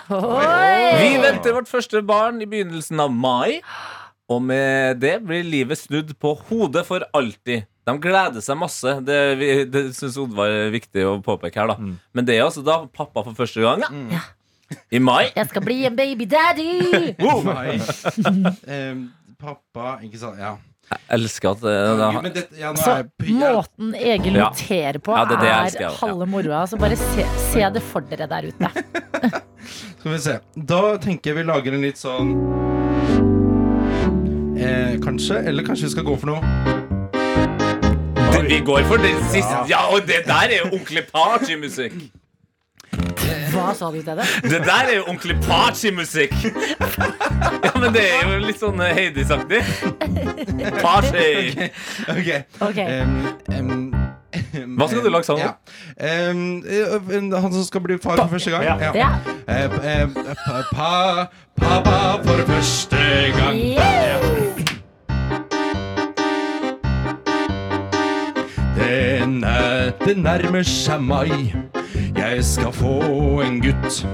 Vi 1.00 1.14
venter 1.24 1.56
vårt 1.56 1.70
første 1.72 2.02
barn 2.06 2.42
i 2.44 2.50
begynnelsen 2.50 3.00
av 3.04 3.14
mai. 3.14 3.62
Og 4.28 4.42
med 4.44 5.00
det 5.00 5.18
blir 5.24 5.46
livet 5.48 5.80
snudd 5.80 6.12
på 6.20 6.34
hodet 6.50 6.84
for 6.88 7.06
alltid. 7.16 7.68
De 7.88 7.94
gleder 8.04 8.44
seg 8.44 8.58
masse. 8.60 8.98
Det, 9.08 9.20
det 9.72 9.84
syns 9.96 10.18
Oddvar 10.20 10.52
er 10.52 10.74
viktig 10.74 11.06
å 11.08 11.14
påpeke 11.24 11.62
her. 11.64 11.72
da 11.72 11.78
Men 12.12 12.28
det 12.28 12.36
er 12.36 12.44
altså 12.50 12.64
da 12.66 12.82
pappa 12.92 13.24
for 13.24 13.38
første 13.40 13.64
gang. 13.64 13.86
Ja. 14.12 14.26
I 14.91 14.99
mai. 14.99 15.30
Jeg 15.36 15.47
skal 15.51 15.63
bli 15.63 15.78
en 15.88 15.95
baby 15.95 16.26
daddy! 16.28 17.13
Nei. 17.47 17.78
Em, 18.68 19.03
pappa, 19.39 19.97
ikke 20.03 20.20
sant? 20.20 20.39
Ja. 20.41 20.55
Jeg 20.88 20.99
elsker 21.18 21.49
at 21.51 21.61
det, 21.65 21.72
Ja, 21.76 21.95
det, 21.99 22.22
men 22.24 22.32
dette- 22.36 22.59
ja, 22.61 22.70
nå 22.72 22.80
Så 22.80 22.91
er 22.93 23.01
jeg 23.03 23.34
ja. 23.36 23.49
måten 23.57 23.89
Egil 23.99 24.38
Ja. 24.39 24.45
noterer 24.49 24.99
på, 25.03 25.11
Ja, 25.18 25.26
det 25.28 25.36
er 25.36 25.41
det 25.41 25.49
jeg 25.49 25.57
er 25.57 25.65
elsker, 25.65 25.82
ja. 25.82 25.89
halve 25.99 26.28
moroa. 26.32 26.61
Så 26.68 26.80
bare 26.80 26.95
se, 26.95 27.26
se 27.51 27.70
det 27.76 27.84
for 27.84 28.01
dere 28.07 28.28
der 28.32 28.47
ute. 28.47 28.70
Skal 29.99 30.11
vi 30.13 30.18
se. 30.24 30.38
Da 30.55 30.82
tenker 31.03 31.34
jeg 31.34 31.39
vi 31.41 31.43
lager 31.49 31.76
en 31.76 31.82
litt 31.84 31.99
sånn 31.99 32.32
eh, 34.57 34.95
Kanskje. 35.03 35.41
Eller 35.47 35.63
kanskje 35.68 35.89
vi 35.89 35.95
skal 35.97 36.07
gå 36.07 36.15
for 36.20 36.28
noe 36.36 36.76
det, 38.38 38.43
vi 38.51 38.59
går 38.63 38.84
for 38.88 38.97
det 39.01 39.11
siste. 39.32 39.63
Ja, 39.70 39.88
og 39.91 40.05
det 40.07 40.22
der 40.28 40.51
er 40.51 40.57
jo 40.61 40.68
ordentlig 40.70 41.03
partymusikk. 41.11 41.95
Hva 43.54 43.74
sa 43.78 43.92
du 43.92 44.00
til 44.02 44.20
det? 44.20 44.28
Det 44.44 44.60
der 44.66 44.92
er 44.92 44.96
jo 44.98 45.06
ordentlig 45.08 45.38
partymusikk! 45.46 46.36
Ja, 47.64 47.72
men 47.80 47.94
det 47.94 48.04
er 48.08 48.24
jo 48.26 48.38
litt 48.42 48.60
sånn 48.62 48.82
Heidi-saktig. 48.82 49.62
Party! 50.82 51.70
Ok. 52.14 52.30
Ok. 52.68 52.80
Um, 52.82 53.18
um, 53.54 54.78
Hva 54.78 54.88
skal 54.90 55.04
du 55.04 55.10
lage 55.12 55.28
sang? 55.28 55.42
Ja. 55.42 55.54
Eh, 55.98 56.34
han 56.34 57.54
som 57.54 57.64
skal 57.66 57.84
bli 57.86 57.98
far 58.02 58.20
for 58.20 58.36
første 58.38 58.54
gang? 58.54 58.66
Ja. 58.68 58.92
Ja. 58.96 59.10
Eh, 59.48 59.78
eh, 59.94 60.08
pa, 60.46 60.62
pa, 60.72 60.92
pappa 61.62 62.00
for 62.26 62.46
første 62.50 63.02
gang. 63.38 63.62
Ja. 63.78 64.20
Det, 68.78 69.30
nær, 69.40 69.92
det 70.06 70.18
nærmer 70.18 70.64
seg 70.64 71.02
mai. 71.02 71.77
Jeg 72.16 72.43
skal 72.45 72.74
få 72.74 73.41
en 73.41 73.62
gutt. 73.62 74.05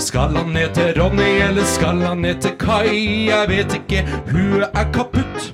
Skal 0.00 0.36
han 0.36 0.56
til 0.74 0.94
Ronny, 0.96 1.42
eller 1.48 1.64
skal 1.64 2.00
han 2.02 2.24
til 2.40 2.56
Kai? 2.58 3.28
Jeg 3.28 3.48
vet 3.48 3.74
ikke, 3.74 4.06
hun 4.30 4.62
er 4.62 4.86
kaputt. 4.92 5.52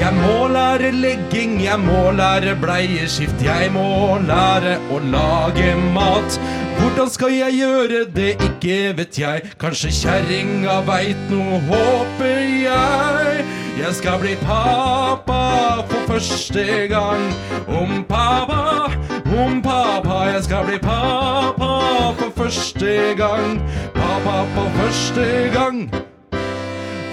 Jeg 0.00 0.12
må 0.14 0.48
lære 0.48 0.90
legging, 0.92 1.64
jeg 1.64 1.80
må 1.80 2.10
lære 2.10 2.56
bleieskift, 2.60 3.42
jeg 3.42 3.70
må 3.72 4.18
lære 4.28 4.76
å 4.92 4.98
lage 4.98 5.72
mat. 5.94 6.40
Hvordan 6.78 7.10
skal 7.10 7.32
jeg 7.32 7.56
gjøre 7.58 8.02
det, 8.14 8.34
ikke 8.44 8.92
vet 8.98 9.18
jeg. 9.18 9.42
Kanskje 9.60 9.92
kjerringa 9.96 10.82
veit 10.86 11.30
noe, 11.32 11.60
håper 11.70 12.42
jeg. 12.66 13.46
Jeg 13.80 13.94
skal 13.94 14.20
bli 14.20 14.36
pappa 14.44 15.40
for 15.88 16.12
første 16.12 16.66
gang. 16.92 17.26
Om 17.68 18.04
pappa, 18.08 18.92
om 19.34 19.62
pappa, 19.62 20.24
jeg 20.30 20.44
skal 20.44 20.66
bli 20.66 20.78
pappa 20.78 21.70
for 22.18 22.30
første 22.36 23.14
gang. 23.16 23.62
Pappa 23.94 24.44
for 24.54 24.70
første 24.80 25.50
gang. 25.54 25.80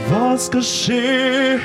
Hva 0.10 0.34
skal 0.38 0.64
skje 0.68 1.60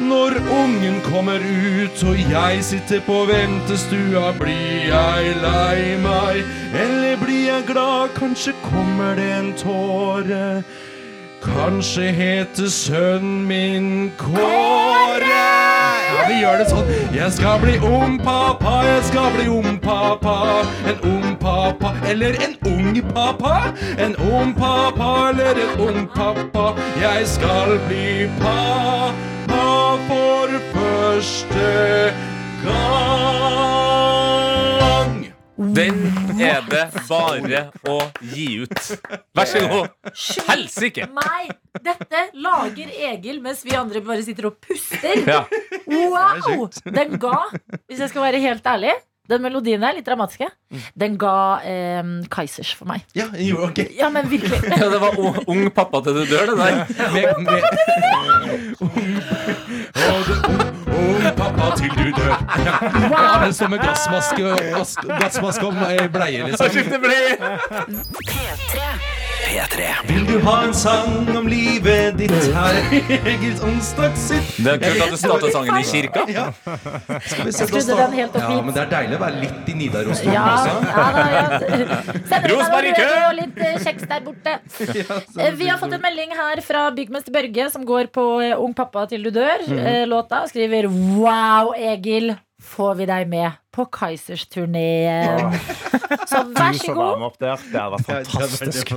når 0.00 0.38
ungen 0.50 1.00
kommer 1.04 1.42
ut 1.42 2.04
og 2.08 2.16
jeg 2.30 2.62
sitter 2.64 3.02
på 3.06 3.24
ventestua? 3.28 4.32
Blir 4.38 4.88
jeg 4.88 5.34
lei 5.42 5.98
meg, 6.00 6.40
eller 6.72 7.18
blir 7.20 7.44
jeg 7.50 7.68
glad? 7.68 8.14
Kanskje 8.16 8.56
kommer 8.64 9.14
det 9.18 9.28
en 9.38 9.52
tåre. 9.60 10.62
Kanskje 11.42 12.12
heter 12.12 12.68
sønnen 12.70 13.46
min 13.46 14.12
Kåre. 14.18 15.42
Ja, 16.12 16.26
vi 16.28 16.36
gjør 16.42 16.60
det 16.60 16.66
sånn. 16.70 16.90
Jeg 17.14 17.32
skal 17.34 17.58
bli 17.62 17.74
ung-pappa, 17.82 18.74
jeg 18.86 19.02
skal 19.08 19.32
bli 19.34 19.46
ung-pappa. 19.50 20.36
En 20.86 21.00
ung-pappa 21.08 21.94
eller 22.10 22.38
en 22.46 22.54
ung 22.70 23.00
pappa. 23.14 23.72
En 23.98 24.14
ung-pappa 24.16 25.10
eller 25.30 25.58
en 25.64 25.82
ung-pappa. 25.88 26.68
Jeg 27.00 27.26
skal 27.26 27.78
bli 27.88 28.28
pappa 28.42 29.66
for 30.06 30.60
første 30.76 31.74
gang. 32.62 34.01
Den 35.72 36.02
er 36.36 36.60
det 36.68 36.82
bare 37.08 37.62
å 37.88 37.98
gi 38.32 38.46
ut. 38.64 38.74
Vær 39.36 39.48
så 39.48 39.62
god. 39.70 39.88
Helsike! 40.48 41.06
Meg! 41.16 41.52
Dette 41.82 42.26
lager 42.36 42.90
Egil 43.08 43.40
mens 43.44 43.62
vi 43.64 43.72
andre 43.78 44.02
bare 44.04 44.22
sitter 44.26 44.50
og 44.50 44.58
puster. 44.60 45.22
Ja. 45.24 45.44
Wow! 45.88 46.68
Den 46.84 47.16
ga, 47.20 47.38
hvis 47.88 48.02
jeg 48.02 48.12
skal 48.12 48.22
være 48.26 48.40
helt 48.42 48.66
ærlig 48.68 48.92
Den 49.28 49.42
melodien 49.44 49.82
er 49.86 49.94
litt 49.96 50.06
dramatiske. 50.06 50.48
Den 50.98 51.16
ga 51.20 51.34
eh, 51.64 52.02
Kaizers 52.32 52.74
for 52.76 52.90
meg. 52.90 53.04
Ja, 53.16 53.28
jo, 53.38 53.62
ok. 53.68 53.78
Ja, 53.96 54.10
men 54.12 54.28
virkelig. 54.28 54.60
Ja, 54.82 54.90
det 54.92 55.00
var 55.00 55.16
ung, 55.46 55.64
pappa 55.72 56.02
til 56.04 56.20
du 56.20 56.24
dør, 56.26 56.52
det 56.52 56.56
der. 56.58 56.74
Med, 57.14 57.26
med, 57.46 57.62
og 60.02 60.61
pappa 61.62 61.76
til 61.76 61.90
du 61.90 62.10
dør. 62.16 62.34
Ja, 62.68 62.76
ja 63.22 63.44
som 63.44 63.52
står 63.52 63.68
med 63.68 63.78
gassmaske, 63.78 64.52
om 64.52 65.18
gassmaske 65.20 65.66
bleie, 66.12 66.46
liksom. 66.46 66.68
Skifte 66.68 66.98
bleie. 66.98 67.58
P3. 68.28 69.21
Vil 70.06 70.22
du 70.26 70.36
ha 70.46 70.52
en 70.64 70.72
sang 70.74 71.26
om 71.36 71.46
livet 71.50 72.14
ditt 72.18 72.32
her 72.54 72.76
Egils 73.32 73.58
onsdagssitt? 73.66 74.52
Det 74.62 74.74
er 74.76 74.78
kult 74.82 75.02
at 75.02 75.10
du 75.10 75.18
startet 75.18 75.54
sangen 75.54 75.78
i 75.80 75.86
kirka. 75.88 76.22
Ja. 76.30 76.44
Skal 76.62 77.48
vi 77.48 77.52
se, 77.52 77.64
Jeg 77.64 77.70
skrudde 77.72 77.96
den 77.98 78.14
helt 78.20 78.36
opp 78.38 78.44
ja, 78.44 78.60
men 78.62 78.76
det 78.76 78.82
er 78.84 78.90
deilig 78.92 79.18
å 79.18 79.22
være 79.24 79.40
litt 79.42 79.72
i 79.72 79.74
Nidarosdomen 79.80 80.36
Ja, 80.36 80.44
også. 80.52 80.74
ja, 80.86 81.08
da, 81.16 81.24
ja. 82.38 82.38
Rosberg 82.52 82.88
i 82.88 82.94
kø! 83.00 83.08
og 83.26 83.34
litt 83.40 83.58
eh, 83.66 83.76
kjeks 83.82 84.06
der 84.12 84.24
borte. 84.28 84.54
Eh, 85.42 85.50
Vi 85.58 85.66
har 85.68 85.78
fått 85.80 85.94
en 85.96 86.02
melding 86.04 86.32
her 86.38 86.60
fra 86.64 86.84
byggmester 86.94 87.34
Børge, 87.34 87.66
som 87.74 87.84
går 87.88 88.08
på 88.14 88.24
eh, 88.44 88.54
Ung 88.62 88.74
pappa 88.78 89.06
til 89.10 89.26
du 89.26 89.32
dør, 89.34 89.66
Mhm. 89.66 89.78
eh, 89.86 90.04
låta, 90.06 90.42
og 90.46 90.50
skriver 90.52 90.86
Wow, 90.92 91.72
Egil, 91.76 92.32
får 92.62 92.96
vi 93.00 93.06
deg 93.10 93.28
med 93.30 93.60
på 93.74 93.86
Kaizers-turneen? 93.92 95.54
Så 96.28 96.42
vær 96.52 96.76
så 96.76 96.96
god. 96.96 97.24
opp 97.28 97.38
der. 97.40 97.62
Det 97.72 97.80
hadde 97.80 97.96
vært 97.96 98.34
fantastisk. 98.34 98.92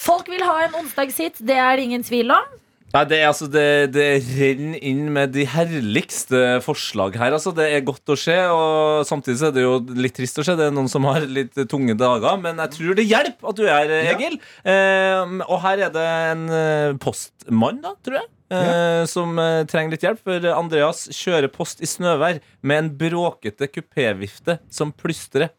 Folk 0.00 0.30
vil 0.32 0.44
ha 0.46 0.62
en 0.66 0.80
onsdagshit, 0.82 1.40
det 1.44 1.58
er 1.60 1.78
det 1.78 1.90
ingen 1.90 2.06
tvil 2.06 2.34
om. 2.36 2.56
Nei, 2.88 3.02
det, 3.04 3.18
er, 3.18 3.26
altså, 3.28 3.44
det, 3.52 3.90
det 3.92 4.06
renner 4.38 4.78
inn 4.88 5.10
med 5.12 5.34
de 5.34 5.44
herligste 5.52 6.38
forslag 6.64 7.18
her. 7.20 7.34
Altså, 7.36 7.52
det 7.52 7.66
er 7.68 7.84
godt 7.84 8.14
å 8.14 8.16
se, 8.16 8.36
og 8.48 9.04
samtidig 9.08 9.44
er 9.44 9.52
det 9.52 9.66
jo 9.66 9.74
litt 9.92 10.16
trist 10.16 10.40
å 10.40 10.46
se. 10.46 10.56
Det 10.56 10.70
er 10.70 10.72
noen 10.72 10.88
som 10.88 11.04
har 11.04 11.26
litt 11.28 11.52
tunge 11.68 11.98
dager, 12.00 12.40
men 12.40 12.62
jeg 12.64 12.74
tror 12.78 12.96
det 12.96 13.04
hjelper 13.10 13.52
at 13.52 13.60
du 13.60 13.66
er 13.66 13.92
her, 13.92 13.92
Egil. 14.14 14.40
Eh, 14.64 15.36
og 15.44 15.60
her 15.66 15.84
er 15.84 15.92
det 15.92 16.08
en 16.30 16.48
eh, 16.48 16.96
postmann, 17.02 17.82
da, 17.84 17.92
tror 18.00 18.22
jeg. 18.22 18.28
Eh, 18.54 19.04
Som 19.10 19.38
eh, 19.42 19.62
trenger 19.70 19.94
litt 19.96 20.06
hjelp, 20.06 20.22
for 20.24 20.48
Andreas 20.54 21.06
kjører 21.14 21.50
post 21.52 21.82
i 21.84 21.88
snøvær 21.90 22.40
med 22.62 22.82
en 22.82 22.90
bråkete 23.00 23.68
kupévifte 23.70 24.58
som 24.72 24.92
plystrer. 24.92 25.50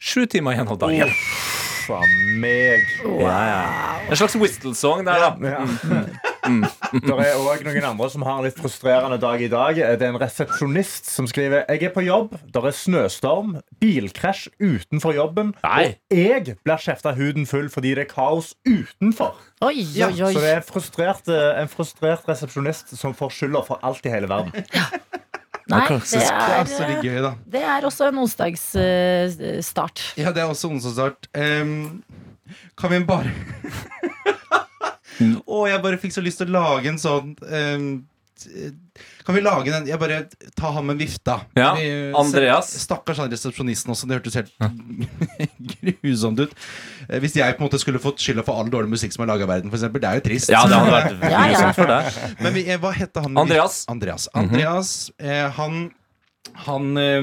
Sju 0.00 0.24
timer 0.30 0.56
igjen 0.56 0.70
av 0.72 0.80
dagen. 0.80 1.14
Fra 1.84 2.00
meg. 2.40 2.86
Ja, 3.20 3.38
ja. 3.50 3.62
En 4.08 4.16
slags 4.16 4.36
whistle-song 4.40 5.04
der, 5.08 5.28
da. 5.28 5.54
Ja. 5.58 6.26
Det 6.40 7.12
er 7.12 7.36
òg 7.36 7.64
noen 7.66 7.84
andre 7.90 8.08
som 8.12 8.22
har 8.24 8.38
en 8.40 8.46
litt 8.46 8.56
frustrerende 8.58 9.18
dag 9.20 9.42
i 9.44 9.48
dag. 9.52 9.76
Det 9.76 10.00
er 10.06 10.08
en 10.12 10.18
resepsjonist 10.20 11.10
som 11.12 11.26
skriver 11.28 11.66
Jeg 11.68 11.82
er 11.90 11.92
på 11.94 12.04
jobb, 12.06 12.32
det 12.48 12.62
er 12.64 12.76
snøstorm, 12.76 13.58
bilkrasj 13.82 14.48
utenfor 14.60 15.14
jobben, 15.16 15.52
Nei. 15.64 15.84
og 16.10 16.16
jeg 16.16 16.56
blir 16.64 16.80
kjefta 16.80 17.12
huden 17.18 17.46
full 17.50 17.68
fordi 17.72 17.92
det 17.98 18.06
er 18.06 18.10
kaos 18.14 18.54
utenfor. 18.68 19.36
Oi, 19.66 19.74
Ja, 19.94 20.08
oi, 20.08 20.22
oi. 20.30 20.32
så 20.32 20.40
det 20.40 20.54
er 20.56 20.64
frustrert, 20.64 21.28
eh, 21.28 21.60
en 21.60 21.68
frustrert 21.68 22.24
resepsjonist 22.28 22.96
som 22.96 23.12
får 23.16 23.30
skylda 23.36 23.64
for 23.66 23.78
alt 23.84 24.06
i 24.08 24.12
hele 24.12 24.28
verden. 24.30 24.52
Nei, 25.70 25.84
det 25.86 26.00
Det 26.10 26.22
er 26.24 26.32
er, 26.34 26.64
eh, 26.64 27.02
gøy, 27.04 27.34
det 27.52 27.62
er 27.62 27.84
også 27.86 28.08
en 28.08 28.18
onsdagsstart. 28.24 30.00
Ja, 30.18 30.32
det 30.32 30.42
er 30.42 30.48
også 30.50 30.70
onsdagsstart. 30.72 31.28
Um, 31.36 32.02
kan 32.76 32.90
vi 32.90 32.98
bare 33.06 33.30
Å, 35.20 35.66
jeg 35.68 35.82
bare 35.84 35.98
fikk 36.00 36.14
så 36.16 36.24
lyst 36.24 36.40
til 36.42 36.50
å 36.50 36.60
lage 36.60 36.90
en 36.90 36.98
sånn 37.00 37.34
um, 37.36 37.90
Kan 39.26 39.36
vi 39.36 39.42
lage 39.44 39.72
den 39.74 39.88
Jeg 39.90 40.00
bare 40.00 40.22
Ta 40.56 40.70
han 40.76 40.86
med 40.88 41.00
vifta. 41.00 41.40
Ja, 41.58 41.74
vi, 41.76 41.88
Andreas. 42.16 42.72
Stakkars 42.84 43.20
han 43.20 43.30
resepsjonisten 43.32 43.92
også. 43.92 44.08
Det 44.08 44.18
hørtes 44.18 44.38
helt 44.40 46.00
grusomt 46.04 46.40
ut. 46.40 46.56
Eh, 47.08 47.20
Hvis 47.22 47.36
jeg 47.36 47.56
på 47.56 47.64
en 47.64 47.68
måte 47.68 47.80
skulle 47.82 48.02
fått 48.02 48.20
skylda 48.22 48.44
for 48.46 48.60
all 48.60 48.72
dårlig 48.72 48.94
musikk 48.96 49.16
som 49.16 49.24
er 49.26 49.32
laga 49.32 49.46
i 49.46 49.52
verden, 49.52 49.72
eksempel, 49.72 50.02
Det 50.02 50.10
er 50.10 50.20
jo 50.20 50.26
trist. 50.30 50.52
Ja, 50.52 50.64
det 50.68 50.80
hadde 50.80 50.96
vært 50.96 51.16
grusomt 51.20 51.80
for 51.80 51.94
deg. 51.94 52.20
Men 52.40 52.56
vi, 52.56 52.66
eh, 52.68 52.80
hva 52.80 52.92
heter 52.96 53.28
han? 53.28 53.40
Andreas. 53.44 53.84
Andreas. 53.88 54.28
Andreas 54.34 54.50
Andreas. 54.50 55.10
-hmm. 55.18 55.30
eh, 55.30 55.50
han 55.60 55.90
han 56.66 56.96
eh, 56.96 57.22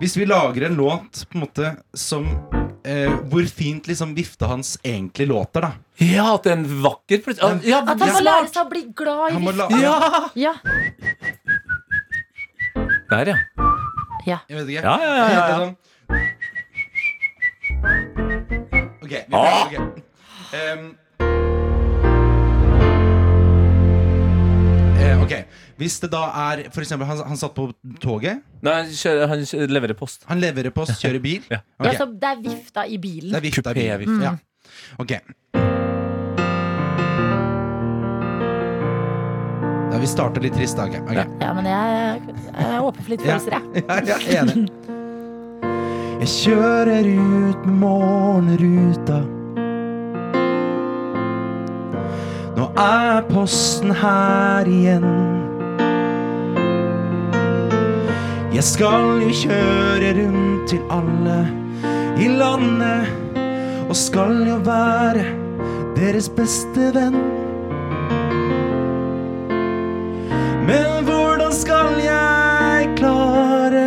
Hvis 0.00 0.16
vi 0.16 0.24
lager 0.28 0.66
en 0.68 0.74
låt 0.78 1.24
på 1.30 1.38
en 1.38 1.40
måte 1.44 1.70
som 1.96 2.26
eh, 2.84 3.10
Hvor 3.30 3.46
fint 3.50 3.86
liksom 3.90 4.14
vifta 4.16 4.46
hans 4.50 4.76
egentlig 4.84 5.26
låter, 5.28 5.60
da. 5.66 5.72
Ja, 5.98 6.34
at 6.36 6.44
det 6.46 6.52
er 6.52 6.56
en 6.60 6.82
vakker 6.84 7.18
plutselig 7.24 7.64
ja, 7.68 7.80
At 7.82 7.98
han 8.00 8.12
må 8.14 8.20
lære 8.22 8.48
seg 8.52 8.62
å 8.62 8.68
bli 8.70 8.84
glad 8.96 9.30
i 9.30 9.32
Han 9.34 9.42
må 9.48 9.52
la- 9.56 9.68
Ja! 9.82 10.30
Ja. 10.38 10.54
Der, 13.08 13.26
ja. 13.32 13.36
ja. 14.28 14.38
Jeg 14.48 14.56
vet 14.58 14.68
ikke. 14.68 14.82
Ja, 14.84 14.96
ja, 15.00 15.12
ja, 15.16 15.26
ja, 15.32 15.38
ja. 15.48 15.56
Sånn. 15.58 15.74
Ok, 19.02 19.10
vi 19.10 19.16
Ah! 19.32 19.64
prøver. 19.64 19.88
ok. 19.88 20.02
Em, 20.58 20.82
ok, 25.28 25.62
Hvis 25.78 25.98
det 26.02 26.10
da 26.12 26.24
er 26.48 26.64
For 26.74 26.84
eksempel, 26.84 27.08
han, 27.08 27.20
han 27.28 27.40
satt 27.40 27.54
på 27.56 27.68
toget. 28.02 28.42
Nei, 28.64 28.74
han, 28.80 28.92
kjører, 28.92 29.28
han 29.30 29.44
kjører, 29.46 29.74
leverer 29.78 29.98
post. 29.98 30.24
Han 30.30 30.40
leverer 30.42 30.74
post, 30.74 30.96
kjører 31.02 31.22
bil. 31.22 31.44
Ja. 31.52 31.60
Ok, 31.78 31.90
Ja, 31.92 31.96
så 32.00 32.08
det 32.12 32.32
er 32.32 32.42
vifta 32.48 32.86
i 32.88 32.98
bilen. 33.02 33.30
Det 33.34 33.40
er 33.42 33.46
vifta 33.50 33.74
i 33.76 33.86
bilen. 34.02 34.18
Mm. 34.18 34.22
Ja. 34.24 34.36
Ok. 34.98 35.18
Da 39.88 40.02
vi 40.02 40.10
starter 40.10 40.44
litt 40.44 40.54
trist, 40.58 40.76
da. 40.78 40.88
Okay. 40.90 41.00
okay. 41.06 41.24
Ja, 41.42 41.54
men 41.56 41.66
jeg, 41.66 42.36
jeg 42.50 42.68
er 42.68 42.84
åpen 42.84 43.02
for 43.02 43.14
litt 43.14 43.24
følelser, 43.24 43.58
jeg. 43.58 43.86
Ja, 44.10 44.20
jeg 44.26 44.36
er. 44.42 44.96
Jeg 46.18 46.30
kjører 46.34 47.06
ut 47.14 47.66
med 47.66 47.74
morgenruta. 47.78 49.37
Nå 52.58 52.64
er 52.74 53.20
posten 53.30 53.92
her 53.94 54.66
igjen. 54.66 55.04
Jeg 58.50 58.64
skal 58.66 59.20
jo 59.22 59.28
kjøre 59.44 60.08
rundt 60.16 60.64
til 60.72 60.80
alle 60.90 61.36
i 62.18 62.26
landet. 62.26 63.12
Og 63.86 63.94
skal 63.96 64.42
jo 64.48 64.56
være 64.66 65.22
deres 65.94 66.26
beste 66.34 66.88
venn. 66.96 67.20
Men 70.66 71.06
hvordan 71.06 71.54
skal 71.54 71.94
jeg 72.02 72.90
klare 72.98 73.86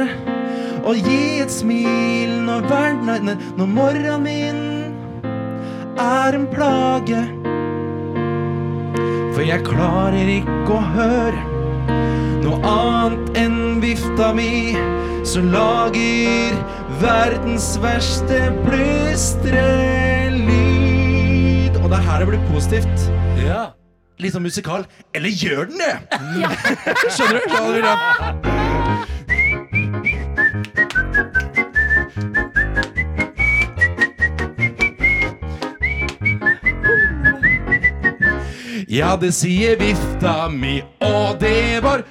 å 0.88 0.96
gi 0.96 1.44
et 1.44 1.52
smil 1.52 2.40
når 2.48 2.72
verden 2.72 3.28
nei, 3.28 3.38
Når 3.60 3.76
morgenen 3.76 4.24
min 4.24 4.64
er 6.00 6.40
en 6.40 6.48
plage? 6.56 7.41
For 9.42 9.48
jeg 9.50 9.64
klarer 9.66 10.28
ikke 10.30 10.76
å 10.76 10.82
høre 10.94 11.40
noe 12.44 12.60
annet 12.62 13.40
enn 13.42 13.80
vifta 13.82 14.28
mi, 14.38 14.78
som 15.26 15.50
lager 15.50 16.54
verdens 17.02 17.72
verste 17.82 18.54
plystrelyd. 18.68 19.42
Og 21.74 21.90
det 21.90 21.98
er 21.98 22.06
her 22.06 22.22
det 22.22 22.30
blir 22.30 22.46
positivt. 22.52 23.10
Ja. 23.42 23.74
Litt 24.22 24.38
sånn 24.38 24.46
musikal. 24.46 24.86
Eller 25.18 25.34
gjør 25.34 25.74
den 25.74 25.82
det? 25.82 25.98
Skjønner 27.18 27.42
du? 27.42 27.50
Skjønner 27.50 27.82
du? 27.82 28.41
Ja, 38.92 39.16
det 39.16 39.30
sier 39.32 39.78
vifta 39.80 40.50
mi, 40.52 40.82
og 41.00 41.38
det 41.40 41.80
var 41.80 42.02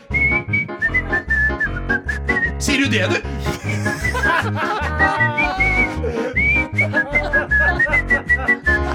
Sier 2.56 2.80
du 2.80 2.86
det, 2.88 3.04
du? 3.10 3.18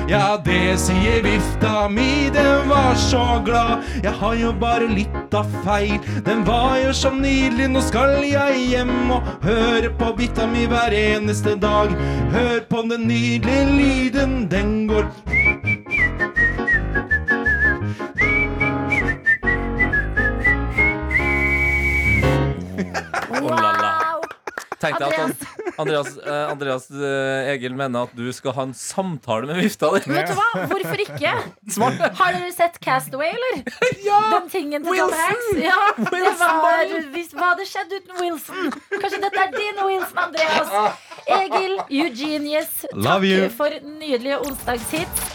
Ja, 0.09 0.41
det 0.45 0.79
sier 0.81 1.21
vifta 1.27 1.85
mi, 1.93 2.31
den 2.33 2.65
var 2.69 2.97
så 2.97 3.41
glad. 3.45 3.85
Jeg 4.01 4.17
har 4.17 4.33
jo 4.41 4.55
bare 4.65 4.89
litt 4.89 5.37
av 5.37 5.45
feil. 5.65 6.01
Den 6.25 6.41
var 6.49 6.79
jo 6.81 6.89
så 6.93 7.13
nydelig, 7.13 7.69
nå 7.69 7.85
skal 7.85 8.25
jeg 8.25 8.65
hjem 8.71 9.13
og 9.13 9.29
høre 9.45 9.93
på 10.01 10.09
vifta 10.17 10.49
mi 10.49 10.65
hver 10.73 10.97
eneste 10.97 11.53
dag. 11.61 11.93
Hør 12.33 12.65
på 12.65 12.81
den 12.89 13.05
nydelige 13.13 13.69
lyden, 13.77 14.37
den 14.49 14.87
går 14.89 15.05
Wow! 23.49 24.25
Tenkte 24.79 25.07
jeg 25.07 25.13
at 25.13 25.19
han, 25.21 25.33
Andreas, 25.79 26.09
eh, 26.19 26.51
Andreas 26.51 26.85
eh, 26.91 27.49
Egil 27.53 27.75
mener 27.77 28.09
at 28.09 28.15
du 28.17 28.25
skal 28.35 28.53
ha 28.57 28.65
en 28.67 28.73
samtale 28.75 29.47
med 29.47 29.61
vifta 29.63 29.89
di. 29.95 30.01
Vet 30.11 30.31
du 30.31 30.35
hva? 30.37 30.65
Hvorfor 30.71 31.03
ikke? 31.05 31.31
Smart. 31.71 32.01
Har 32.19 32.35
dere 32.35 32.51
sett 32.55 32.77
Castaway, 32.83 33.31
eller? 33.35 33.63
Ja! 34.05 34.19
Den 34.35 34.49
tingen 34.51 34.83
til 34.85 34.91
Tom 34.91 35.09
Wilson! 35.09 35.21
Hanks. 35.21 35.47
Ja, 35.63 35.79
det 35.97 36.11
Wilson, 36.11 36.59
var, 36.65 36.93
hvis, 37.15 37.31
hva 37.35 37.51
hadde 37.53 37.67
skjedd 37.69 37.95
uten 37.97 38.19
Wilson? 38.19 38.75
Kanskje 38.99 39.21
dette 39.23 39.45
er 39.47 39.55
din 39.55 39.81
Wilson, 39.87 40.21
Andreas. 40.27 41.01
Egil, 41.39 41.79
Eugenius, 42.03 42.75
Love 42.93 43.25
takk 43.25 43.31
you. 43.31 43.49
for 43.57 43.79
nydelige 43.95 44.43
onsdagshits. 44.45 45.34